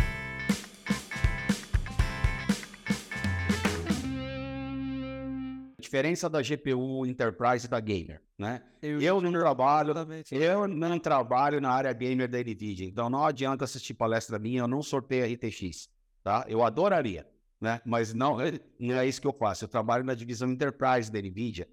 diferença 5.79 6.29
da 6.31 6.41
GPU 6.41 7.05
Enterprise 7.05 7.67
e 7.67 7.69
da 7.69 7.79
Gamer, 7.79 8.23
né? 8.39 8.63
Eu, 8.81 8.99
eu 9.03 9.21
não 9.21 9.31
trabalho, 9.31 9.93
eu 10.31 10.67
não 10.67 10.99
trabalho 10.99 11.61
na 11.61 11.71
área 11.71 11.93
gamer 11.93 12.31
da 12.31 12.39
Nvidia, 12.39 12.87
então 12.87 13.11
não 13.11 13.23
adianta 13.27 13.65
assistir 13.65 13.93
palestra 13.93 14.39
minha, 14.39 14.61
eu 14.61 14.69
não 14.69 14.83
sorteio 14.83 15.25
a 15.25 15.29
RTX, 15.29 15.91
tá? 16.25 16.47
Eu 16.49 16.65
adoraria, 16.65 17.29
né? 17.61 17.83
Mas 17.85 18.15
não, 18.15 18.39
não 18.81 18.95
é 18.95 19.07
isso 19.07 19.21
que 19.21 19.27
eu 19.27 19.35
faço. 19.35 19.65
Eu 19.65 19.69
trabalho 19.69 20.03
na 20.03 20.15
divisão 20.15 20.49
Enterprise 20.49 21.13
da 21.13 21.21
Nvidia. 21.21 21.69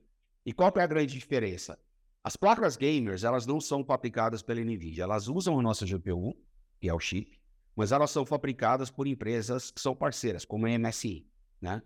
E 0.46 0.54
qual 0.54 0.72
é 0.76 0.82
a 0.82 0.88
grande 0.88 1.14
diferença? 1.14 1.78
As 2.24 2.36
placas 2.36 2.76
gamers, 2.76 3.24
elas 3.24 3.46
não 3.46 3.62
são 3.62 3.84
fabricadas 3.84 4.42
pela 4.42 4.62
Nvidia, 4.62 5.04
elas 5.04 5.28
usam 5.28 5.60
a 5.60 5.62
nossa 5.62 5.86
GPU, 5.86 6.36
que 6.80 6.90
é 6.90 6.94
o 6.94 7.00
chip, 7.00 7.40
mas 7.76 7.92
elas 7.92 8.12
são 8.12 8.26
fabricadas 8.26 8.90
por 8.90 9.08
empresas 9.08 9.72
que 9.72 9.80
são 9.80 9.96
parceiras, 9.96 10.44
como 10.44 10.66
a 10.66 10.70
MSI. 10.70 11.26
né? 11.62 11.82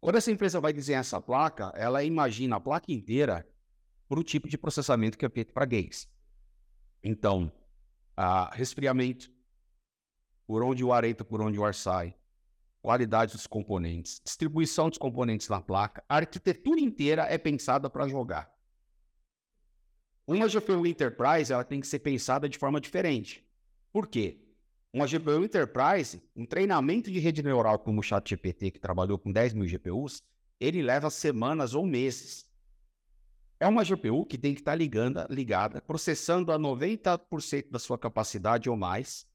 Quando 0.00 0.16
essa 0.16 0.30
empresa 0.30 0.60
vai 0.60 0.72
desenhar 0.72 1.00
essa 1.00 1.20
placa, 1.20 1.72
ela 1.74 2.04
imagina 2.04 2.56
a 2.56 2.60
placa 2.60 2.92
inteira 2.92 3.46
para 4.08 4.20
o 4.20 4.24
tipo 4.24 4.48
de 4.48 4.56
processamento 4.56 5.18
que 5.18 5.26
é 5.26 5.28
feito 5.28 5.52
para 5.52 5.66
games. 5.66 6.08
Então, 7.02 7.50
a 8.16 8.54
resfriamento, 8.54 9.30
por 10.46 10.62
onde 10.62 10.84
o 10.84 10.92
ar 10.92 11.04
entra, 11.04 11.24
por 11.24 11.40
onde 11.40 11.58
o 11.58 11.64
ar 11.64 11.74
sai, 11.74 12.14
qualidade 12.86 13.32
dos 13.32 13.48
componentes, 13.48 14.20
distribuição 14.24 14.88
dos 14.88 14.96
componentes 14.96 15.48
na 15.48 15.60
placa, 15.60 16.04
a 16.08 16.18
arquitetura 16.18 16.78
inteira 16.78 17.22
é 17.22 17.36
pensada 17.36 17.90
para 17.90 18.06
jogar. 18.06 18.48
Uma 20.24 20.46
GPU 20.46 20.86
Enterprise 20.86 21.52
ela 21.52 21.64
tem 21.64 21.80
que 21.80 21.86
ser 21.88 21.98
pensada 21.98 22.48
de 22.48 22.56
forma 22.56 22.80
diferente. 22.80 23.44
Por 23.92 24.06
quê? 24.06 24.40
Uma 24.92 25.04
GPU 25.04 25.42
Enterprise, 25.42 26.22
um 26.36 26.46
treinamento 26.46 27.10
de 27.10 27.18
rede 27.18 27.42
neural 27.42 27.80
como 27.80 27.98
o 27.98 28.02
ChatGPT, 28.04 28.70
que 28.70 28.78
trabalhou 28.78 29.18
com 29.18 29.32
10 29.32 29.54
mil 29.54 29.66
GPUs, 29.66 30.22
ele 30.60 30.80
leva 30.80 31.10
semanas 31.10 31.74
ou 31.74 31.84
meses. 31.84 32.48
É 33.58 33.66
uma 33.66 33.82
GPU 33.82 34.24
que 34.24 34.38
tem 34.38 34.54
que 34.54 34.60
estar 34.60 34.76
ligando, 34.76 35.26
ligada, 35.28 35.80
processando 35.80 36.52
a 36.52 36.58
90% 36.58 37.68
da 37.68 37.80
sua 37.80 37.98
capacidade 37.98 38.70
ou 38.70 38.76
mais 38.76 39.26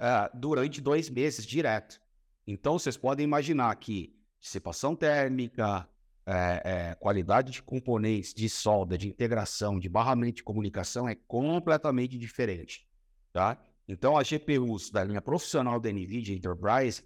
uh, 0.00 0.36
durante 0.36 0.80
dois 0.80 1.08
meses 1.08 1.46
direto. 1.46 2.00
Então, 2.46 2.78
vocês 2.78 2.96
podem 2.96 3.24
imaginar 3.24 3.74
que 3.76 4.14
dissipação 4.40 4.96
térmica, 4.96 5.88
é, 6.26 6.62
é, 6.64 6.94
qualidade 6.94 7.52
de 7.52 7.62
componentes, 7.62 8.32
de 8.32 8.48
solda, 8.48 8.96
de 8.96 9.08
integração, 9.08 9.78
de 9.78 9.88
barramento 9.88 10.36
de 10.36 10.42
comunicação 10.42 11.08
é 11.08 11.14
completamente 11.14 12.16
diferente, 12.16 12.88
tá? 13.32 13.58
Então, 13.88 14.16
as 14.16 14.28
GPUs 14.28 14.90
da 14.90 15.02
linha 15.02 15.20
profissional 15.20 15.80
da 15.80 15.90
NVIDIA 15.90 16.36
Enterprise, 16.36 17.02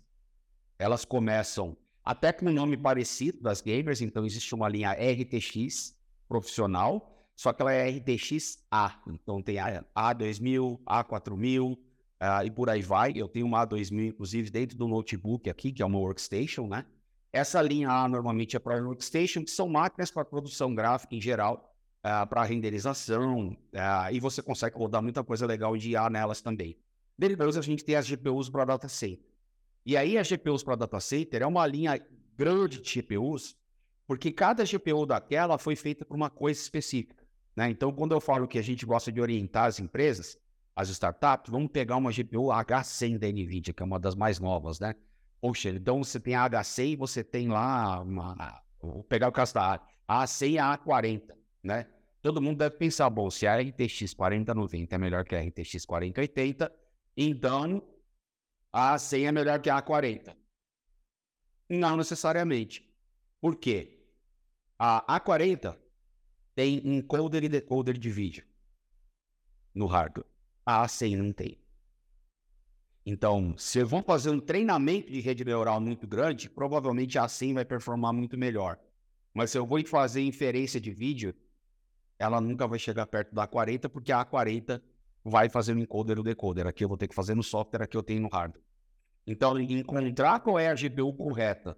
elas 0.79 1.05
começam 1.05 1.77
até 2.05 2.33
com 2.33 2.47
um 2.47 2.53
nome 2.53 2.77
parecido 2.77 3.41
das 3.41 3.63
gamers, 3.63 4.03
então 4.03 4.27
existe 4.27 4.55
uma 4.55 4.69
linha 4.69 4.93
RTX 4.93 5.97
profissional, 6.29 7.11
só 7.35 7.53
que 7.53 7.63
ela 7.63 7.73
é 7.73 7.89
RTX 7.89 8.63
A, 8.71 9.01
então 9.09 9.43
tem 9.43 9.59
a 9.59 9.83
A2000, 9.97 10.79
A4000, 10.85 11.79
uh, 12.25 12.45
e 12.45 12.51
por 12.51 12.71
aí 12.71 12.81
vai. 12.81 13.13
Eu 13.15 13.29
tenho 13.29 13.47
uma 13.47 13.67
A2000, 13.67 14.09
inclusive, 14.09 14.51
dentro 14.51 14.77
do 14.77 14.89
notebook 14.89 15.51
aqui, 15.51 15.71
que 15.71 15.83
é 15.83 15.87
uma 15.87 15.99
workstation, 15.99 16.67
né? 16.67 16.87
Essa 17.33 17.61
linha 17.61 17.91
A 17.91 18.09
normalmente 18.09 18.57
é 18.57 18.59
para 18.59 18.83
workstation, 18.83 19.45
que 19.45 19.51
são 19.51 19.69
máquinas 19.69 20.11
para 20.11 20.25
produção 20.25 20.75
gráfica 20.75 21.15
em 21.15 21.21
geral, 21.21 21.75
uh, 22.05 22.27
para 22.27 22.45
renderização, 22.45 23.49
uh, 23.49 24.13
e 24.13 24.21
você 24.21 24.41
consegue 24.41 24.79
rodar 24.79 25.03
muita 25.03 25.23
coisa 25.23 25.45
legal 25.45 25.77
de 25.77 25.91
IA 25.91 26.09
nelas 26.09 26.41
também. 26.41 26.79
Depois 27.19 27.57
a 27.57 27.63
gente 27.63 27.85
tem 27.85 27.97
as 27.97 28.07
GPUs 28.07 28.49
para 28.49 28.65
data 28.65 28.89
center. 28.89 29.27
E 29.87 29.97
aí 29.97 30.17
as 30.17 30.29
GPUs 30.29 30.63
para 30.63 30.77
data 30.77 30.99
center 30.99 31.43
é 31.43 31.47
uma 31.47 31.67
linha 31.67 32.01
grande 32.37 32.81
de 32.81 33.01
GPUs, 33.01 33.57
porque 34.07 34.33
cada 34.33 34.65
GPU 34.65 35.07
daquela 35.07 35.59
foi 35.59 35.77
feita 35.77 36.05
para 36.05 36.17
uma 36.17 36.31
coisa 36.31 36.61
específica. 36.61 37.25
Né? 37.57 37.71
Então, 37.71 37.93
quando 37.93 38.13
eu 38.13 38.21
falo 38.21 38.49
que 38.49 38.59
a 38.59 38.63
gente 38.63 38.85
gosta 38.85 39.13
de 39.13 39.21
orientar 39.21 39.67
as 39.67 39.79
empresas, 39.79 40.39
as 40.77 40.89
startups, 40.89 41.51
vamos 41.51 41.71
pegar 41.71 41.97
uma 41.97 42.11
GPU 42.11 42.49
H100 42.49 43.19
da 43.19 43.29
NVIDIA, 43.29 43.73
que 43.73 43.83
é 43.83 43.87
uma 43.87 44.01
das 44.01 44.15
mais 44.15 44.41
novas, 44.41 44.81
né? 44.81 44.95
Poxa, 45.41 45.69
então 45.71 46.03
você 46.03 46.19
tem 46.19 46.35
a 46.35 46.49
H100 46.49 46.93
e 46.93 46.97
você 46.97 47.23
tem 47.23 47.49
lá 47.49 48.01
uma... 48.01 48.63
Vou 48.81 49.05
pegar 49.05 49.29
o 49.29 49.33
caso 49.33 49.55
da 49.55 49.81
A100 50.09 50.51
e 50.51 50.59
a 50.59 50.77
A40, 50.77 51.37
né? 51.63 51.87
Todo 52.21 52.41
mundo 52.41 52.59
deve 52.59 52.77
pensar, 52.77 53.09
bom, 53.09 53.31
se 53.31 53.47
a 53.47 53.61
RTX 53.61 54.15
4090 54.15 54.95
é 54.95 54.99
melhor 54.99 55.25
que 55.25 55.37
a 55.37 55.41
RTX 55.41 55.85
4080, 55.85 56.73
então 57.17 57.83
a 58.73 58.97
A100 58.97 59.29
é 59.29 59.33
melhor 59.33 59.61
que 59.61 59.71
a 59.71 59.81
A40. 59.81 60.35
Não 61.69 61.97
necessariamente. 61.97 62.91
Por 63.41 63.57
quê? 63.57 64.01
A 64.79 65.21
A40 65.21 65.79
tem 66.55 66.79
encoder 66.97 67.45
e 67.45 67.49
decoder 67.49 67.97
de 67.97 68.11
vídeo 68.11 68.45
no 69.75 69.87
hardware 69.87 70.34
a 70.65 70.85
A100 70.85 71.17
não 71.17 71.33
tem. 71.33 71.59
Então, 73.07 73.55
se 73.59 73.81
eu 73.81 73.87
vou 73.87 74.03
fazer 74.03 74.31
um 74.31 74.41
treinamento 74.41 75.13
de 75.13 75.21
rede 75.21 75.45
neural 75.45 75.81
muito 75.81 76.07
grande, 76.07 76.49
provavelmente 76.49 77.19
a 77.19 77.27
A100 77.27 77.55
vai 77.55 77.65
performar 77.65 78.13
muito 78.15 78.39
melhor. 78.39 78.79
Mas 79.35 79.51
se 79.51 79.59
eu 79.59 79.67
vou 79.67 79.85
fazer 79.85 80.23
inferência 80.23 80.81
de 80.81 80.91
vídeo, 80.91 81.35
ela 82.19 82.41
nunca 82.41 82.67
vai 82.67 82.79
chegar 82.79 83.07
perto 83.07 83.35
da 83.35 83.47
A40, 83.47 83.89
porque 83.89 84.11
a 84.11 84.25
A40 84.25 84.81
vai 85.23 85.49
fazer 85.49 85.75
no 85.75 85.81
encoder 85.81 86.17
ou 86.19 86.25
decoder. 86.25 86.67
Aqui 86.67 86.85
eu 86.85 86.89
vou 86.89 86.97
ter 86.97 87.09
que 87.09 87.15
fazer 87.15 87.35
no 87.35 87.43
software, 87.43 87.83
aqui 87.83 87.97
eu 87.97 88.03
tenho 88.03 88.23
no 88.23 88.29
hardware. 88.29 88.63
Então, 89.27 89.59
encontrar 89.59 90.41
qual 90.41 90.59
é 90.59 90.69
a 90.69 90.75
GPU 90.75 91.13
correta 91.13 91.77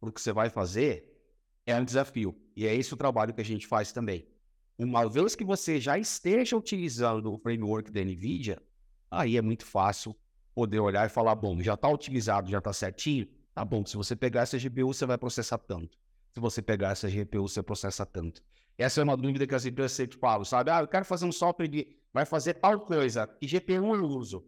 para 0.00 0.08
o 0.08 0.12
que 0.12 0.20
você 0.20 0.32
vai 0.32 0.50
fazer 0.50 1.14
é 1.66 1.76
um 1.76 1.84
desafio. 1.84 2.34
E 2.56 2.66
é 2.66 2.74
esse 2.74 2.92
o 2.92 2.96
trabalho 2.96 3.34
que 3.34 3.40
a 3.40 3.44
gente 3.44 3.66
faz 3.66 3.92
também. 3.92 4.26
Uma 4.78 5.08
vez 5.08 5.34
que 5.34 5.44
você 5.44 5.80
já 5.80 5.98
esteja 5.98 6.56
utilizando 6.56 7.32
o 7.32 7.38
framework 7.38 7.90
da 7.90 8.00
NVIDIA, 8.00 8.62
aí 9.10 9.36
é 9.36 9.42
muito 9.42 9.66
fácil 9.66 10.14
poder 10.54 10.78
olhar 10.78 11.04
e 11.04 11.08
falar, 11.08 11.34
bom, 11.34 11.60
já 11.60 11.74
está 11.74 11.88
utilizado, 11.88 12.48
já 12.48 12.58
está 12.58 12.72
certinho, 12.72 13.26
tá 13.52 13.64
bom, 13.64 13.84
se 13.84 13.96
você 13.96 14.14
pegar 14.14 14.42
essa 14.42 14.56
GPU, 14.56 14.94
você 14.94 15.04
vai 15.04 15.18
processar 15.18 15.58
tanto. 15.58 15.98
Se 16.32 16.40
você 16.40 16.62
pegar 16.62 16.90
essa 16.90 17.08
GPU, 17.08 17.48
você 17.48 17.60
processa 17.60 18.06
tanto. 18.06 18.40
Essa 18.76 19.00
é 19.00 19.04
uma 19.04 19.16
dúvida 19.16 19.44
que 19.44 19.54
as 19.54 19.66
empresas 19.66 19.92
sempre 19.92 20.16
falam, 20.18 20.44
sabe? 20.44 20.70
Ah, 20.70 20.80
eu 20.80 20.86
quero 20.86 21.04
fazer 21.04 21.24
um 21.26 21.32
software 21.32 21.66
de... 21.66 21.96
vai 22.12 22.24
fazer 22.24 22.54
tal 22.54 22.78
coisa, 22.80 23.26
que 23.26 23.46
GPU 23.46 23.96
eu 23.96 24.04
uso? 24.04 24.46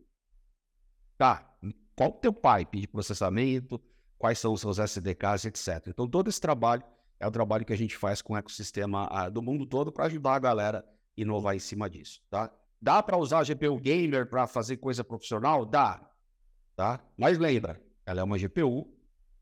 Tá, 1.19 1.53
qual 1.97 2.11
o 2.11 2.13
teu 2.13 2.33
pipe 2.33 2.81
de 2.81 2.87
processamento, 2.87 3.83
quais 4.17 4.39
são 4.39 4.53
os 4.53 4.61
seus 4.61 4.79
SDKs, 4.79 5.47
etc. 5.47 5.89
Então, 5.89 6.09
todo 6.09 6.29
esse 6.29 6.41
trabalho 6.41 6.85
é 7.21 7.27
o 7.27 7.31
trabalho 7.31 7.67
que 7.67 7.73
a 7.73 7.77
gente 7.77 7.97
faz 7.97 8.23
com 8.23 8.33
o 8.33 8.37
ecossistema 8.37 9.07
ah, 9.11 9.29
do 9.29 9.43
mundo 9.43 9.67
todo 9.67 9.93
para 9.93 10.07
ajudar 10.07 10.35
a 10.35 10.39
galera 10.39 10.79
a 10.79 10.85
inovar 11.17 11.55
em 11.55 11.59
cima 11.59 11.89
disso, 11.89 12.23
tá? 12.31 12.51
Dá 12.81 13.03
para 13.03 13.19
usar 13.19 13.41
a 13.41 13.45
GPU 13.45 13.79
Gamer 13.79 14.27
para 14.27 14.47
fazer 14.47 14.79
coisa 14.79 15.05
profissional? 15.05 15.67
Dá, 15.67 16.11
tá? 16.75 16.99
Mas 17.17 17.39
lembra, 17.39 17.79
ela 18.07 18.21
é 18.23 18.25
uma 18.25 18.39
GPU 18.39 18.85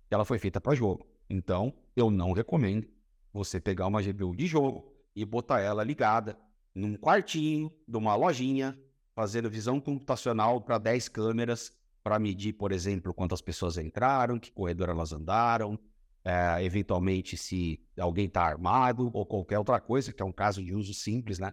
que 0.09 0.14
ela 0.14 0.24
foi 0.24 0.41
feita 0.41 0.61
para 0.61 0.74
jogo. 0.74 1.07
Então, 1.31 1.72
eu 1.95 2.11
não 2.11 2.33
recomendo 2.33 2.89
você 3.33 3.61
pegar 3.61 3.87
uma 3.87 4.03
GPU 4.03 4.35
de 4.35 4.47
jogo 4.47 4.93
e 5.14 5.24
botar 5.24 5.61
ela 5.61 5.85
ligada 5.85 6.37
num 6.74 6.97
quartinho 6.97 7.72
de 7.87 7.97
uma 7.97 8.16
lojinha, 8.16 8.76
fazendo 9.14 9.49
visão 9.49 9.81
computacional 9.81 10.61
para 10.61 10.79
10 10.79 11.09
câmeras 11.09 11.72
para 12.03 12.18
medir, 12.18 12.55
por 12.55 12.72
exemplo, 12.72 13.14
quantas 13.14 13.41
pessoas 13.41 13.76
entraram, 13.76 14.39
que 14.39 14.51
corredor 14.51 14.89
elas 14.89 15.12
andaram, 15.12 15.79
é, 16.25 16.62
eventualmente 16.64 17.37
se 17.37 17.81
alguém 17.99 18.27
está 18.27 18.43
armado 18.43 19.11
ou 19.12 19.25
qualquer 19.25 19.59
outra 19.59 19.81
coisa, 19.81 20.12
que 20.12 20.23
é 20.23 20.25
um 20.25 20.33
caso 20.33 20.62
de 20.64 20.75
uso 20.75 20.93
simples, 20.95 21.39
né, 21.39 21.53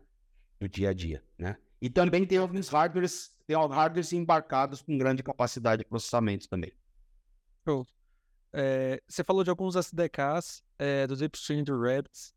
do 0.60 0.68
dia 0.68 0.90
a 0.90 0.94
dia, 0.94 1.24
né. 1.38 1.58
E 1.82 1.90
também 1.90 2.26
tem 2.26 2.38
alguns 2.38 2.70
hardwares, 2.70 3.32
tem 3.46 3.56
hardwares 3.56 4.12
embarcados 4.14 4.82
com 4.82 4.98
grande 4.98 5.22
capacidade 5.22 5.84
de 5.84 5.90
processamento 5.90 6.48
também. 6.50 6.72
É, 8.54 9.02
você 9.08 9.24
falou 9.24 9.44
de 9.44 9.50
alguns 9.50 9.76
SDKs, 9.76 10.64
é, 10.80 11.06
do 11.06 11.16
Zipstream 11.16 11.64
do 11.64 11.80
Rabbits. 11.80 12.34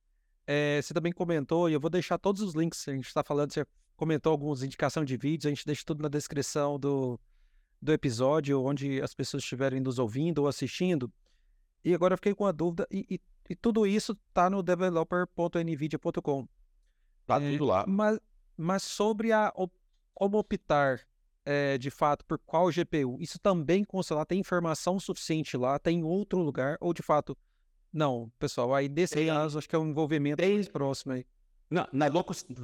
É, 0.46 0.80
você 0.82 0.92
também 0.92 1.12
comentou, 1.12 1.68
e 1.68 1.74
eu 1.74 1.80
vou 1.80 1.88
deixar 1.88 2.18
todos 2.18 2.42
os 2.42 2.54
links 2.54 2.84
que 2.84 2.90
a 2.90 2.94
gente 2.94 3.06
está 3.06 3.22
falando, 3.22 3.52
você 3.52 3.64
comentou 3.96 4.32
algumas 4.32 4.62
indicações 4.62 5.06
de 5.06 5.16
vídeos, 5.16 5.46
a 5.46 5.50
gente 5.50 5.64
deixa 5.64 5.84
tudo 5.84 6.02
na 6.02 6.08
descrição 6.08 6.78
do, 6.78 7.20
do 7.80 7.92
episódio, 7.92 8.62
onde 8.64 9.00
as 9.00 9.14
pessoas 9.14 9.42
estiverem 9.42 9.80
nos 9.80 9.98
ouvindo 9.98 10.40
ou 10.40 10.48
assistindo. 10.48 11.12
E 11.84 11.94
agora 11.94 12.14
eu 12.14 12.18
fiquei 12.18 12.34
com 12.34 12.46
a 12.46 12.52
dúvida, 12.52 12.86
e, 12.90 13.06
e, 13.10 13.20
e 13.50 13.56
tudo 13.56 13.86
isso 13.86 14.18
está 14.28 14.50
no 14.50 14.62
developer.nvidia.com. 14.62 16.48
Tá 17.26 17.42
é, 17.42 17.50
tudo 17.52 17.64
lá. 17.64 17.84
Mas, 17.86 18.18
mas 18.56 18.82
sobre 18.82 19.32
a, 19.32 19.52
como 20.14 20.38
optar 20.38 21.00
é, 21.44 21.78
de 21.78 21.90
fato 21.90 22.24
por 22.26 22.38
qual 22.40 22.68
GPU, 22.68 23.16
isso 23.20 23.38
também 23.38 23.84
consta 23.84 24.14
lá, 24.14 24.24
tem 24.24 24.40
informação 24.40 25.00
suficiente 25.00 25.56
lá, 25.56 25.78
tem 25.78 26.04
outro 26.04 26.40
lugar, 26.40 26.76
ou 26.80 26.92
de 26.92 27.02
fato, 27.02 27.36
não, 27.92 28.30
pessoal, 28.38 28.74
aí 28.74 28.88
nesse 28.88 29.14
tem, 29.14 29.28
caso 29.28 29.58
acho 29.58 29.68
que 29.68 29.74
é 29.74 29.78
um 29.78 29.88
envolvimento 29.88 30.36
tem, 30.36 30.56
mais 30.56 30.68
próximo 30.68 31.12
aí. 31.12 31.24
Na, 31.70 31.88
na, 31.92 32.06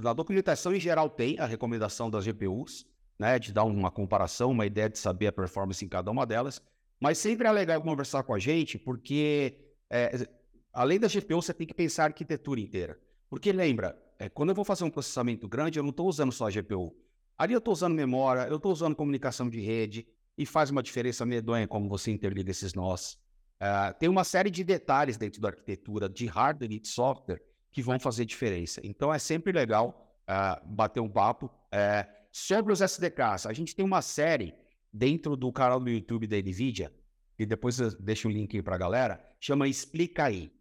na 0.03 0.13
documentação 0.13 0.75
em 0.75 0.81
geral 0.81 1.09
tem 1.09 1.39
a 1.39 1.47
recomendação 1.47 2.11
das 2.11 2.25
GPUs, 2.25 2.87
né, 3.19 3.39
de 3.39 3.53
dar 3.53 3.65
uma 3.65 3.91
comparação, 3.91 4.51
uma 4.51 4.67
ideia 4.67 4.91
de 4.91 4.99
saber 4.99 5.29
a 5.29 5.33
performance 5.33 5.83
em 5.85 5.89
cada 5.89 6.11
uma 6.11 6.27
delas. 6.27 6.61
Mas 7.05 7.19
sempre 7.19 7.47
é 7.47 7.53
legal 7.53 7.83
conversar 7.83 8.23
com 8.23 8.33
a 8.33 8.39
gente, 8.39 8.79
porque 8.79 9.59
é, 9.91 10.27
além 10.73 10.99
da 10.99 11.07
GPU, 11.07 11.43
você 11.43 11.53
tem 11.53 11.67
que 11.67 11.75
pensar 11.75 12.05
a 12.05 12.07
arquitetura 12.07 12.59
inteira. 12.59 12.99
Porque 13.29 13.53
lembra, 13.53 13.95
é, 14.19 14.31
quando 14.31 14.49
eu 14.49 14.55
vou 14.55 14.65
fazer 14.65 14.85
um 14.85 14.91
processamento 14.91 15.47
grande, 15.47 15.79
eu 15.79 15.83
não 15.83 15.91
estou 15.91 16.09
usando 16.09 16.33
só 16.33 16.47
a 16.47 16.51
GPU. 16.51 16.97
Ali 17.37 17.53
eu 17.53 17.59
estou 17.59 17.73
usando 17.75 17.93
memória, 17.93 18.49
eu 18.49 18.57
estou 18.57 18.73
usando 18.73 18.97
comunicação 18.97 19.51
de 19.51 19.61
rede, 19.61 20.07
e 20.39 20.47
faz 20.47 20.71
uma 20.71 20.83
diferença 20.83 21.27
medonha 21.27 21.69
como 21.69 21.91
você 21.91 22.11
interliga 22.11 22.51
esses 22.51 22.73
nós. 22.73 23.19
É, 23.61 23.93
tem 23.93 24.09
uma 24.09 24.25
série 24.25 24.51
de 24.51 24.65
detalhes 24.65 25.19
dentro 25.19 25.43
da 25.43 25.49
arquitetura 25.49 26.09
de 26.09 26.25
hardware 26.25 26.73
e 26.73 26.81
de 26.81 26.89
software 26.89 27.43
que 27.71 27.83
vão 27.83 28.01
fazer 28.01 28.25
diferença. 28.25 28.81
Então 28.83 29.13
é 29.13 29.19
sempre 29.19 29.53
legal 29.53 30.11
é, 30.27 30.59
bater 30.65 31.01
um 31.01 31.11
papo. 31.11 31.51
É, 31.71 32.09
sobre 32.33 32.73
os 32.73 32.81
SDKs, 32.81 33.45
a 33.45 33.53
gente 33.53 33.77
tem 33.77 33.85
uma 33.85 34.01
série 34.01 34.55
dentro 34.95 35.37
do 35.37 35.51
canal 35.51 35.81
do 35.81 35.91
YouTube 35.91 36.29
da 36.29 36.37
NVIDIA, 36.37 36.93
e 37.37 37.45
depois 37.45 37.81
eu 37.81 37.91
deixo 37.99 38.29
o 38.29 38.31
link 38.31 38.55
aí 38.57 38.63
pra 38.63 38.79
galera, 38.79 39.21
chama 39.41 39.67
Explica 39.67 40.27
Aí. 40.27 40.53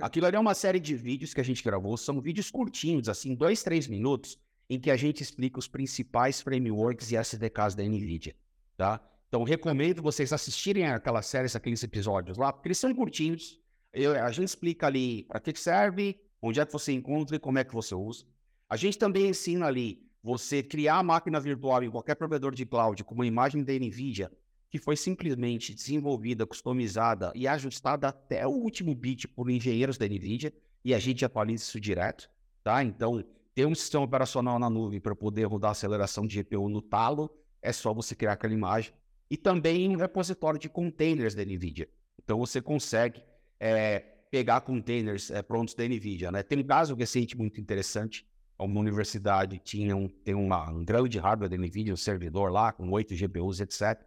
Aquilo 0.00 0.24
ali 0.24 0.36
é 0.36 0.40
uma 0.40 0.54
série 0.54 0.80
de 0.80 0.94
vídeos 0.94 1.34
que 1.34 1.40
a 1.40 1.44
gente 1.44 1.62
gravou, 1.62 1.94
são 1.98 2.22
vídeos 2.22 2.50
curtinhos, 2.50 3.06
assim, 3.06 3.34
dois, 3.34 3.62
três 3.62 3.86
minutos, 3.86 4.38
em 4.70 4.80
que 4.80 4.90
a 4.90 4.96
gente 4.96 5.22
explica 5.22 5.58
os 5.58 5.68
principais 5.68 6.40
frameworks 6.40 7.12
e 7.12 7.16
SDKs 7.16 7.74
da 7.74 7.82
NVIDIA, 7.82 8.34
tá? 8.78 8.98
Então, 9.28 9.42
recomendo 9.42 10.00
vocês 10.00 10.32
assistirem 10.32 10.86
aquelas 10.86 11.26
séries, 11.26 11.54
aqueles 11.54 11.82
episódios 11.82 12.38
lá, 12.38 12.50
porque 12.50 12.68
eles 12.68 12.78
são 12.78 12.94
curtinhos. 12.94 13.60
Eu, 13.92 14.12
a 14.12 14.30
gente 14.30 14.48
explica 14.48 14.86
ali 14.86 15.24
para 15.24 15.38
que 15.38 15.54
serve, 15.54 16.18
onde 16.40 16.60
é 16.60 16.64
que 16.64 16.72
você 16.72 16.92
encontra 16.92 17.36
e 17.36 17.38
como 17.38 17.58
é 17.58 17.64
que 17.64 17.74
você 17.74 17.94
usa. 17.94 18.24
A 18.70 18.76
gente 18.76 18.96
também 18.96 19.28
ensina 19.28 19.66
ali 19.66 20.07
você 20.22 20.62
criar 20.62 20.98
a 20.98 21.02
máquina 21.02 21.40
virtual 21.40 21.82
em 21.82 21.90
qualquer 21.90 22.14
provedor 22.14 22.54
de 22.54 22.66
cloud 22.66 23.04
com 23.04 23.14
uma 23.14 23.26
imagem 23.26 23.62
da 23.62 23.72
NVIDIA 23.72 24.30
que 24.70 24.78
foi 24.78 24.96
simplesmente 24.96 25.74
desenvolvida, 25.74 26.46
customizada 26.46 27.32
e 27.34 27.48
ajustada 27.48 28.08
até 28.08 28.46
o 28.46 28.50
último 28.50 28.94
bit 28.94 29.26
por 29.26 29.50
engenheiros 29.50 29.96
da 29.96 30.06
NVIDIA, 30.06 30.52
e 30.84 30.94
a 30.94 30.98
gente 30.98 31.24
atualiza 31.24 31.64
isso 31.64 31.80
direto, 31.80 32.30
tá? 32.62 32.84
Então, 32.84 33.24
ter 33.54 33.66
um 33.66 33.74
sistema 33.74 34.04
operacional 34.04 34.58
na 34.58 34.70
nuvem 34.70 35.00
para 35.00 35.14
poder 35.14 35.44
rodar 35.44 35.72
aceleração 35.72 36.26
de 36.26 36.42
GPU 36.42 36.68
no 36.68 36.82
talo, 36.82 37.30
é 37.62 37.72
só 37.72 37.92
você 37.92 38.14
criar 38.14 38.32
aquela 38.32 38.52
imagem. 38.52 38.92
E 39.30 39.36
também 39.36 39.88
um 39.88 39.96
repositório 39.96 40.60
de 40.60 40.68
containers 40.68 41.34
da 41.34 41.44
NVIDIA. 41.44 41.88
Então, 42.22 42.38
você 42.38 42.60
consegue 42.60 43.22
é, 43.58 43.98
pegar 44.30 44.60
containers 44.60 45.30
é, 45.30 45.42
prontos 45.42 45.74
da 45.74 45.84
NVIDIA, 45.84 46.30
né? 46.30 46.42
Tem 46.42 46.58
um 46.58 46.64
caso 46.64 46.94
recente 46.94 47.36
muito 47.36 47.60
interessante, 47.60 48.26
uma 48.64 48.80
universidade 48.80 49.58
tinha 49.58 49.96
um, 49.96 50.08
tem 50.08 50.34
uma, 50.34 50.70
um 50.70 50.84
grande 50.84 51.18
hardware 51.18 51.48
da 51.48 51.56
NVIDIA, 51.56 51.92
um 51.92 51.96
servidor 51.96 52.50
lá, 52.50 52.72
com 52.72 52.90
8 52.90 53.14
GPUs, 53.14 53.60
etc., 53.60 54.00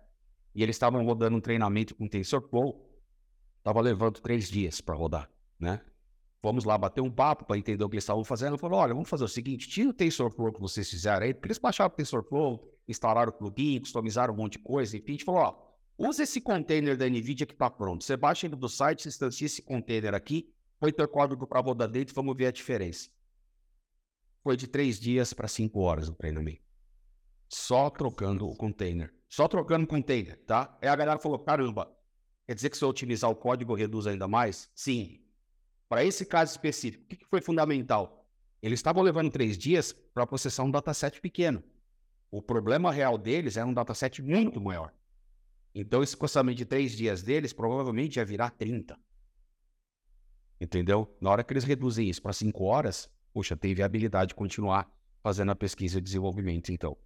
e 0.54 0.62
eles 0.62 0.76
estavam 0.76 1.04
rodando 1.06 1.38
um 1.38 1.39
treinamento 1.39 1.95
com 1.95 2.08
TensorFlow, 2.08 2.86
estava 3.58 3.80
levando 3.80 4.20
três 4.20 4.49
dias 4.49 4.82
para 4.82 4.95
rodar, 4.95 5.30
né? 5.58 5.80
Vamos 6.43 6.66
lá 6.66 6.78
bater 6.78 7.02
um 7.02 7.10
papo 7.10 7.45
para 7.45 7.58
entender 7.58 7.84
o 7.84 7.88
que 7.88 7.95
eles 7.95 8.04
estavam 8.04 8.24
fazendo. 8.24 8.58
Falou, 8.58 8.80
olha, 8.80 8.93
vamos 8.93 9.08
fazer 9.08 9.24
o 9.24 9.28
seguinte, 9.28 9.70
tira 9.70 9.91
o 9.91 9.93
TensorFlow 9.93 10.52
que 10.52 10.60
vocês 10.60 10.89
fizeram 10.89 11.24
aí, 11.24 11.34
porque 11.34 11.47
eles 11.47 11.60
baixaram 11.60 11.89
o 11.93 11.95
TensorFlow, 11.95 12.68
instalaram 12.88 13.30
o 13.30 13.34
plugin, 13.34 13.80
customizaram 13.80 14.34
um 14.34 14.38
monte 14.38 14.54
de 14.54 14.60
coisa, 14.60 14.97
enfim, 14.97 15.10
a 15.10 15.12
gente 15.12 15.24
falou, 15.24 15.41
ó, 15.41 15.56
usa 15.97 16.24
esse 16.24 16.41
container 16.41 16.97
da 16.97 17.08
NVIDIA 17.08 17.45
que 17.45 17.54
está 17.54 17.70
pronto. 17.70 18.04
Você 18.04 18.18
baixa 18.18 18.47
ele 18.47 18.56
do 18.56 18.68
site, 18.68 19.08
instancia 19.08 19.45
esse 19.45 19.62
container 19.62 20.16
aqui, 20.16 20.52
põe 20.80 20.91
teu 20.91 21.08
código 21.08 21.47
para 21.47 21.62
rodar 21.62 21.88
dentro 21.88 22.14
vamos 22.14 22.36
ver 22.36 22.47
a 22.47 22.52
diferença. 22.52 23.10
Foi 24.44 24.58
de 24.58 24.68
três 24.68 25.00
dias 25.00 25.34
para 25.34 25.48
cinco 25.48 25.82
horas 25.82 26.10
o 26.10 26.16
treinamento. 26.16 26.62
Só 27.48 27.89
trocando 27.89 28.48
o 28.48 28.56
container. 28.56 29.14
Só 29.30 29.48
trocando 29.48 29.86
container, 29.86 30.38
tá? 30.46 30.78
Aí 30.82 30.88
a 30.88 30.96
galera 30.96 31.20
falou: 31.20 31.39
caramba, 31.39 31.92
quer 32.48 32.56
dizer 32.56 32.70
que 32.70 32.78
se 32.78 32.84
eu 32.84 32.89
utilizar 32.89 33.30
o 33.30 33.36
código 33.36 33.76
reduz 33.76 34.08
ainda 34.08 34.28
mais? 34.28 34.70
Sim. 34.74 35.22
Para 35.88 36.04
esse 36.04 36.26
caso 36.26 36.52
específico, 36.52 37.04
o 37.04 37.08
que 37.08 37.26
foi 37.30 37.42
fundamental? 37.42 38.26
Eles 38.62 38.80
estavam 38.80 39.04
levando 39.04 39.32
três 39.32 39.58
dias 39.58 39.92
para 39.92 40.26
processar 40.26 40.64
um 40.64 40.72
dataset 40.72 41.20
pequeno. 41.20 41.64
O 42.30 42.42
problema 42.42 42.92
real 42.92 43.18
deles 43.18 43.58
era 43.58 43.68
um 43.68 43.74
dataset 43.74 44.22
muito 44.22 44.62
maior. 44.62 44.94
Então, 45.74 46.04
esse 46.04 46.16
processamento 46.16 46.58
de 46.58 46.66
três 46.66 46.92
dias 46.94 47.22
deles 47.22 47.54
provavelmente 47.54 48.18
ia 48.18 48.26
virar 48.26 48.52
30. 48.52 48.98
Entendeu? 50.60 51.14
Na 51.20 51.30
hora 51.32 51.44
que 51.44 51.52
eles 51.52 51.64
reduzem 51.64 52.10
isso 52.10 52.22
para 52.22 52.34
cinco 52.34 52.66
horas, 52.66 53.10
puxa, 53.34 53.56
tem 53.56 53.74
viabilidade 53.74 54.30
de 54.30 54.36
continuar 54.36 54.92
fazendo 55.22 55.52
a 55.52 55.56
pesquisa 55.56 56.00
e 56.00 56.02
desenvolvimento, 56.02 56.72
então. 56.72 56.98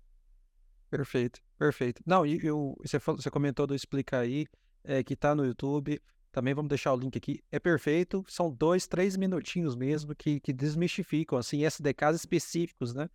Perfeito, 0.90 1.42
perfeito. 1.58 2.02
Não, 2.06 2.26
e 2.26 2.40
eu, 2.46 2.78
você, 2.82 3.00
falou, 3.00 3.22
você 3.22 3.30
comentou 3.30 3.68
do 3.68 3.76
Explica 3.76 4.20
aí, 4.20 4.46
é, 4.84 5.04
que 5.04 5.16
tá 5.16 5.36
no 5.36 5.46
YouTube. 5.46 6.02
Também 6.32 6.54
vamos 6.54 6.70
deixar 6.70 6.94
o 6.94 6.98
link 6.98 7.18
aqui. 7.18 7.42
É 7.52 7.60
perfeito, 7.60 8.24
são 8.28 8.52
dois, 8.52 8.88
três 8.88 9.16
minutinhos 9.16 9.76
mesmo 9.76 10.14
que, 10.16 10.40
que 10.40 10.52
desmistificam, 10.52 11.38
assim, 11.38 11.64
SDKs 11.64 12.16
específicos, 12.16 12.94
né? 12.94 13.10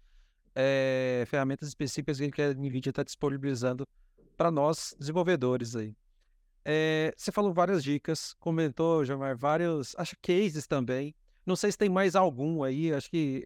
É, 0.54 1.24
ferramentas 1.26 1.68
específicas 1.68 2.18
que 2.18 2.42
a 2.42 2.54
NVIDIA 2.54 2.90
está 2.90 3.02
disponibilizando 3.02 3.86
para 4.36 4.50
nós, 4.50 4.94
desenvolvedores 4.98 5.76
aí. 5.76 5.94
É, 6.64 7.12
você 7.16 7.30
falou 7.30 7.52
várias 7.52 7.82
dicas, 7.82 8.34
comentou, 8.34 9.04
Jamar, 9.04 9.36
vários, 9.36 9.94
acho 9.96 10.16
cases 10.20 10.66
também. 10.66 11.14
Não 11.50 11.56
sei 11.56 11.72
se 11.72 11.76
tem 11.76 11.88
mais 11.88 12.14
algum 12.14 12.62
aí, 12.62 12.94
acho 12.94 13.10
que 13.10 13.44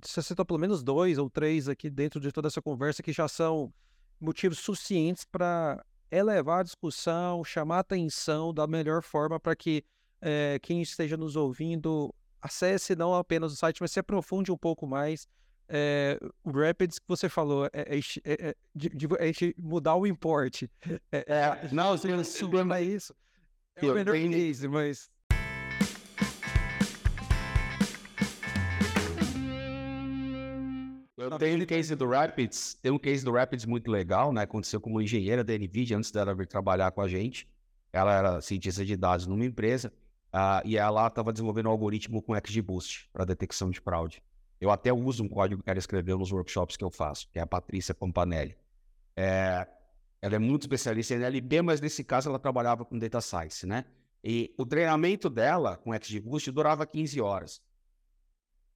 você 0.00 0.22
citou 0.22 0.44
pelo 0.44 0.60
menos 0.60 0.84
dois 0.84 1.18
ou 1.18 1.28
três 1.28 1.68
aqui 1.68 1.90
dentro 1.90 2.20
de 2.20 2.30
toda 2.30 2.46
essa 2.46 2.62
conversa 2.62 3.02
que 3.02 3.12
já 3.12 3.26
são 3.26 3.74
motivos 4.20 4.60
suficientes 4.60 5.24
para 5.24 5.84
elevar 6.12 6.60
a 6.60 6.62
discussão, 6.62 7.42
chamar 7.42 7.78
a 7.78 7.80
atenção 7.80 8.54
da 8.54 8.68
melhor 8.68 9.02
forma 9.02 9.40
para 9.40 9.56
que 9.56 9.82
é, 10.20 10.60
quem 10.62 10.80
esteja 10.80 11.16
nos 11.16 11.34
ouvindo 11.34 12.14
acesse 12.40 12.94
não 12.94 13.16
apenas 13.16 13.52
o 13.52 13.56
site, 13.56 13.80
mas 13.80 13.90
se 13.90 13.98
aprofunde 13.98 14.52
um 14.52 14.56
pouco 14.56 14.86
mais. 14.86 15.26
É, 15.68 16.20
o 16.44 16.52
Rapids 16.52 17.00
que 17.00 17.08
você 17.08 17.28
falou 17.28 17.66
é, 17.66 17.70
é, 17.72 17.98
é 18.24 18.54
de, 18.72 18.90
de, 18.90 19.08
de, 19.08 19.54
mudar 19.58 19.96
o 19.96 20.06
import. 20.06 20.62
É, 21.10 21.68
não, 21.72 21.98
você 21.98 22.44
não 22.46 22.76
é 22.76 22.82
isso. 22.82 23.12
É 23.74 23.86
o 23.86 23.94
melhor 23.94 24.14
case, 24.14 24.68
mas 24.68 25.10
Eu 31.20 31.38
tenho 31.38 31.62
um 31.62 31.66
case 31.66 31.94
do 31.94 32.08
Rapids, 32.08 32.72
tem 32.80 32.90
um 32.90 32.98
case 32.98 33.22
do 33.22 33.30
Rapids 33.30 33.66
muito 33.66 33.90
legal, 33.90 34.32
né? 34.32 34.42
Aconteceu 34.42 34.80
como 34.80 35.02
engenheira 35.02 35.44
da 35.44 35.52
NVIDIA 35.52 35.98
antes 35.98 36.10
dela 36.10 36.34
vir 36.34 36.46
trabalhar 36.46 36.90
com 36.92 37.02
a 37.02 37.08
gente. 37.08 37.46
Ela 37.92 38.14
era 38.16 38.40
cientista 38.40 38.82
de 38.86 38.96
dados 38.96 39.26
numa 39.26 39.44
empresa 39.44 39.92
uh, 40.32 40.66
e 40.66 40.78
ela 40.78 41.06
estava 41.06 41.30
desenvolvendo 41.30 41.66
um 41.66 41.70
algoritmo 41.70 42.22
com 42.22 42.34
XGBoost 42.34 43.10
para 43.12 43.26
detecção 43.26 43.70
de 43.70 43.78
fraude. 43.80 44.22
Eu 44.58 44.70
até 44.70 44.90
uso 44.94 45.22
um 45.22 45.28
código 45.28 45.62
que 45.62 45.68
ela 45.68 45.78
escreveu 45.78 46.18
nos 46.18 46.32
workshops 46.32 46.74
que 46.74 46.84
eu 46.84 46.90
faço, 46.90 47.28
que 47.30 47.38
é 47.38 47.42
a 47.42 47.46
Patrícia 47.46 47.94
Pompanelli. 47.94 48.56
É, 49.14 49.68
ela 50.22 50.36
é 50.36 50.38
muito 50.38 50.62
especialista 50.62 51.12
em 51.12 51.18
NLP, 51.18 51.60
mas 51.60 51.82
nesse 51.82 52.02
caso 52.02 52.30
ela 52.30 52.38
trabalhava 52.38 52.82
com 52.82 52.98
data 52.98 53.20
science, 53.20 53.66
né? 53.66 53.84
E 54.24 54.54
o 54.56 54.64
treinamento 54.64 55.28
dela 55.28 55.76
com 55.76 55.92
XGBoost 55.92 56.50
durava 56.50 56.86
15 56.86 57.20
horas. 57.20 57.60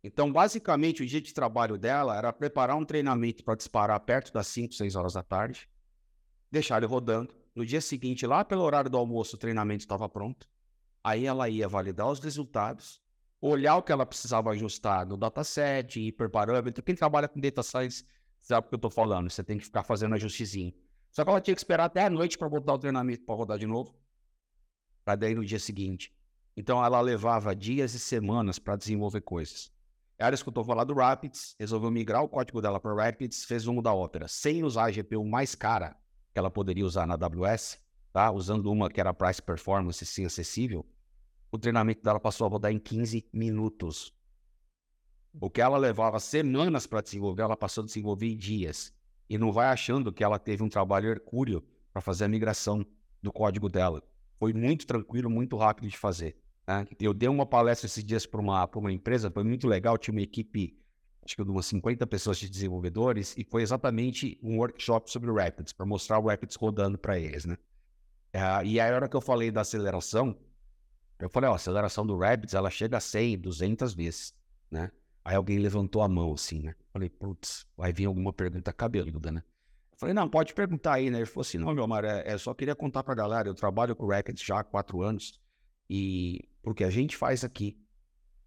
Então, 0.07 0.31
basicamente, 0.31 1.03
o 1.03 1.07
dia 1.07 1.19
de 1.19 1.33
trabalho 1.33 1.79
dela 1.79 2.15
era 2.15 2.31
preparar 2.31 2.77
um 2.77 2.85
treinamento 2.85 3.43
para 3.43 3.55
disparar 3.55 3.99
perto 4.01 4.31
das 4.35 4.47
5, 4.49 4.75
6 4.75 4.97
horas 4.97 5.15
da 5.15 5.23
tarde, 5.23 5.67
deixar 6.51 6.77
ele 6.77 6.85
rodando. 6.85 7.35
No 7.55 7.65
dia 7.65 7.81
seguinte, 7.81 8.27
lá 8.27 8.45
pelo 8.45 8.61
horário 8.61 8.91
do 8.91 8.99
almoço, 8.99 9.37
o 9.37 9.39
treinamento 9.39 9.83
estava 9.83 10.07
pronto. 10.07 10.47
Aí 11.03 11.25
ela 11.25 11.49
ia 11.49 11.67
validar 11.67 12.11
os 12.11 12.21
resultados, 12.21 13.01
olhar 13.41 13.77
o 13.77 13.83
que 13.83 13.93
ela 13.93 14.05
precisava 14.05 14.51
ajustar 14.51 15.07
no 15.07 15.17
dataset, 15.17 15.99
hiperparâmetro. 15.99 16.83
Quem 16.83 16.95
trabalha 16.95 17.27
com 17.27 17.41
data 17.41 17.63
science 17.63 18.05
sabe 18.43 18.67
o 18.67 18.69
que 18.69 18.75
eu 18.75 18.77
estou 18.77 18.91
falando. 18.91 19.31
Você 19.31 19.43
tem 19.43 19.57
que 19.57 19.65
ficar 19.65 19.85
fazendo 19.85 20.15
ajustezinho. 20.17 20.75
Só 21.11 21.25
que 21.25 21.31
ela 21.31 21.41
tinha 21.41 21.55
que 21.55 21.61
esperar 21.61 21.87
até 21.87 22.05
a 22.05 22.11
noite 22.11 22.37
para 22.37 22.47
botar 22.47 22.75
o 22.75 22.79
treinamento 22.79 23.25
para 23.25 23.35
rodar 23.35 23.59
de 23.59 23.67
novo, 23.67 23.97
para 25.03 25.17
daí 25.17 25.35
no 25.35 25.47
dia 25.47 25.59
seguinte. 25.59 26.15
Então 26.55 26.85
ela 26.85 27.01
levava 27.01 27.57
dias 27.57 27.95
e 27.95 27.99
semanas 27.99 28.59
para 28.59 28.77
desenvolver 28.77 29.23
coisas. 29.23 29.74
Ela 30.19 30.35
escutou 30.35 30.65
falar 30.65 30.85
do 30.85 30.95
Rapids, 30.95 31.57
resolveu 31.59 31.91
migrar 31.91 32.23
o 32.23 32.29
código 32.29 32.63
dela 32.63 32.79
para 32.79 32.95
Rapids, 32.95 33.45
fez 33.45 33.67
um 33.67 33.83
da 33.83 33.93
Opera, 33.93 34.29
sem 34.29 34.63
usar 34.63 34.85
a 34.85 34.91
GPU 34.91 35.25
mais 35.25 35.55
cara 35.55 35.97
que 36.33 36.39
ela 36.39 36.51
poderia 36.51 36.85
usar 36.85 37.07
na 37.07 37.15
AWS, 37.15 37.79
tá? 38.13 38.31
usando 38.31 38.71
uma 38.71 38.91
que 38.91 39.01
era 39.01 39.15
price 39.15 39.41
performance, 39.41 40.05
sim, 40.05 40.25
acessível. 40.25 40.85
O 41.51 41.59
treinamento 41.59 42.03
dela 42.03 42.19
passou 42.19 42.47
a 42.47 42.51
rodar 42.51 42.73
em 42.73 42.79
15 42.79 43.29
minutos. 43.33 44.13
O 45.41 45.49
que 45.49 45.61
ela 45.61 45.79
levava 45.79 46.19
semanas 46.19 46.87
para 46.87 47.01
desenvolver, 47.01 47.43
ela 47.43 47.57
passou 47.57 47.83
a 47.83 47.87
desenvolver 47.87 48.27
em 48.27 48.37
dias. 48.37 48.93
E 49.29 49.39
não 49.39 49.53
vai 49.53 49.67
achando 49.67 50.13
que 50.13 50.23
ela 50.23 50.39
teve 50.39 50.63
um 50.63 50.69
trabalho 50.69 51.09
hercúleo 51.09 51.65
para 51.93 52.03
fazer 52.03 52.25
a 52.25 52.29
migração 52.29 52.85
do 53.23 53.33
código 53.33 53.69
dela. 53.69 54.03
Foi 54.39 54.53
muito 54.53 54.87
tranquilo, 54.87 55.31
muito 55.31 55.57
rápido 55.57 55.89
de 55.89 55.97
fazer. 55.97 56.37
Né? 56.67 56.87
Eu 57.01 57.13
dei 57.13 57.29
uma 57.29 57.47
palestra 57.47 57.87
esses 57.87 58.05
dias 58.05 58.27
para 58.27 58.41
uma, 58.41 58.69
uma 58.75 58.93
empresa, 58.93 59.31
foi 59.31 59.45
muito 59.45 59.67
legal, 59.67 59.99
tinha 59.99 60.13
uma 60.13 60.23
equipe, 60.23 60.77
acho 61.25 61.37
que 61.37 61.45
de 61.45 61.51
umas 61.51 61.67
50 61.67 62.07
pessoas 62.07 62.39
de 62.39 62.49
desenvolvedores, 62.49 63.35
e 63.37 63.45
foi 63.45 63.63
exatamente 63.63 64.39
um 64.43 64.59
workshop 64.59 65.11
sobre 65.11 65.31
o 65.31 65.35
Rapids, 65.35 65.73
para 65.73 65.87
mostrar 65.87 66.19
o 66.19 66.27
Rapids 66.27 66.57
rodando 66.57 66.99
para 66.99 67.19
eles, 67.19 67.45
né? 67.45 67.57
Uh, 68.35 68.65
e 68.65 68.81
aí, 68.81 68.93
a 68.93 68.95
hora 68.97 69.09
que 69.09 69.17
eu 69.17 69.21
falei 69.21 69.51
da 69.51 69.61
aceleração, 69.61 70.37
eu 71.21 71.29
falei, 71.29 71.49
ó, 71.49 71.53
a 71.53 71.57
aceleração 71.57 72.05
do 72.05 72.19
Rapids, 72.19 72.55
ela 72.55 72.69
chega 72.69 72.97
a 72.97 73.01
100, 73.01 73.39
200 73.39 73.95
vezes, 73.95 74.35
né? 74.71 74.91
Aí 75.25 75.37
alguém 75.37 75.59
levantou 75.59 76.03
a 76.03 76.09
mão, 76.09 76.35
assim, 76.35 76.61
né? 76.61 76.75
Falei, 76.93 77.09
putz, 77.09 77.67
vai 77.77 77.93
vir 77.93 78.07
alguma 78.07 78.33
pergunta 78.33 78.73
cabeluda, 78.73 79.31
né? 79.31 79.43
Eu 79.93 79.99
falei, 79.99 80.15
não, 80.15 80.29
pode 80.29 80.53
perguntar 80.53 80.95
aí, 80.95 81.11
né? 81.11 81.19
Ele 81.19 81.27
falou 81.27 81.43
assim, 81.43 81.57
não, 81.57 81.73
meu 81.73 81.85
amor, 81.85 82.05
é, 82.05 82.25
é 82.27 82.37
só 82.37 82.53
queria 82.53 82.75
contar 82.75 83.05
pra 83.05 83.15
galera, 83.15 83.49
eu 83.49 83.55
trabalho 83.55 83.95
com 83.95 84.05
o 84.05 84.11
Rapids 84.11 84.43
já 84.43 84.59
há 84.59 84.65
quatro 84.65 85.01
anos, 85.01 85.41
e 85.89 86.41
porque 86.65 86.83
a 86.83 86.91
gente 86.91 87.17
faz 87.17 87.45
aqui, 87.45 87.79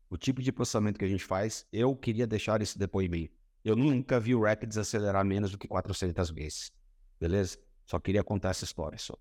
o 0.09 0.17
tipo 0.17 0.41
de 0.41 0.51
processamento 0.51 0.97
que 0.97 1.05
a 1.05 1.07
gente 1.07 1.23
faz, 1.23 1.67
eu 1.71 1.95
queria 1.95 2.25
deixar 2.25 2.61
esse 2.61 2.77
depoimento. 2.77 3.37
Eu 3.63 3.75
nunca 3.75 4.19
vi 4.19 4.33
o 4.33 4.41
Rapids 4.41 4.77
acelerar 4.77 5.23
menos 5.23 5.51
do 5.51 5.57
que 5.57 5.67
400 5.67 6.31
vezes. 6.31 6.71
Beleza? 7.19 7.57
Só 7.85 7.99
queria 7.99 8.23
contar 8.23 8.49
essa 8.49 8.65
história 8.65 8.97
só. 8.97 9.15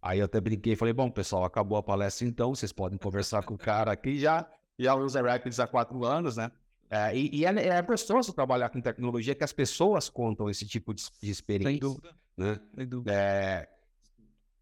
Aí 0.00 0.20
eu 0.20 0.24
até 0.24 0.40
brinquei 0.40 0.72
e 0.72 0.76
falei, 0.76 0.94
bom, 0.94 1.10
pessoal, 1.10 1.44
acabou 1.44 1.76
a 1.76 1.82
palestra 1.82 2.26
então, 2.26 2.54
vocês 2.54 2.72
podem 2.72 2.96
conversar 2.98 3.44
com 3.44 3.54
o 3.54 3.58
cara 3.58 3.92
aqui 3.92 4.18
já, 4.18 4.48
já 4.78 4.94
usa 4.94 5.20
Rapids 5.20 5.58
há 5.58 5.66
quatro 5.66 6.04
anos, 6.04 6.36
né? 6.36 6.50
É, 6.90 7.14
e, 7.14 7.40
e 7.40 7.44
é, 7.44 7.48
é 7.48 7.82
gostoso 7.82 8.32
trabalhar 8.32 8.70
com 8.70 8.80
tecnologia 8.80 9.34
que 9.34 9.44
as 9.44 9.52
pessoas 9.52 10.08
contam 10.08 10.48
esse 10.48 10.66
tipo 10.66 10.94
de, 10.94 11.04
de 11.20 11.30
experiência. 11.30 11.72
Sem 11.72 11.80
dúvida. 11.80 12.14
Né? 12.36 12.60
Sem 12.74 12.88
dúvida. 12.88 13.12
É, 13.12 13.68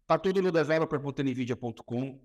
tá 0.05 0.17
tudo 0.17 0.41
no 0.41 0.51
developer.nvidia.com. 0.51 2.19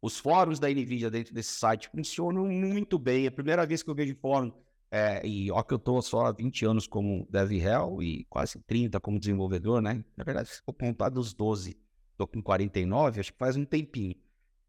Os 0.00 0.18
fóruns 0.18 0.58
da 0.58 0.68
NVIDIA 0.68 1.10
dentro 1.10 1.34
desse 1.34 1.54
site 1.54 1.88
funcionam 1.88 2.46
muito 2.46 2.98
bem. 2.98 3.24
É 3.24 3.28
a 3.28 3.32
primeira 3.32 3.66
vez 3.66 3.82
que 3.82 3.90
eu 3.90 3.94
vejo 3.94 4.14
fórum, 4.16 4.52
é, 4.90 5.26
e 5.26 5.50
ó 5.50 5.62
que 5.62 5.74
eu 5.74 5.78
estou 5.78 6.00
só 6.00 6.26
há 6.26 6.32
20 6.32 6.64
anos 6.64 6.86
como 6.86 7.26
DevRel 7.30 8.02
e 8.02 8.24
quase 8.24 8.58
30 8.60 8.98
como 9.00 9.18
desenvolvedor, 9.18 9.82
né? 9.82 10.02
Na 10.16 10.24
verdade, 10.24 10.48
se 10.48 10.62
for 10.62 10.72
contar 10.72 11.10
dos 11.10 11.34
12, 11.34 11.76
estou 12.12 12.26
com 12.26 12.40
49, 12.40 13.20
acho 13.20 13.32
que 13.32 13.38
faz 13.38 13.56
um 13.56 13.64
tempinho. 13.64 14.14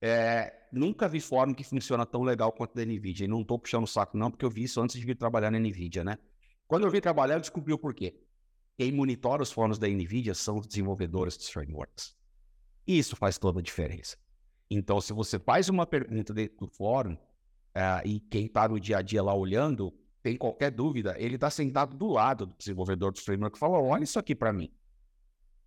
É, 0.01 0.53
nunca 0.71 1.07
vi 1.07 1.19
fórum 1.19 1.53
que 1.53 1.63
funciona 1.63 2.05
tão 2.05 2.21
legal 2.21 2.51
quanto 2.51 2.75
da 2.75 2.83
NVIDIA. 2.83 3.25
E 3.25 3.27
não 3.27 3.41
estou 3.41 3.57
puxando 3.57 3.83
o 3.83 3.87
saco, 3.87 4.17
não, 4.17 4.29
porque 4.29 4.45
eu 4.45 4.49
vi 4.49 4.63
isso 4.63 4.81
antes 4.81 4.99
de 4.99 5.05
vir 5.05 5.15
trabalhar 5.15 5.51
na 5.51 5.59
NVIDIA, 5.59 6.03
né? 6.03 6.17
Quando 6.67 6.85
eu 6.85 6.91
vim 6.91 7.01
trabalhar, 7.01 7.35
eu 7.35 7.39
descobri 7.39 7.73
o 7.73 7.77
porquê. 7.77 8.19
Quem 8.77 8.91
monitora 8.91 9.41
os 9.41 9.51
fóruns 9.51 9.77
da 9.77 9.87
NVIDIA 9.87 10.33
são 10.33 10.57
os 10.57 10.67
desenvolvedores 10.67 11.35
dos 11.35 11.49
frameworks. 11.49 12.15
E 12.87 12.97
isso 12.97 13.15
faz 13.15 13.37
toda 13.37 13.59
a 13.59 13.63
diferença. 13.63 14.17
Então, 14.69 15.01
se 15.01 15.11
você 15.13 15.39
faz 15.39 15.67
uma 15.67 15.85
pergunta 15.85 16.33
dentro 16.33 16.57
do 16.57 16.67
fórum 16.67 17.13
uh, 17.13 18.05
e 18.05 18.19
quem 18.19 18.45
está 18.45 18.67
no 18.67 18.79
dia 18.79 18.99
a 18.99 19.01
dia 19.01 19.23
lá 19.23 19.33
olhando 19.33 19.93
tem 20.21 20.37
qualquer 20.37 20.69
dúvida, 20.69 21.15
ele 21.17 21.35
está 21.35 21.49
sentado 21.49 21.95
do 21.95 22.07
lado 22.07 22.45
do 22.45 22.55
desenvolvedor 22.57 23.11
do 23.11 23.19
framework 23.19 23.57
e 23.57 23.59
fala: 23.59 23.79
olha 23.79 24.03
isso 24.03 24.19
aqui 24.19 24.35
para 24.35 24.53
mim. 24.53 24.69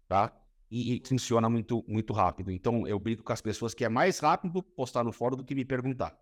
Tá? 0.07 0.33
E, 0.71 0.97
e, 0.97 1.03
funciona 1.07 1.49
muito, 1.49 1.85
muito 1.89 2.13
rápido. 2.13 2.51
Então, 2.51 2.87
eu 2.87 2.99
brinco 2.99 3.23
com 3.23 3.33
as 3.33 3.41
pessoas 3.41 3.75
que 3.75 3.85
é 3.85 3.89
mais 3.89 4.19
rápido 4.19 4.63
postar 4.63 5.03
no 5.05 5.13
fórum 5.13 5.37
do 5.37 5.45
que 5.45 5.55
me 5.55 5.65
perguntar. 5.65 6.17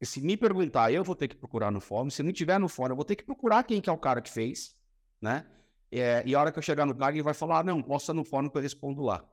E 0.00 0.04
se 0.04 0.20
me 0.20 0.36
perguntar, 0.36 0.92
eu 0.92 1.02
vou 1.04 1.14
ter 1.14 1.28
que 1.28 1.36
procurar 1.36 1.70
no 1.70 1.80
fórum. 1.80 2.10
Se 2.10 2.22
não 2.22 2.32
tiver 2.32 2.58
no 2.58 2.68
fórum, 2.68 2.92
eu 2.92 2.96
vou 2.96 3.04
ter 3.04 3.16
que 3.16 3.24
procurar 3.24 3.62
quem 3.62 3.80
que 3.80 3.88
é 3.88 3.92
o 3.92 3.96
cara 3.96 4.20
que 4.20 4.30
fez, 4.30 4.76
né? 5.20 5.46
É, 5.90 6.22
e 6.26 6.34
a 6.34 6.40
hora 6.40 6.52
que 6.52 6.58
eu 6.58 6.62
chegar 6.62 6.84
no 6.84 6.94
cara, 6.94 7.12
ele 7.12 7.22
vai 7.22 7.34
falar: 7.34 7.60
ah, 7.60 7.62
não, 7.62 7.82
posta 7.82 8.12
no 8.12 8.24
fórum 8.24 8.48
que 8.48 8.56
eu 8.56 8.62
respondo 8.62 9.02
lá. 9.02 9.24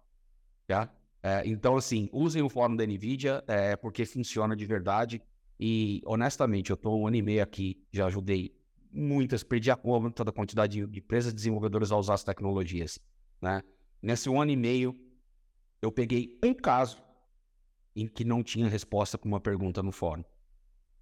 Tá? 0.67 0.89
É, 1.23 1.41
então, 1.45 1.77
assim, 1.77 2.09
usem 2.11 2.41
o 2.41 2.49
fórum 2.49 2.75
da 2.75 2.85
NVIDIA, 2.85 3.41
é, 3.47 3.77
porque 3.77 4.05
funciona 4.05 4.55
de 4.55 4.65
verdade. 4.65 5.21
E, 5.57 6.01
honestamente, 6.05 6.69
eu 6.69 6.73
estou 6.73 6.99
um 6.99 7.07
ano 7.07 7.15
e 7.15 7.21
meio 7.21 7.41
aqui, 7.41 7.81
já 7.91 8.07
ajudei 8.07 8.53
muitas, 8.91 9.41
perdi 9.41 9.71
a 9.71 9.75
conta 9.77 10.23
da 10.25 10.31
quantidade 10.33 10.85
de 10.85 10.99
empresas 10.99 11.33
desenvolvedoras 11.33 11.91
a 11.91 11.97
usar 11.97 12.15
as 12.15 12.23
tecnologias. 12.23 12.99
Né? 13.41 13.63
Nesse 14.01 14.29
um 14.29 14.41
ano 14.41 14.51
e 14.51 14.57
meio, 14.57 14.99
eu 15.81 15.91
peguei 15.91 16.37
um 16.43 16.53
caso 16.53 17.01
em 17.95 18.05
que 18.05 18.25
não 18.25 18.43
tinha 18.43 18.67
resposta 18.67 19.17
para 19.17 19.27
uma 19.27 19.39
pergunta 19.39 19.81
no 19.81 19.91
fórum. 19.91 20.23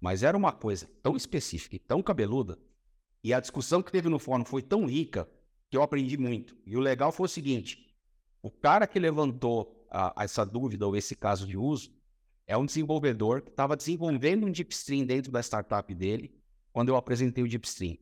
Mas 0.00 0.22
era 0.22 0.36
uma 0.36 0.52
coisa 0.52 0.88
tão 1.02 1.16
específica 1.16 1.76
e 1.76 1.78
tão 1.78 2.02
cabeluda, 2.02 2.58
e 3.24 3.32
a 3.32 3.40
discussão 3.40 3.82
que 3.82 3.92
teve 3.92 4.08
no 4.08 4.18
fórum 4.18 4.44
foi 4.44 4.62
tão 4.62 4.84
rica 4.86 5.28
que 5.70 5.76
eu 5.76 5.82
aprendi 5.82 6.18
muito. 6.18 6.56
E 6.66 6.76
o 6.76 6.80
legal 6.80 7.12
foi 7.12 7.26
o 7.26 7.28
seguinte: 7.28 7.94
o 8.42 8.50
cara 8.50 8.86
que 8.86 8.98
levantou 8.98 9.81
a, 9.92 10.24
essa 10.24 10.44
dúvida 10.44 10.86
ou 10.86 10.96
esse 10.96 11.14
caso 11.14 11.46
de 11.46 11.56
uso 11.56 11.94
é 12.46 12.56
um 12.56 12.64
desenvolvedor 12.64 13.42
que 13.42 13.50
estava 13.50 13.76
desenvolvendo 13.76 14.46
um 14.46 14.50
DeepStream 14.50 15.04
dentro 15.04 15.30
da 15.30 15.40
startup 15.40 15.94
dele 15.94 16.34
quando 16.72 16.88
eu 16.88 16.96
apresentei 16.96 17.44
o 17.44 17.48
DeepStream. 17.48 17.98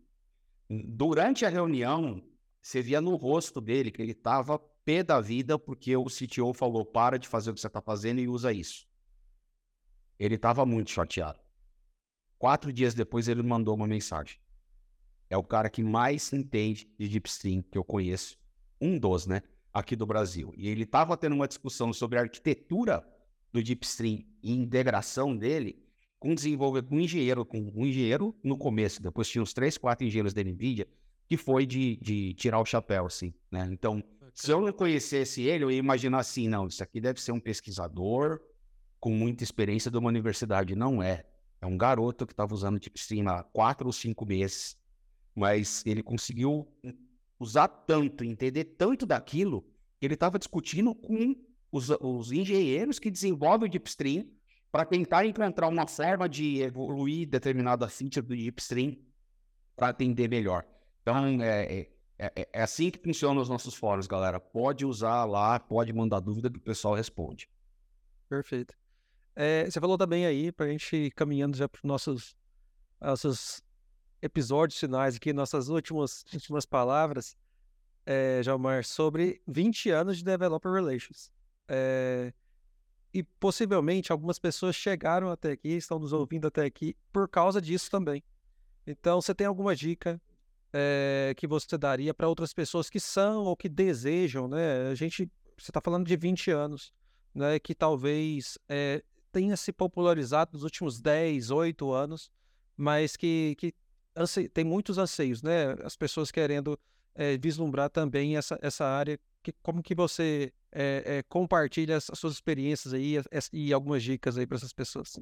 Durante 0.68 1.44
a 1.44 1.48
reunião, 1.48 2.22
você 2.62 2.80
via 2.80 3.00
no 3.00 3.16
rosto 3.16 3.60
dele 3.60 3.90
que 3.90 4.00
ele 4.00 4.12
estava 4.12 4.58
pé 4.84 5.02
da 5.02 5.20
vida 5.20 5.58
porque 5.58 5.96
o 5.96 6.06
CTO 6.06 6.54
falou 6.54 6.84
para 6.84 7.18
de 7.18 7.28
fazer 7.28 7.50
o 7.50 7.54
que 7.54 7.60
você 7.60 7.66
está 7.66 7.82
fazendo 7.82 8.20
e 8.20 8.28
usa 8.28 8.52
isso. 8.52 8.86
Ele 10.18 10.36
estava 10.36 10.64
muito 10.64 10.90
chateado. 10.90 11.40
Quatro 12.38 12.72
dias 12.72 12.94
depois 12.94 13.28
ele 13.28 13.42
mandou 13.42 13.74
uma 13.74 13.86
mensagem. 13.86 14.38
É 15.28 15.36
o 15.36 15.44
cara 15.44 15.68
que 15.68 15.82
mais 15.82 16.32
entende 16.32 16.90
de 16.98 17.08
DeepStream 17.08 17.62
que 17.62 17.76
eu 17.76 17.84
conheço. 17.84 18.38
Um 18.80 18.98
dos, 18.98 19.26
né? 19.26 19.42
Aqui 19.72 19.94
do 19.94 20.06
Brasil. 20.06 20.52
E 20.56 20.68
ele 20.68 20.84
estava 20.84 21.16
tendo 21.16 21.34
uma 21.34 21.48
discussão 21.48 21.92
sobre 21.92 22.18
a 22.18 22.22
arquitetura 22.22 23.04
do 23.52 23.62
DeepStream 23.62 24.24
e 24.42 24.52
integração 24.52 25.36
dele 25.36 25.82
com 26.18 26.34
desenvolver 26.34 26.82
com 26.82 26.96
um 26.96 27.00
engenheiro, 27.00 27.44
com 27.46 27.58
um 27.58 27.86
engenheiro 27.86 28.36
no 28.44 28.56
começo, 28.56 29.02
depois 29.02 29.28
tinha 29.28 29.42
uns 29.42 29.54
três, 29.54 29.78
quatro 29.78 30.06
engenheiros 30.06 30.34
da 30.34 30.42
NVIDIA, 30.42 30.86
que 31.26 31.36
foi 31.36 31.64
de, 31.64 31.96
de 31.96 32.34
tirar 32.34 32.60
o 32.60 32.64
chapéu, 32.66 33.06
assim, 33.06 33.32
né? 33.50 33.66
Então, 33.72 34.04
se 34.34 34.50
eu 34.50 34.60
não 34.60 34.72
conhecesse 34.72 35.42
ele, 35.42 35.64
eu 35.64 35.70
ia 35.70 35.78
imaginar 35.78 36.18
assim, 36.18 36.46
não, 36.46 36.66
isso 36.66 36.82
aqui 36.82 37.00
deve 37.00 37.20
ser 37.22 37.32
um 37.32 37.40
pesquisador 37.40 38.38
com 39.00 39.10
muita 39.10 39.42
experiência 39.42 39.90
de 39.90 39.96
uma 39.96 40.08
universidade. 40.08 40.76
Não 40.76 41.02
é. 41.02 41.24
É 41.60 41.66
um 41.66 41.76
garoto 41.76 42.26
que 42.26 42.32
estava 42.32 42.54
usando 42.54 42.78
DeepStream 42.78 43.28
há 43.28 43.42
quatro 43.42 43.86
ou 43.86 43.92
cinco 43.92 44.26
meses, 44.26 44.76
mas 45.34 45.84
ele 45.86 46.02
conseguiu 46.02 46.68
usar 47.40 47.66
tanto, 47.66 48.22
entender 48.22 48.64
tanto 48.64 49.06
daquilo, 49.06 49.66
ele 50.00 50.14
estava 50.14 50.38
discutindo 50.38 50.94
com 50.94 51.34
os, 51.72 51.88
os, 51.88 52.30
engenheiros 52.30 52.98
que 52.98 53.10
desenvolvem 53.10 53.66
o 53.66 53.70
DeepStream 53.70 54.28
para 54.70 54.84
tentar 54.84 55.24
encontrar 55.24 55.66
uma 55.68 55.86
forma 55.86 56.28
de 56.28 56.60
evoluir 56.60 57.26
determinada 57.26 57.88
feature 57.88 58.24
do 58.24 58.36
DeepStream 58.36 58.96
para 59.74 59.88
atender 59.88 60.28
melhor. 60.28 60.64
Então, 61.00 61.42
é, 61.42 61.64
é, 61.64 61.90
é, 62.18 62.48
é, 62.52 62.62
assim 62.62 62.90
que 62.90 62.98
funcionam 62.98 63.40
os 63.40 63.48
nossos 63.48 63.74
fóruns, 63.74 64.06
galera. 64.06 64.38
Pode 64.38 64.84
usar 64.84 65.24
lá, 65.24 65.58
pode 65.58 65.92
mandar 65.92 66.20
dúvida 66.20 66.50
que 66.50 66.58
o 66.58 66.62
pessoal 66.62 66.94
responde. 66.94 67.48
Perfeito. 68.28 68.74
É, 69.34 69.64
você 69.64 69.80
falou 69.80 69.96
também 69.96 70.26
aí, 70.26 70.52
para 70.52 70.66
a 70.66 70.68
gente 70.68 70.94
ir 70.94 71.10
caminhando 71.12 71.56
já 71.56 71.66
para 71.66 71.78
os 71.78 71.84
nossos, 71.84 72.36
nossos 73.00 73.62
episódios 74.22 74.78
finais 74.78 75.16
aqui, 75.16 75.32
nossas 75.32 75.68
últimas, 75.68 76.24
últimas 76.32 76.66
palavras, 76.66 77.36
é, 78.04 78.42
Jalmar, 78.42 78.84
sobre 78.84 79.40
20 79.46 79.90
anos 79.90 80.18
de 80.18 80.24
Developer 80.24 80.72
Relations. 80.72 81.30
É, 81.68 82.32
e 83.12 83.22
possivelmente 83.22 84.12
algumas 84.12 84.38
pessoas 84.38 84.76
chegaram 84.76 85.30
até 85.30 85.52
aqui, 85.52 85.70
estão 85.70 85.98
nos 85.98 86.12
ouvindo 86.12 86.46
até 86.46 86.64
aqui, 86.64 86.96
por 87.12 87.28
causa 87.28 87.60
disso 87.60 87.90
também. 87.90 88.22
Então, 88.86 89.20
você 89.20 89.34
tem 89.34 89.46
alguma 89.46 89.74
dica 89.74 90.20
é, 90.72 91.34
que 91.36 91.46
você 91.46 91.76
daria 91.76 92.14
para 92.14 92.28
outras 92.28 92.52
pessoas 92.52 92.88
que 92.88 93.00
são 93.00 93.44
ou 93.44 93.56
que 93.56 93.68
desejam, 93.68 94.48
né? 94.48 94.88
A 94.90 94.94
gente, 94.94 95.30
você 95.58 95.70
está 95.70 95.80
falando 95.80 96.06
de 96.06 96.16
20 96.16 96.50
anos, 96.50 96.92
né? 97.34 97.58
Que 97.58 97.74
talvez 97.74 98.58
é, 98.68 99.02
tenha 99.32 99.56
se 99.56 99.72
popularizado 99.72 100.52
nos 100.54 100.62
últimos 100.62 101.00
10, 101.00 101.50
8 101.50 101.92
anos, 101.92 102.30
mas 102.76 103.16
que, 103.16 103.54
que. 103.58 103.74
Tem 104.52 104.64
muitos 104.64 104.98
anseios, 104.98 105.42
né? 105.42 105.74
As 105.84 105.96
pessoas 105.96 106.30
querendo 106.30 106.78
é, 107.14 107.36
vislumbrar 107.36 107.90
também 107.90 108.36
essa, 108.36 108.58
essa 108.62 108.84
área. 108.84 109.18
Que, 109.42 109.52
como 109.62 109.82
que 109.82 109.94
você 109.94 110.52
é, 110.72 111.22
compartilha 111.28 111.96
as, 111.96 112.10
suas 112.14 112.34
experiências 112.34 112.92
aí 112.92 113.16
e 113.52 113.72
algumas 113.72 114.02
dicas 114.02 114.36
aí 114.36 114.46
para 114.46 114.56
essas 114.56 114.72
pessoas? 114.72 115.18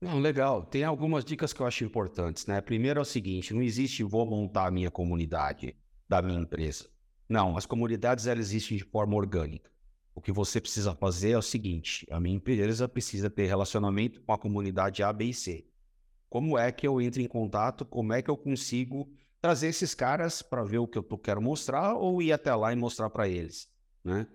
Não, 0.00 0.18
legal. 0.18 0.64
Tem 0.64 0.82
algumas 0.82 1.24
dicas 1.24 1.52
que 1.52 1.60
eu 1.60 1.66
acho 1.66 1.84
importantes, 1.84 2.46
né? 2.46 2.60
Primeiro 2.60 2.98
é 2.98 3.02
o 3.02 3.04
seguinte: 3.04 3.52
não 3.52 3.62
existe 3.62 4.02
vou 4.02 4.24
montar 4.24 4.66
a 4.66 4.70
minha 4.70 4.90
comunidade 4.90 5.76
da 6.08 6.22
minha 6.22 6.40
empresa. 6.40 6.88
Não, 7.28 7.56
as 7.56 7.66
comunidades 7.66 8.26
elas 8.26 8.46
existem 8.46 8.78
de 8.78 8.84
forma 8.84 9.14
orgânica. 9.14 9.70
O 10.14 10.20
que 10.20 10.32
você 10.32 10.60
precisa 10.60 10.94
fazer 10.94 11.32
é 11.32 11.38
o 11.38 11.42
seguinte: 11.42 12.06
a 12.10 12.18
minha 12.18 12.34
empresa 12.34 12.88
precisa 12.88 13.28
ter 13.28 13.46
relacionamento 13.46 14.20
com 14.22 14.32
a 14.32 14.38
comunidade 14.38 15.02
A, 15.02 15.12
B 15.12 15.26
e 15.26 15.34
C. 15.34 15.66
Como 16.30 16.56
é 16.56 16.70
que 16.70 16.86
eu 16.86 17.00
entro 17.00 17.20
em 17.20 17.26
contato? 17.26 17.84
Como 17.84 18.12
é 18.12 18.22
que 18.22 18.30
eu 18.30 18.36
consigo 18.36 19.12
trazer 19.40 19.66
esses 19.66 19.94
caras 19.94 20.42
para 20.42 20.62
ver 20.62 20.78
o 20.78 20.86
que 20.86 20.96
eu 20.96 21.02
quero 21.18 21.42
mostrar 21.42 21.94
ou 21.94 22.22
ir 22.22 22.32
até 22.32 22.54
lá 22.54 22.72
e 22.72 22.76
mostrar 22.76 23.10
para 23.10 23.28
eles, 23.28 23.68
né? 24.04 24.26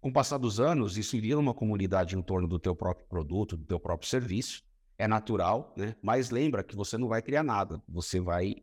Com 0.00 0.10
o 0.10 0.12
passar 0.12 0.38
dos 0.38 0.60
anos, 0.60 0.96
isso 0.96 1.16
iria 1.16 1.38
uma 1.38 1.54
comunidade 1.54 2.16
em 2.16 2.22
torno 2.22 2.46
do 2.46 2.58
teu 2.58 2.74
próprio 2.74 3.06
produto, 3.06 3.56
do 3.56 3.64
teu 3.64 3.80
próprio 3.80 4.08
serviço. 4.08 4.62
É 4.96 5.06
natural, 5.06 5.74
né? 5.76 5.94
Mas 6.02 6.30
lembra 6.30 6.62
que 6.62 6.76
você 6.76 6.98
não 6.98 7.08
vai 7.08 7.22
criar 7.22 7.42
nada. 7.42 7.82
Você 7.88 8.20
vai 8.20 8.56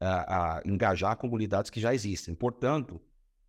uh, 0.00 0.64
uh, 0.64 0.68
engajar 0.68 1.16
comunidades 1.16 1.70
que 1.70 1.80
já 1.80 1.94
existem. 1.94 2.34
Portanto, 2.34 3.00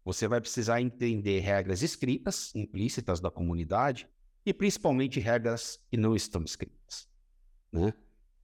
você 0.04 0.28
vai 0.28 0.40
precisar 0.40 0.82
entender 0.82 1.40
regras 1.40 1.82
escritas, 1.82 2.54
implícitas 2.56 3.20
da 3.20 3.30
comunidade 3.30 4.08
e 4.46 4.54
principalmente 4.54 5.20
regras 5.20 5.80
que 5.90 5.98
não 5.98 6.16
estão 6.16 6.44
escritas, 6.44 7.08
né? 7.72 7.94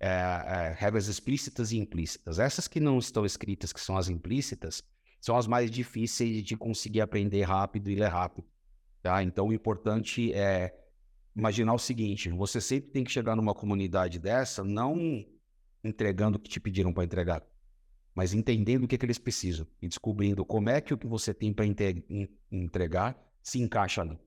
É, 0.06 0.76
regras 0.78 1.08
explícitas 1.08 1.72
e 1.72 1.78
implícitas. 1.78 2.38
Essas 2.38 2.68
que 2.68 2.82
não 2.82 3.00
estão 3.00 3.26
escritas, 3.26 3.72
que 3.72 3.80
são 3.80 3.96
as 3.96 4.10
implícitas, 4.10 4.84
são 5.22 5.38
as 5.38 5.48
mais 5.48 5.72
difíceis 5.72 6.44
de 6.44 6.58
conseguir 6.58 7.00
aprender 7.00 7.44
rápido 7.44 7.90
e 7.90 7.96
ler 7.96 8.10
rápido. 8.10 8.46
Tá? 9.02 9.24
Então, 9.24 9.48
o 9.48 9.54
importante 9.54 10.34
é 10.34 10.78
imaginar 11.34 11.74
o 11.74 11.80
seguinte: 11.80 12.30
você 12.30 12.60
sempre 12.60 12.92
tem 12.92 13.04
que 13.06 13.12
chegar 13.12 13.34
numa 13.36 13.54
comunidade 13.54 14.20
dessa, 14.20 14.62
não 14.62 15.26
entregando 15.82 16.38
o 16.38 16.42
que 16.42 16.50
te 16.50 16.60
pediram 16.60 16.94
para 16.94 17.06
entregar, 17.06 17.42
mas 18.14 18.34
entendendo 18.34 18.84
o 18.84 18.88
que, 18.88 18.96
é 18.96 18.98
que 18.98 19.06
eles 19.06 19.18
precisam 19.18 19.66
e 19.82 19.88
descobrindo 19.88 20.44
como 20.44 20.70
é 20.70 20.82
que 20.82 20.94
o 20.94 20.98
que 20.98 21.08
você 21.08 21.34
tem 21.34 21.54
para 21.54 21.66
entregar 22.52 23.18
se 23.42 23.62
encaixa 23.62 24.02
ali. 24.02 24.18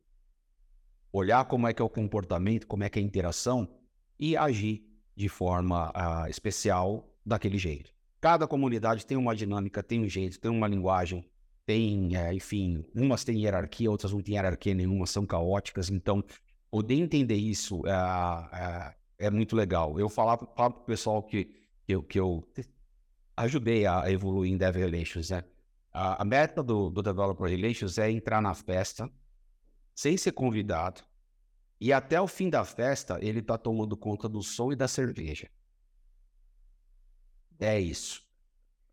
olhar 1.12 1.45
como 1.47 1.66
é 1.66 1.74
que 1.74 1.81
é 1.81 1.85
o 1.85 1.89
comportamento, 1.89 2.66
como 2.66 2.85
é 2.85 2.89
que 2.91 2.99
é 2.99 3.03
a 3.03 3.05
interação 3.05 3.68
e 4.18 4.37
agir 4.37 4.86
de 5.17 5.29
forma 5.29 5.91
uh, 5.91 6.29
especial 6.29 7.09
daquele 7.25 7.57
jeito. 7.57 7.91
Cada 8.21 8.47
comunidade 8.47 9.07
tem 9.07 9.17
uma 9.17 9.35
dinâmica, 9.35 9.83
tem 9.83 10.03
um 10.03 10.09
jeito, 10.09 10.39
tem 10.39 10.51
uma 10.51 10.69
linguagem, 10.69 11.29
tem, 11.64 12.17
é, 12.17 12.35
enfim, 12.35 12.85
umas 12.95 13.25
têm 13.25 13.43
hierarquia, 13.43 13.91
outras 13.91 14.12
não 14.12 14.21
têm 14.21 14.35
hierarquia 14.35 14.75
nenhuma, 14.75 15.07
são 15.07 15.25
caóticas. 15.25 15.91
Então, 15.91 16.23
poder 16.71 16.95
entender 16.95 17.37
isso 17.37 17.83
é, 17.87 17.93
é, 19.21 19.27
é 19.27 19.31
muito 19.31 19.57
legal. 19.57 19.99
Eu 19.99 20.09
falava, 20.09 20.47
para 20.47 20.69
o 20.69 20.85
pessoal 20.85 21.23
que, 21.23 21.47
que, 21.85 21.95
eu, 21.95 22.03
que 22.03 22.21
eu 22.21 22.47
ajudei 23.37 23.87
a 23.87 24.11
evoluir 24.11 24.53
em 24.53 24.57
Dev 24.57 24.77
Relations, 24.77 25.31
né? 25.31 25.43
A, 25.93 26.23
a 26.23 26.25
meta 26.25 26.62
do, 26.62 26.91
do 26.91 27.03
Developer 27.03 27.49
Relations 27.49 27.97
é 27.97 28.11
entrar 28.11 28.43
na 28.43 28.55
festa 28.55 29.11
sem 29.95 30.17
ser 30.17 30.33
convidado 30.33 31.03
e 31.81 31.93
até 31.93 32.20
o 32.20 32.27
fim 32.27 32.49
da 32.49 32.64
festa 32.64 33.18
ele 33.22 33.41
está 33.41 33.59
tomando 33.59 33.97
conta 33.97 34.29
do 34.29 34.43
som 34.43 34.72
e 34.72 34.77
da 34.77 34.89
cerveja. 34.89 35.49
É 37.59 37.79
isso. 37.79 38.22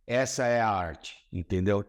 Essa 0.06 0.46
é 0.46 0.60
a 0.62 0.70
arte, 0.70 1.26
entendeu? 1.32 1.86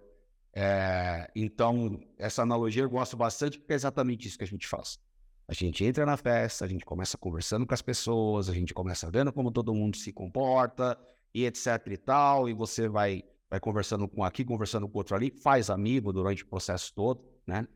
É, 0.53 1.29
então, 1.35 2.01
essa 2.17 2.43
analogia 2.43 2.85
eu 2.85 2.91
gosto 2.91 3.17
bastante 3.17 3.59
porque 3.59 3.73
é 3.73 3.77
exatamente 3.77 4.29
isso 4.29 4.39
que 4.39 4.45
a 4.45 4.47
gente 4.47 4.69
faz. 4.69 4.99
A 5.47 5.53
gente 5.53 5.85
entra 5.85 6.07
na 6.07 6.17
festa, 6.17 6.65
a 6.65 6.69
gente 6.69 6.85
começa 6.85 7.19
conversando 7.19 7.67
com 7.67 7.75
as 7.75 7.83
pessoas, 7.83 8.49
a 8.49 8.55
gente 8.55 8.73
começa 8.73 9.11
vendo 9.11 9.33
como 9.33 9.51
todo 9.51 9.75
mundo 9.75 9.97
se 9.97 10.13
comporta 10.13 10.99
e 11.35 11.45
etc 11.45 11.67
e 11.91 11.97
tal, 11.97 12.49
e 12.49 12.55
você 12.55 12.89
vai, 12.89 13.23
vai 13.51 13.61
conversando 13.61 14.09
com 14.09 14.23
aqui, 14.25 14.45
conversando 14.45 14.89
com 14.89 14.97
outro 14.97 15.17
ali, 15.17 15.31
faz 15.43 15.69
amigo 15.69 16.13
durante 16.13 16.45
o 16.45 16.47
processo 16.47 16.95
todo, 16.95 17.25
né? 17.47 17.67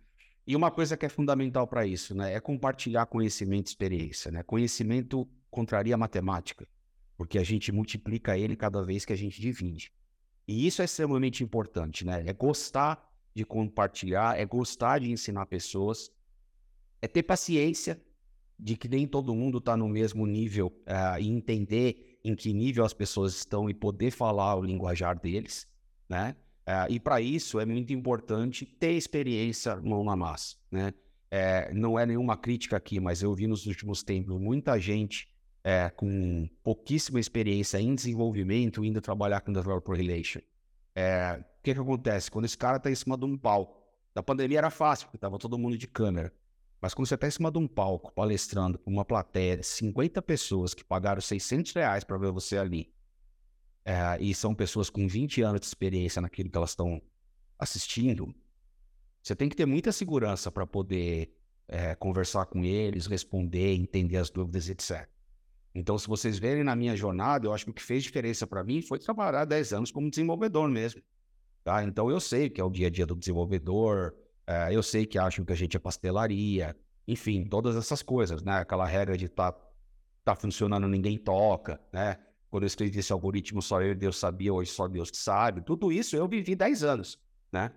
E 0.48 0.56
uma 0.56 0.70
coisa 0.70 0.96
que 0.96 1.04
é 1.04 1.10
fundamental 1.10 1.66
para 1.66 1.86
isso, 1.86 2.14
né, 2.14 2.32
é 2.32 2.40
compartilhar 2.40 3.04
conhecimento 3.04 3.66
e 3.66 3.68
experiência, 3.68 4.30
né? 4.30 4.42
Conhecimento 4.42 5.28
contraria 5.50 5.94
a 5.94 5.98
matemática, 5.98 6.66
porque 7.18 7.38
a 7.38 7.44
gente 7.44 7.70
multiplica 7.70 8.38
ele 8.38 8.56
cada 8.56 8.82
vez 8.82 9.04
que 9.04 9.12
a 9.12 9.16
gente 9.16 9.42
divide. 9.42 9.92
E 10.46 10.66
isso 10.66 10.80
é 10.80 10.86
extremamente 10.86 11.44
importante, 11.44 12.02
né? 12.06 12.24
É 12.26 12.32
gostar 12.32 13.06
de 13.34 13.44
compartilhar, 13.44 14.40
é 14.40 14.46
gostar 14.46 15.00
de 15.00 15.10
ensinar 15.10 15.44
pessoas, 15.44 16.10
é 17.02 17.06
ter 17.06 17.24
paciência 17.24 18.00
de 18.58 18.74
que 18.74 18.88
nem 18.88 19.06
todo 19.06 19.34
mundo 19.34 19.58
está 19.58 19.76
no 19.76 19.86
mesmo 19.86 20.26
nível 20.26 20.68
uh, 20.86 21.20
e 21.20 21.28
entender 21.28 22.18
em 22.24 22.34
que 22.34 22.54
nível 22.54 22.86
as 22.86 22.94
pessoas 22.94 23.36
estão 23.36 23.68
e 23.68 23.74
poder 23.74 24.10
falar 24.10 24.56
o 24.56 24.62
linguajar 24.62 25.20
deles, 25.20 25.68
né? 26.08 26.34
Uh, 26.68 26.92
e 26.92 27.00
para 27.00 27.18
isso 27.18 27.58
é 27.58 27.64
muito 27.64 27.94
importante 27.94 28.66
ter 28.66 28.92
experiência 28.92 29.74
mão 29.76 30.04
na 30.04 30.14
massa, 30.14 30.56
né? 30.70 30.92
É, 31.30 31.72
não 31.72 31.98
é 31.98 32.04
nenhuma 32.04 32.36
crítica 32.36 32.76
aqui, 32.76 33.00
mas 33.00 33.22
eu 33.22 33.34
vi 33.34 33.46
nos 33.46 33.64
últimos 33.64 34.02
tempos 34.02 34.38
muita 34.38 34.78
gente 34.78 35.30
é, 35.64 35.88
com 35.88 36.46
pouquíssima 36.62 37.18
experiência 37.18 37.80
em 37.80 37.94
desenvolvimento 37.94 38.84
indo 38.84 39.00
trabalhar 39.00 39.40
com 39.40 39.52
Developer 39.52 39.94
Relation. 39.94 40.40
É, 40.94 41.38
o 41.40 41.62
que, 41.62 41.72
que 41.72 41.80
acontece? 41.80 42.30
Quando 42.30 42.44
esse 42.44 42.56
cara 42.56 42.76
está 42.76 42.90
em 42.90 42.94
cima 42.94 43.16
de 43.16 43.24
um 43.24 43.36
palco, 43.36 43.82
na 44.14 44.22
pandemia 44.22 44.58
era 44.58 44.70
fácil, 44.70 45.06
porque 45.06 45.16
estava 45.16 45.38
todo 45.38 45.58
mundo 45.58 45.78
de 45.78 45.86
câmera. 45.86 46.32
Mas 46.80 46.92
quando 46.94 47.08
você 47.08 47.14
está 47.14 47.26
em 47.26 47.30
cima 47.30 47.50
de 47.50 47.58
um 47.58 47.66
palco, 47.66 48.12
palestrando 48.12 48.78
com 48.78 48.90
uma 48.90 49.04
plateia 49.04 49.56
de 49.56 49.66
50 49.66 50.20
pessoas 50.22 50.74
que 50.74 50.84
pagaram 50.84 51.20
600 51.20 51.72
reais 51.72 52.04
para 52.04 52.18
ver 52.18 52.30
você 52.30 52.58
ali, 52.58 52.92
é, 53.88 54.22
e 54.22 54.34
são 54.34 54.54
pessoas 54.54 54.90
com 54.90 55.08
20 55.08 55.40
anos 55.40 55.62
de 55.62 55.66
experiência 55.66 56.20
naquilo 56.20 56.50
que 56.50 56.58
elas 56.58 56.70
estão 56.70 57.00
assistindo, 57.58 58.34
você 59.22 59.34
tem 59.34 59.48
que 59.48 59.56
ter 59.56 59.64
muita 59.64 59.90
segurança 59.92 60.52
para 60.52 60.66
poder 60.66 61.34
é, 61.66 61.94
conversar 61.94 62.44
com 62.44 62.62
eles, 62.62 63.06
responder, 63.06 63.74
entender 63.74 64.18
as 64.18 64.28
dúvidas, 64.28 64.68
etc. 64.68 65.08
Então, 65.74 65.96
se 65.98 66.06
vocês 66.06 66.38
verem 66.38 66.62
na 66.62 66.76
minha 66.76 66.94
jornada, 66.94 67.46
eu 67.46 67.54
acho 67.54 67.64
que 67.64 67.70
o 67.70 67.74
que 67.74 67.82
fez 67.82 68.02
diferença 68.02 68.46
para 68.46 68.62
mim 68.62 68.82
foi 68.82 68.98
trabalhar 68.98 69.46
10 69.46 69.72
anos 69.72 69.90
como 69.90 70.10
desenvolvedor 70.10 70.68
mesmo. 70.68 71.00
Tá? 71.64 71.82
Então, 71.82 72.10
eu 72.10 72.20
sei 72.20 72.50
que 72.50 72.60
é 72.60 72.64
o 72.64 72.68
dia 72.70 72.88
a 72.88 72.90
dia 72.90 73.06
do 73.06 73.16
desenvolvedor, 73.16 74.14
é, 74.46 74.68
eu 74.70 74.82
sei 74.82 75.06
que 75.06 75.18
acham 75.18 75.46
que 75.46 75.52
a 75.52 75.56
gente 75.56 75.78
é 75.78 75.80
pastelaria, 75.80 76.76
enfim, 77.06 77.42
todas 77.42 77.74
essas 77.74 78.02
coisas, 78.02 78.42
né? 78.42 78.58
Aquela 78.58 78.86
regra 78.86 79.16
de 79.16 79.30
tá, 79.30 79.54
tá 80.22 80.36
funcionando, 80.36 80.86
ninguém 80.86 81.16
toca, 81.16 81.80
né? 81.90 82.18
Quando 82.50 82.62
eu 82.62 82.66
escrevi 82.66 82.98
esse 82.98 83.12
algoritmo, 83.12 83.60
só 83.60 83.82
eu 83.82 83.92
e 83.92 83.94
Deus 83.94 84.16
sabia, 84.18 84.52
hoje 84.52 84.70
só 84.70 84.88
Deus 84.88 85.10
que 85.10 85.16
sabe. 85.16 85.60
Tudo 85.60 85.92
isso 85.92 86.16
eu 86.16 86.26
vivi 86.26 86.54
10 86.54 86.82
anos, 86.82 87.18
né? 87.52 87.72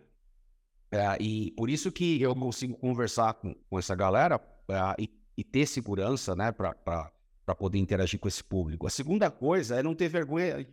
É, 0.91 1.21
e 1.21 1.51
por 1.51 1.69
isso 1.69 1.91
que 1.91 2.21
eu 2.21 2.35
consigo 2.35 2.75
conversar 2.75 3.33
com, 3.35 3.53
com 3.69 3.79
essa 3.79 3.95
galera 3.95 4.39
é, 4.67 5.03
e, 5.03 5.09
e, 5.37 5.43
ter 5.43 5.65
segurança, 5.65 6.35
né? 6.35 6.51
Para 6.51 7.55
poder 7.57 7.79
interagir 7.79 8.19
com 8.19 8.27
esse 8.27 8.43
público. 8.43 8.87
A 8.87 8.89
segunda 8.89 9.29
coisa 9.29 9.75
é 9.75 9.83
não 9.83 9.95
ter 9.95 10.09
vergonha, 10.09 10.65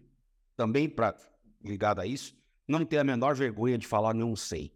também 0.57 0.88
para 0.88 1.16
ligado 1.64 2.01
a 2.01 2.07
isso, 2.07 2.36
não 2.66 2.84
ter 2.84 2.99
a 2.99 3.05
menor 3.05 3.34
vergonha 3.34 3.78
de 3.78 3.86
falar 3.86 4.14
não 4.14 4.36
sei. 4.36 4.72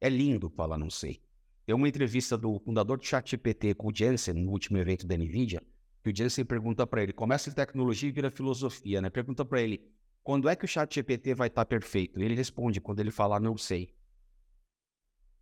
É 0.00 0.08
lindo 0.08 0.50
falar 0.50 0.76
não 0.76 0.90
sei. 0.90 1.22
Tem 1.64 1.74
uma 1.74 1.88
entrevista 1.88 2.36
do 2.36 2.58
fundador 2.58 2.98
do 2.98 3.06
ChatGPT 3.06 3.74
com 3.74 3.88
o 3.88 3.94
Jensen, 3.94 4.34
no 4.34 4.50
último 4.50 4.76
evento 4.76 5.06
da 5.06 5.16
NVIDIA, 5.16 5.62
que 6.04 6.10
o 6.10 6.14
Jensen 6.14 6.44
pergunta 6.44 6.86
para 6.86 7.02
ele, 7.02 7.14
começa 7.14 7.48
em 7.48 7.52
tecnologia 7.54 8.10
e 8.10 8.12
vira 8.12 8.30
filosofia, 8.30 9.00
né? 9.00 9.08
Pergunta 9.08 9.42
para 9.42 9.62
ele, 9.62 9.90
quando 10.22 10.50
é 10.50 10.54
que 10.54 10.66
o 10.66 10.68
ChatGPT 10.68 11.34
vai 11.34 11.48
estar 11.48 11.62
tá 11.62 11.66
perfeito? 11.66 12.20
E 12.20 12.22
ele 12.22 12.34
responde, 12.34 12.78
quando 12.78 13.00
ele 13.00 13.10
falar 13.10 13.40
não 13.40 13.56
sei. 13.56 13.88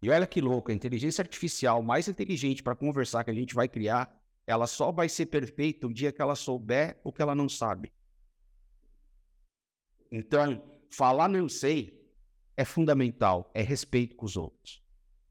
E 0.00 0.08
olha 0.08 0.24
que 0.24 0.40
louco, 0.40 0.70
a 0.70 0.74
inteligência 0.74 1.20
artificial 1.20 1.82
mais 1.82 2.06
inteligente 2.06 2.62
para 2.62 2.76
conversar 2.76 3.24
que 3.24 3.30
a 3.32 3.34
gente 3.34 3.56
vai 3.56 3.68
criar, 3.68 4.16
ela 4.46 4.68
só 4.68 4.92
vai 4.92 5.08
ser 5.08 5.26
perfeita 5.26 5.88
o 5.88 5.92
dia 5.92 6.12
que 6.12 6.22
ela 6.22 6.36
souber 6.36 6.96
o 7.02 7.12
que 7.12 7.20
ela 7.20 7.34
não 7.34 7.48
sabe. 7.48 7.92
Então, 10.12 10.62
falar 10.92 11.28
não 11.28 11.48
sei 11.48 12.00
é 12.56 12.64
fundamental, 12.64 13.50
é 13.52 13.62
respeito 13.62 14.14
com 14.14 14.26
os 14.26 14.36
outros, 14.36 14.80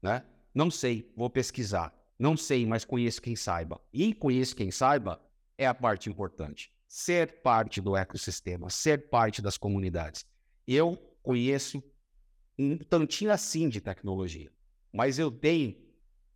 né? 0.02 0.26
Não 0.54 0.70
sei, 0.70 1.10
vou 1.16 1.30
pesquisar. 1.30 2.01
Não 2.22 2.36
sei, 2.36 2.64
mas 2.64 2.84
conheço 2.84 3.20
quem 3.20 3.34
saiba. 3.34 3.80
E 3.92 4.14
conheço 4.14 4.54
quem 4.54 4.70
saiba 4.70 5.20
é 5.58 5.66
a 5.66 5.74
parte 5.74 6.08
importante. 6.08 6.72
Ser 6.86 7.42
parte 7.42 7.80
do 7.80 7.96
ecossistema, 7.96 8.70
ser 8.70 9.08
parte 9.08 9.42
das 9.42 9.58
comunidades. 9.58 10.24
Eu 10.64 10.96
conheço 11.20 11.82
um 12.56 12.78
tantinho 12.78 13.32
assim 13.32 13.68
de 13.68 13.80
tecnologia, 13.80 14.52
mas 14.92 15.18
eu 15.18 15.32
tenho 15.32 15.74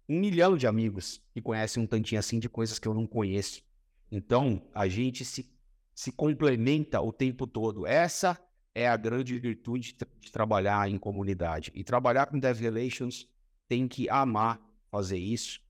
um 0.09 0.19
milhão 0.19 0.57
de 0.57 0.67
amigos 0.67 1.23
que 1.33 1.41
conhecem 1.41 1.81
um 1.81 1.87
tantinho 1.87 2.19
assim 2.19 2.41
de 2.41 2.49
coisas 2.49 2.81
que 2.81 2.89
eu 2.89 2.95
não 2.95 3.07
conheço. 3.07 3.63
Então, 4.11 4.69
a 4.75 4.89
gente 4.89 5.25
se, 5.25 5.49
se 5.95 6.11
complementa 6.11 7.01
o 7.01 7.13
tempo 7.13 7.47
todo. 7.47 7.87
Essa 7.87 8.37
é 8.75 8.89
a 8.89 8.97
grande 8.97 9.39
virtude 9.39 9.97
de 10.21 10.33
trabalhar 10.33 10.91
em 10.91 10.99
comunidade. 10.99 11.71
E 11.77 11.85
trabalhar 11.85 12.27
com 12.27 12.41
Dev 12.41 12.59
Relations 12.59 13.29
tem 13.69 13.87
que 13.87 14.11
amar 14.11 14.61
fazer 14.91 15.19
isso, 15.19 15.61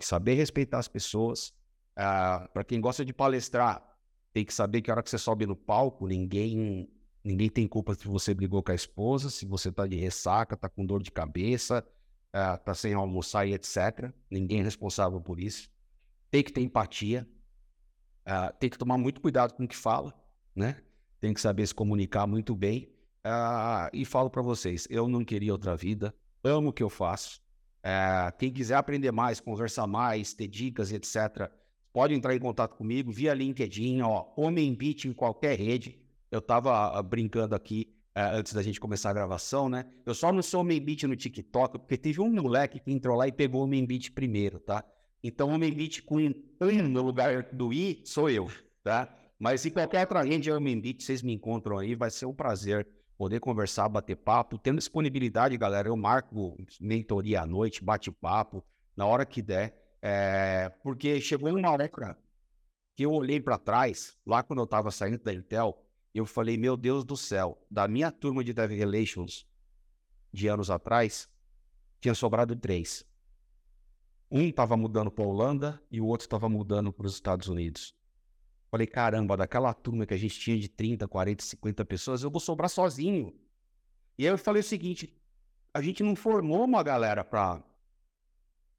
saber 0.00 0.34
respeitar 0.34 0.78
as 0.78 0.88
pessoas. 0.88 1.52
Ah, 1.96 2.48
Para 2.52 2.64
quem 2.64 2.80
gosta 2.80 3.04
de 3.04 3.12
palestrar, 3.12 3.82
tem 4.32 4.44
que 4.44 4.54
saber 4.54 4.82
que 4.82 4.90
a 4.90 4.94
hora 4.94 5.02
que 5.02 5.10
você 5.10 5.18
sobe 5.18 5.46
no 5.46 5.56
palco, 5.56 6.06
ninguém 6.06 6.88
ninguém 7.22 7.50
tem 7.50 7.68
culpa 7.68 7.94
se 7.94 8.08
você 8.08 8.32
brigou 8.32 8.62
com 8.62 8.72
a 8.72 8.74
esposa, 8.74 9.28
se 9.28 9.44
você 9.44 9.68
está 9.68 9.86
de 9.86 9.96
ressaca, 9.96 10.54
está 10.54 10.70
com 10.70 10.86
dor 10.86 11.02
de 11.02 11.10
cabeça, 11.10 11.86
está 12.32 12.62
ah, 12.70 12.74
sem 12.74 12.94
almoçar 12.94 13.46
e 13.46 13.52
etc. 13.52 14.10
Ninguém 14.30 14.60
é 14.60 14.62
responsável 14.62 15.20
por 15.20 15.38
isso. 15.38 15.70
Tem 16.30 16.42
que 16.42 16.52
ter 16.52 16.62
empatia, 16.62 17.28
uh, 18.26 18.56
tem 18.58 18.70
que 18.70 18.78
tomar 18.78 18.96
muito 18.96 19.20
cuidado 19.20 19.52
com 19.52 19.64
o 19.64 19.68
que 19.68 19.76
fala, 19.76 20.14
né? 20.54 20.80
tem 21.20 21.34
que 21.34 21.40
saber 21.40 21.66
se 21.66 21.74
comunicar 21.74 22.26
muito 22.26 22.56
bem. 22.56 22.88
Uh, 23.24 23.92
e 23.92 24.04
falo 24.06 24.30
para 24.30 24.40
vocês, 24.40 24.86
eu 24.88 25.06
não 25.06 25.22
queria 25.22 25.52
outra 25.52 25.76
vida, 25.76 26.14
amo 26.42 26.70
o 26.70 26.72
que 26.72 26.82
eu 26.82 26.88
faço. 26.88 27.42
Uh, 27.80 28.36
quem 28.38 28.52
quiser 28.52 28.74
aprender 28.74 29.10
mais, 29.10 29.40
conversar 29.40 29.86
mais, 29.86 30.34
ter 30.34 30.48
dicas, 30.48 30.92
etc., 30.92 31.50
pode 31.92 32.14
entrar 32.14 32.34
em 32.34 32.38
contato 32.38 32.76
comigo 32.76 33.10
via 33.10 33.34
LinkedIn, 33.34 34.02
ó, 34.02 34.26
Homem 34.36 34.74
Beat 34.74 35.06
em 35.06 35.12
qualquer 35.12 35.58
rede. 35.58 35.98
Eu 36.30 36.38
estava 36.38 36.98
ah, 36.98 37.02
brincando 37.02 37.54
aqui 37.54 37.92
uh, 38.16 38.36
antes 38.36 38.52
da 38.52 38.62
gente 38.62 38.78
começar 38.78 39.10
a 39.10 39.14
gravação, 39.14 39.68
né? 39.68 39.86
Eu 40.06 40.14
só 40.14 40.30
não 40.30 40.42
sou 40.42 40.60
Homem 40.60 40.80
Beat 40.80 41.04
no 41.04 41.16
TikTok, 41.16 41.78
porque 41.78 41.96
teve 41.96 42.20
um 42.20 42.30
moleque 42.30 42.78
que 42.78 42.92
entrou 42.92 43.16
lá 43.16 43.26
e 43.26 43.32
pegou 43.32 43.62
o 43.62 43.64
Homem 43.64 43.84
Beat 43.84 44.10
primeiro, 44.10 44.60
tá? 44.60 44.84
Então, 45.22 45.50
Homem 45.50 45.72
Beat 45.72 46.02
com 46.02 46.18
no 46.60 47.02
lugar 47.02 47.44
do 47.52 47.72
I 47.72 48.00
sou 48.04 48.30
eu, 48.30 48.48
tá? 48.82 49.14
Mas 49.38 49.64
em 49.64 49.70
qualquer 49.70 50.00
outra 50.00 50.22
rede 50.22 50.50
Airbnb 50.50 50.96
vocês 50.98 51.22
me 51.22 51.32
encontram 51.32 51.78
aí, 51.78 51.94
vai 51.94 52.10
ser 52.10 52.26
um 52.26 52.34
prazer 52.34 52.86
poder 53.20 53.38
conversar, 53.38 53.86
bater 53.86 54.16
papo. 54.16 54.56
Tendo 54.56 54.78
disponibilidade, 54.78 55.54
galera, 55.58 55.88
eu 55.88 55.94
marco 55.94 56.56
mentoria 56.80 57.42
à 57.42 57.46
noite, 57.46 57.84
bate-papo, 57.84 58.64
na 58.96 59.04
hora 59.04 59.26
que 59.26 59.42
der. 59.42 59.78
É... 60.00 60.70
Porque 60.82 61.20
chegou 61.20 61.54
uma 61.54 61.70
hora 61.70 61.86
que 62.96 63.04
eu 63.04 63.12
olhei 63.12 63.38
para 63.38 63.58
trás, 63.58 64.16
lá 64.24 64.42
quando 64.42 64.60
eu 64.60 64.64
estava 64.64 64.90
saindo 64.90 65.22
da 65.22 65.34
Intel, 65.34 65.84
eu 66.14 66.24
falei, 66.24 66.56
meu 66.56 66.78
Deus 66.78 67.04
do 67.04 67.14
céu, 67.14 67.62
da 67.70 67.86
minha 67.86 68.10
turma 68.10 68.42
de 68.42 68.54
Dev 68.54 68.70
Relations 68.70 69.46
de 70.32 70.48
anos 70.48 70.70
atrás, 70.70 71.28
tinha 72.00 72.14
sobrado 72.14 72.56
três. 72.56 73.04
Um 74.30 74.48
estava 74.48 74.78
mudando 74.78 75.10
para 75.10 75.24
a 75.24 75.28
Holanda 75.28 75.82
e 75.90 76.00
o 76.00 76.06
outro 76.06 76.24
estava 76.24 76.48
mudando 76.48 76.90
para 76.90 77.06
os 77.06 77.12
Estados 77.12 77.48
Unidos. 77.48 77.94
Falei, 78.70 78.86
caramba, 78.86 79.36
daquela 79.36 79.74
turma 79.74 80.06
que 80.06 80.14
a 80.14 80.16
gente 80.16 80.38
tinha 80.38 80.56
de 80.56 80.68
30, 80.68 81.08
40, 81.08 81.42
50 81.42 81.84
pessoas, 81.84 82.22
eu 82.22 82.30
vou 82.30 82.40
sobrar 82.40 82.70
sozinho. 82.70 83.34
E 84.16 84.26
aí 84.26 84.32
eu 84.32 84.38
falei 84.38 84.60
o 84.60 84.64
seguinte: 84.64 85.12
a 85.74 85.82
gente 85.82 86.02
não 86.02 86.14
formou 86.14 86.64
uma 86.64 86.82
galera 86.82 87.24
para. 87.24 87.62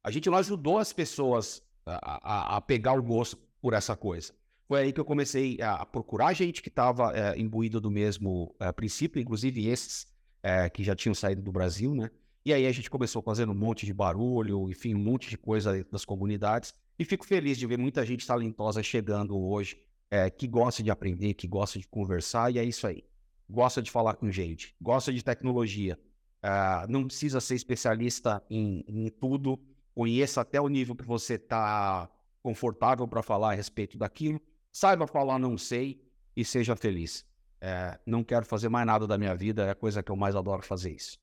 A 0.03 0.09
gente 0.09 0.29
não 0.29 0.37
ajudou 0.37 0.77
as 0.77 0.93
pessoas 0.93 1.61
a, 1.85 2.55
a, 2.55 2.57
a, 2.57 2.61
pegar 2.61 2.93
o 2.93 3.03
gosto 3.03 3.37
por 3.61 3.73
essa 3.73 3.95
coisa. 3.95 4.33
Foi 4.67 4.81
aí 4.81 4.93
que 4.93 4.99
eu 4.99 5.05
comecei 5.05 5.61
a 5.61 5.85
procurar 5.85 6.33
gente 6.33 6.61
que 6.61 6.69
estava 6.69 7.11
é, 7.13 7.37
imbuído 7.37 7.81
do 7.81 7.91
mesmo 7.91 8.55
é, 8.59 8.71
princípio, 8.71 9.21
inclusive 9.21 9.67
esses 9.67 10.07
é, 10.41 10.69
que 10.69 10.83
já 10.83 10.95
tinham 10.95 11.13
saído 11.13 11.41
do 11.41 11.51
Brasil, 11.51 11.93
né? 11.93 12.09
E 12.43 12.53
aí 12.53 12.65
a 12.65 12.71
gente 12.71 12.89
começou 12.89 13.21
fazendo 13.21 13.51
um 13.51 13.55
monte 13.55 13.85
de 13.85 13.93
barulho, 13.93 14.69
enfim, 14.69 14.95
um 14.95 14.99
monte 14.99 15.29
de 15.29 15.37
coisa 15.37 15.85
das 15.91 16.05
comunidades. 16.05 16.73
E 17.01 17.03
fico 17.03 17.25
feliz 17.25 17.57
de 17.57 17.65
ver 17.65 17.79
muita 17.79 18.05
gente 18.05 18.27
talentosa 18.27 18.83
chegando 18.83 19.35
hoje, 19.35 19.75
é, 20.11 20.29
que 20.29 20.47
gosta 20.47 20.83
de 20.83 20.91
aprender, 20.91 21.33
que 21.33 21.47
gosta 21.47 21.79
de 21.79 21.87
conversar, 21.87 22.53
e 22.53 22.59
é 22.59 22.63
isso 22.63 22.85
aí. 22.85 23.03
Gosta 23.49 23.81
de 23.81 23.89
falar 23.89 24.13
com 24.13 24.29
gente, 24.29 24.75
gosta 24.79 25.11
de 25.11 25.23
tecnologia. 25.23 25.99
Uh, 26.43 26.85
não 26.87 27.07
precisa 27.07 27.41
ser 27.41 27.55
especialista 27.55 28.43
em, 28.51 28.85
em, 28.87 29.09
tudo, 29.09 29.59
conheça 29.95 30.41
até 30.41 30.61
o 30.61 30.67
nível 30.67 30.95
que 30.95 31.03
você 31.03 31.33
está 31.33 32.07
confortável 32.43 33.07
para 33.07 33.23
falar 33.23 33.53
a 33.53 33.55
respeito 33.55 33.97
daquilo, 33.97 34.39
saiba 34.71 35.07
falar 35.07 35.39
não 35.39 35.57
sei 35.57 36.07
e 36.35 36.45
seja 36.45 36.75
feliz. 36.75 37.25
É, 37.59 37.99
não 38.05 38.23
quero 38.23 38.45
fazer 38.45 38.69
mais 38.69 38.85
nada 38.85 39.07
da 39.07 39.17
minha 39.17 39.35
vida, 39.35 39.65
é 39.65 39.71
a 39.71 39.75
coisa 39.75 40.03
que 40.03 40.11
eu 40.11 40.15
mais 40.15 40.35
adoro 40.35 40.61
fazer 40.61 40.91
isso. 40.91 41.17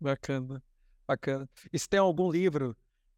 Bacana, 0.00 0.60
bacana. 1.06 1.48
E 1.72 1.78
se 1.78 1.88
tem 1.88 2.00
algum 2.00 2.28
livro 2.28 2.76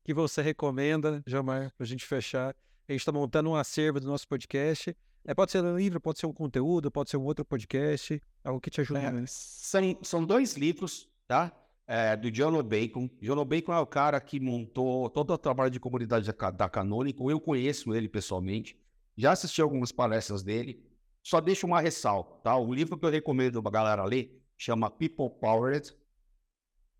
que 0.08 0.14
você 0.14 0.40
recomenda, 0.40 1.22
Jamar, 1.26 1.70
para 1.76 1.84
a 1.84 1.86
gente 1.86 2.06
fechar? 2.06 2.56
A 2.88 2.92
gente 2.92 3.02
está 3.02 3.12
montando 3.12 3.50
um 3.50 3.54
acervo 3.54 4.00
do 4.00 4.06
nosso 4.06 4.26
podcast. 4.26 4.96
É, 5.22 5.34
pode 5.34 5.52
ser 5.52 5.62
um 5.62 5.76
livro, 5.76 6.00
pode 6.00 6.18
ser 6.18 6.24
um 6.24 6.32
conteúdo, 6.32 6.90
pode 6.90 7.10
ser 7.10 7.18
um 7.18 7.24
outro 7.24 7.44
podcast, 7.44 8.18
algo 8.42 8.58
que 8.58 8.70
te 8.70 8.80
ajude. 8.80 9.04
É, 9.04 9.24
são, 9.26 9.98
são 10.00 10.24
dois 10.24 10.56
livros, 10.56 11.10
tá? 11.26 11.52
É, 11.86 12.16
do 12.16 12.30
John 12.30 12.62
Bacon. 12.62 13.10
John 13.20 13.44
Bacon 13.44 13.74
é 13.74 13.80
o 13.80 13.86
cara 13.86 14.18
que 14.18 14.40
montou 14.40 15.10
todo 15.10 15.30
o 15.34 15.36
trabalho 15.36 15.70
de 15.70 15.78
comunidade 15.78 16.32
da, 16.32 16.50
da 16.52 16.70
Canonical. 16.70 17.30
Eu 17.30 17.38
conheço 17.38 17.94
ele 17.94 18.08
pessoalmente. 18.08 18.80
Já 19.14 19.32
assisti 19.32 19.60
algumas 19.60 19.92
palestras 19.92 20.42
dele. 20.42 20.82
Só 21.22 21.38
deixo 21.38 21.66
uma 21.66 21.82
ressalva, 21.82 22.30
tá? 22.42 22.56
O 22.56 22.72
livro 22.72 22.96
que 22.96 23.04
eu 23.04 23.10
recomendo 23.10 23.62
pra 23.62 23.70
galera 23.70 24.04
ler 24.04 24.42
chama 24.56 24.90
People 24.90 25.28
Powered 25.38 25.94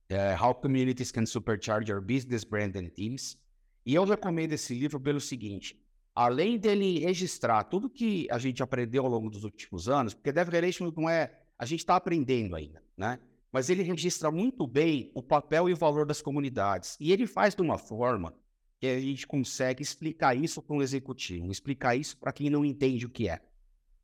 é, 0.08 0.36
How 0.40 0.54
Communities 0.54 1.12
Can 1.12 1.26
Supercharge 1.26 1.90
Your 1.90 2.00
Business, 2.00 2.44
Brand 2.44 2.74
and 2.76 2.88
Teams. 2.88 3.38
E 3.84 3.94
eu 3.94 4.04
recomendo 4.04 4.52
esse 4.52 4.74
livro 4.74 4.98
pelo 5.00 5.20
seguinte: 5.20 5.78
além 6.14 6.58
dele 6.58 6.98
registrar 6.98 7.64
tudo 7.64 7.90
que 7.90 8.26
a 8.30 8.38
gente 8.38 8.62
aprendeu 8.62 9.04
ao 9.04 9.10
longo 9.10 9.30
dos 9.30 9.44
últimos 9.44 9.88
anos, 9.88 10.14
porque 10.14 10.32
Dev 10.32 10.48
Relation 10.48 10.92
não 10.96 11.08
é. 11.08 11.32
A 11.58 11.64
gente 11.64 11.80
está 11.80 11.96
aprendendo 11.96 12.54
ainda, 12.54 12.82
né? 12.96 13.18
Mas 13.50 13.68
ele 13.68 13.82
registra 13.82 14.30
muito 14.30 14.66
bem 14.66 15.10
o 15.14 15.22
papel 15.22 15.68
e 15.68 15.72
o 15.72 15.76
valor 15.76 16.06
das 16.06 16.22
comunidades. 16.22 16.96
E 17.00 17.12
ele 17.12 17.26
faz 17.26 17.54
de 17.54 17.62
uma 17.62 17.78
forma 17.78 18.34
que 18.78 18.86
a 18.86 19.00
gente 19.00 19.26
consegue 19.26 19.82
explicar 19.82 20.36
isso 20.36 20.62
para 20.62 20.76
um 20.76 20.82
executivo, 20.82 21.50
explicar 21.50 21.96
isso 21.96 22.16
para 22.16 22.32
quem 22.32 22.48
não 22.48 22.64
entende 22.64 23.06
o 23.06 23.10
que 23.10 23.28
é. 23.28 23.40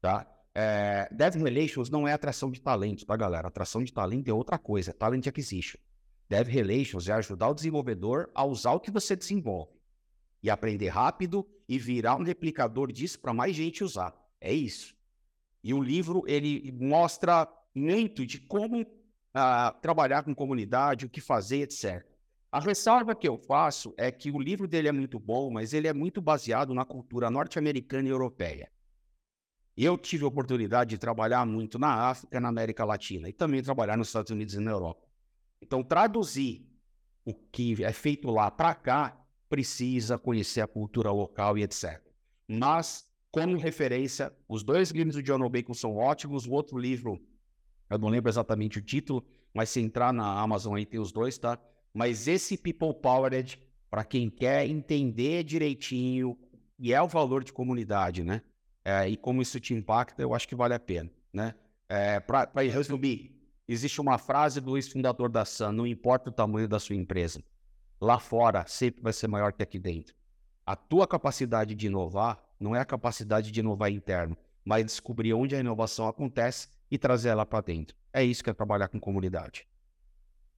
Tá? 0.01 0.27
É, 0.55 1.09
Dev 1.13 1.37
Relations 1.37 1.91
não 1.91 2.07
é 2.07 2.13
atração 2.13 2.51
de 2.51 2.61
talento, 2.61 3.05
tá, 3.05 3.17
galera? 3.17 3.49
Atração 3.49 3.83
de 3.83 3.93
talento 3.93 4.29
é 4.29 4.33
outra 4.33 4.59
coisa, 4.59 4.91
é 4.91 4.95
talent 4.95 5.27
acquisition. 5.27 5.79
Dev 6.29 6.49
Relations 6.49 7.09
é 7.09 7.13
ajudar 7.13 7.49
o 7.49 7.55
desenvolvedor 7.55 8.31
a 8.35 8.45
usar 8.45 8.73
o 8.73 8.81
que 8.81 8.91
você 8.91 9.15
desenvolve 9.15 9.73
e 10.43 10.51
aprender 10.51 10.89
rápido 10.89 11.47
e 11.69 11.79
virar 11.79 12.17
um 12.17 12.23
replicador 12.23 12.93
disso 12.93 13.19
para 13.21 13.33
mais 13.33 13.55
gente 13.55 13.83
usar. 13.83 14.15
É 14.41 14.53
isso. 14.53 14.95
E 15.63 15.73
o 15.73 15.83
livro 15.83 16.23
ele 16.27 16.73
mostra 16.73 17.49
muito 17.75 18.27
de 18.27 18.39
como 18.39 18.83
uh, 18.83 19.81
trabalhar 19.81 20.23
com 20.23 20.35
comunidade, 20.35 21.07
o 21.07 21.11
que 21.11 21.21
fazer, 21.21 21.63
etc. 21.63 22.07
A 22.53 22.61
ressalva 22.61 23.15
que 23.15 23.27
eu 23.27 23.37
faço 23.37 23.93
é 23.97 24.13
que 24.13 24.31
o 24.31 24.39
livro 24.39 24.69
dele 24.69 24.89
é 24.89 24.93
muito 24.93 25.19
bom, 25.19 25.51
mas 25.51 25.73
ele 25.73 25.89
é 25.89 25.93
muito 25.93 26.21
baseado 26.21 26.73
na 26.73 26.85
cultura 26.85 27.31
norte-americana 27.31 28.07
e 28.07 28.11
europeia. 28.11 28.71
Eu 29.77 29.99
tive 29.99 30.25
a 30.25 30.29
oportunidade 30.29 30.91
de 30.91 30.99
trabalhar 30.99 31.45
muito 31.45 31.81
na 31.81 32.11
África, 32.11 32.39
na 32.39 32.49
América 32.49 32.85
Latina 32.85 33.29
e 33.29 33.33
também 33.33 33.61
trabalhar 33.61 33.97
nos 33.97 34.09
Estados 34.09 34.31
Unidos 34.31 34.55
e 34.55 34.61
na 34.61 34.71
Europa. 34.71 35.05
Então, 35.61 35.83
traduzir 35.83 36.67
o 37.25 37.33
que 37.33 37.83
é 37.83 37.93
feito 37.93 38.31
lá 38.31 38.51
para 38.51 38.75
cá 38.75 39.21
precisa 39.49 40.19
conhecer 40.19 40.61
a 40.61 40.67
cultura 40.67 41.11
local 41.11 41.57
e 41.57 41.63
etc. 41.63 42.01
Mas, 42.47 43.07
como 43.31 43.57
referência, 43.57 44.33
os 44.49 44.63
dois 44.63 44.91
livros 44.91 45.17
do 45.17 45.23
John 45.23 45.49
Bacon 45.49 45.75
são 45.75 45.97
ótimos. 45.97 46.47
O 46.47 46.53
outro 46.53 46.77
livro, 46.79 47.21
eu 47.89 47.99
não 47.99 48.09
lembro 48.09 48.31
exatamente 48.31 48.79
o 48.79 48.83
título, 48.83 49.25
mas 49.53 49.71
se 49.71 49.81
entrar 49.81 50.13
na 50.13 50.41
Amazon 50.41 50.75
aí 50.75 50.85
tem 50.85 51.01
os 51.01 51.13
dois, 51.13 51.39
tá? 51.39 51.59
Mas 51.93 52.27
esse 52.27 52.59
People 52.59 52.93
Powered, 52.95 53.61
para 53.89 54.05
quem 54.05 54.29
quer 54.29 54.67
entender 54.67 55.45
direitinho, 55.45 56.37
e 56.79 56.93
é 56.93 57.01
o 57.01 57.09
valor 57.09 57.45
de 57.45 57.53
comunidade, 57.53 58.25
né? 58.25 58.43
É, 58.85 59.09
e 59.09 59.17
como 59.17 59.41
isso 59.41 59.59
te 59.61 59.73
impacta, 59.73 60.21
eu 60.21 60.35
acho 60.35 60.47
que 60.47 60.55
vale 60.55 60.75
a 60.75 60.81
pena, 60.81 61.11
né? 61.33 61.55
É, 61.89 62.21
para 62.21 62.51
resumir, 62.63 63.35
Existe 63.67 64.01
uma 64.01 64.19
frase 64.19 64.61
do 64.61 64.77
ex-fundador 64.77 65.31
da 65.31 65.45
Sun: 65.45 65.73
não 65.73 65.87
importa 65.87 66.29
o 66.29 66.33
tamanho 66.33 66.69
da 66.69 66.79
sua 66.79 66.97
empresa, 66.97 67.43
lá 68.01 68.19
fora 68.19 68.67
sempre 68.67 69.03
vai 69.03 69.13
ser 69.13 69.27
maior 69.27 69.53
que 69.53 69.63
aqui 69.63 69.79
dentro. 69.79 70.15
A 70.67 70.77
tua 70.77 71.07
capacidade 71.07 71.75
de 71.75 71.87
inovar 71.87 72.43
não 72.61 72.77
é 72.77 72.81
a 72.81 72.85
capacidade 72.85 73.51
de 73.51 73.61
inovar 73.61 73.91
interno, 73.91 74.37
mas 74.65 74.85
descobrir 74.85 75.33
onde 75.35 75.55
a 75.55 75.61
inovação 75.61 76.09
acontece 76.09 76.69
e 76.91 76.99
trazer 76.99 77.31
ela 77.31 77.45
para 77.47 77.61
dentro. 77.63 77.97
É 78.13 78.23
isso 78.23 78.45
que 78.45 78.51
é 78.51 78.55
trabalhar 78.55 78.89
com 78.89 79.01
comunidade. 79.01 79.67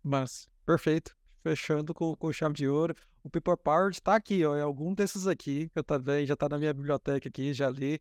Mas, 0.02 0.48
perfeito. 0.64 1.16
Fechando 1.42 1.94
com, 1.94 2.14
com 2.16 2.32
chave 2.32 2.54
de 2.54 2.68
ouro. 2.68 2.94
O 3.22 3.30
People 3.30 3.56
Power 3.56 3.90
está 3.90 4.14
aqui, 4.16 4.44
ó. 4.44 4.56
É 4.56 4.62
algum 4.62 4.94
desses 4.94 5.26
aqui 5.26 5.68
que 5.68 5.78
eu 5.78 5.84
também 5.84 6.26
já 6.26 6.34
está 6.34 6.48
na 6.48 6.58
minha 6.58 6.74
biblioteca 6.74 7.28
aqui, 7.28 7.52
já 7.52 7.70
li. 7.70 8.00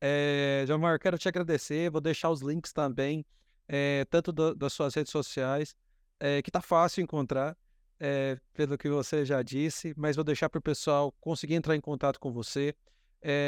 É, 0.00 0.64
Jamar, 0.66 0.98
quero 0.98 1.18
te 1.18 1.28
agradecer. 1.28 1.90
Vou 1.90 2.00
deixar 2.00 2.30
os 2.30 2.40
links 2.40 2.72
também 2.72 3.24
é, 3.72 4.04
tanto 4.10 4.32
do, 4.32 4.52
das 4.52 4.72
suas 4.72 4.92
redes 4.94 5.12
sociais, 5.12 5.76
é, 6.18 6.42
que 6.42 6.50
tá 6.50 6.60
fácil 6.60 7.02
encontrar, 7.02 7.56
é, 8.00 8.36
pelo 8.52 8.76
que 8.76 8.88
você 8.88 9.24
já 9.24 9.40
disse, 9.42 9.94
mas 9.96 10.16
vou 10.16 10.24
deixar 10.24 10.48
para 10.50 10.58
o 10.58 10.62
pessoal 10.62 11.12
conseguir 11.20 11.54
entrar 11.54 11.76
em 11.76 11.80
contato 11.80 12.18
com 12.18 12.32
você. 12.32 12.74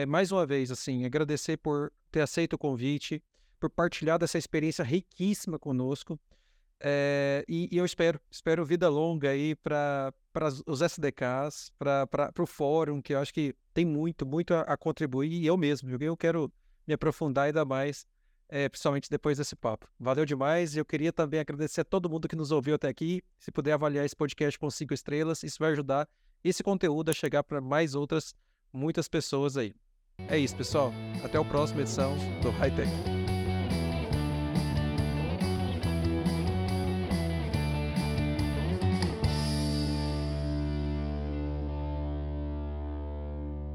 mais 0.06 0.30
uma 0.30 0.46
vez, 0.46 0.70
assim, 0.70 1.04
agradecer 1.04 1.56
por 1.56 1.92
ter 2.10 2.20
aceito 2.20 2.52
o 2.52 2.58
convite, 2.58 3.20
por 3.58 3.68
partilhar 3.68 4.18
dessa 4.18 4.38
experiência 4.38 4.84
riquíssima 4.84 5.58
conosco. 5.58 6.20
É, 6.78 7.44
e, 7.48 7.68
e, 7.72 7.78
eu 7.78 7.84
espero, 7.84 8.20
espero 8.30 8.64
vida 8.64 8.88
longa 8.88 9.30
aí 9.30 9.54
para 9.56 10.12
os 10.66 10.82
SDKs, 10.82 11.72
para 11.78 12.32
o 12.38 12.46
fórum, 12.46 13.00
que 13.00 13.14
eu 13.14 13.18
acho 13.18 13.32
que 13.32 13.54
tem 13.72 13.84
muito, 13.84 14.26
muito 14.26 14.52
a, 14.52 14.62
a, 14.62 14.76
contribuir, 14.76 15.32
e 15.32 15.46
eu 15.46 15.56
mesmo, 15.56 15.90
eu 16.00 16.16
quero 16.16 16.52
me 16.86 16.92
aprofundar 16.92 17.46
ainda 17.46 17.64
mais 17.64 18.04
é, 18.48 18.68
principalmente 18.68 19.08
depois 19.10 19.38
desse 19.38 19.56
papo. 19.56 19.88
Valeu 19.98 20.24
demais. 20.24 20.76
Eu 20.76 20.84
queria 20.84 21.12
também 21.12 21.40
agradecer 21.40 21.80
a 21.80 21.84
todo 21.84 22.08
mundo 22.08 22.28
que 22.28 22.36
nos 22.36 22.50
ouviu 22.50 22.74
até 22.74 22.88
aqui. 22.88 23.22
Se 23.38 23.50
puder 23.50 23.72
avaliar 23.72 24.04
esse 24.04 24.16
podcast 24.16 24.58
com 24.58 24.70
cinco 24.70 24.92
estrelas, 24.94 25.42
isso 25.42 25.58
vai 25.58 25.72
ajudar 25.72 26.08
esse 26.44 26.62
conteúdo 26.62 27.10
a 27.10 27.14
chegar 27.14 27.42
para 27.42 27.60
mais 27.60 27.94
outras, 27.94 28.34
muitas 28.72 29.08
pessoas 29.08 29.56
aí. 29.56 29.74
É 30.28 30.38
isso, 30.38 30.56
pessoal. 30.56 30.92
Até 31.24 31.38
a 31.38 31.44
próxima 31.44 31.82
edição 31.82 32.16
do 32.42 32.50
High 32.50 32.74
Tech. 32.74 33.21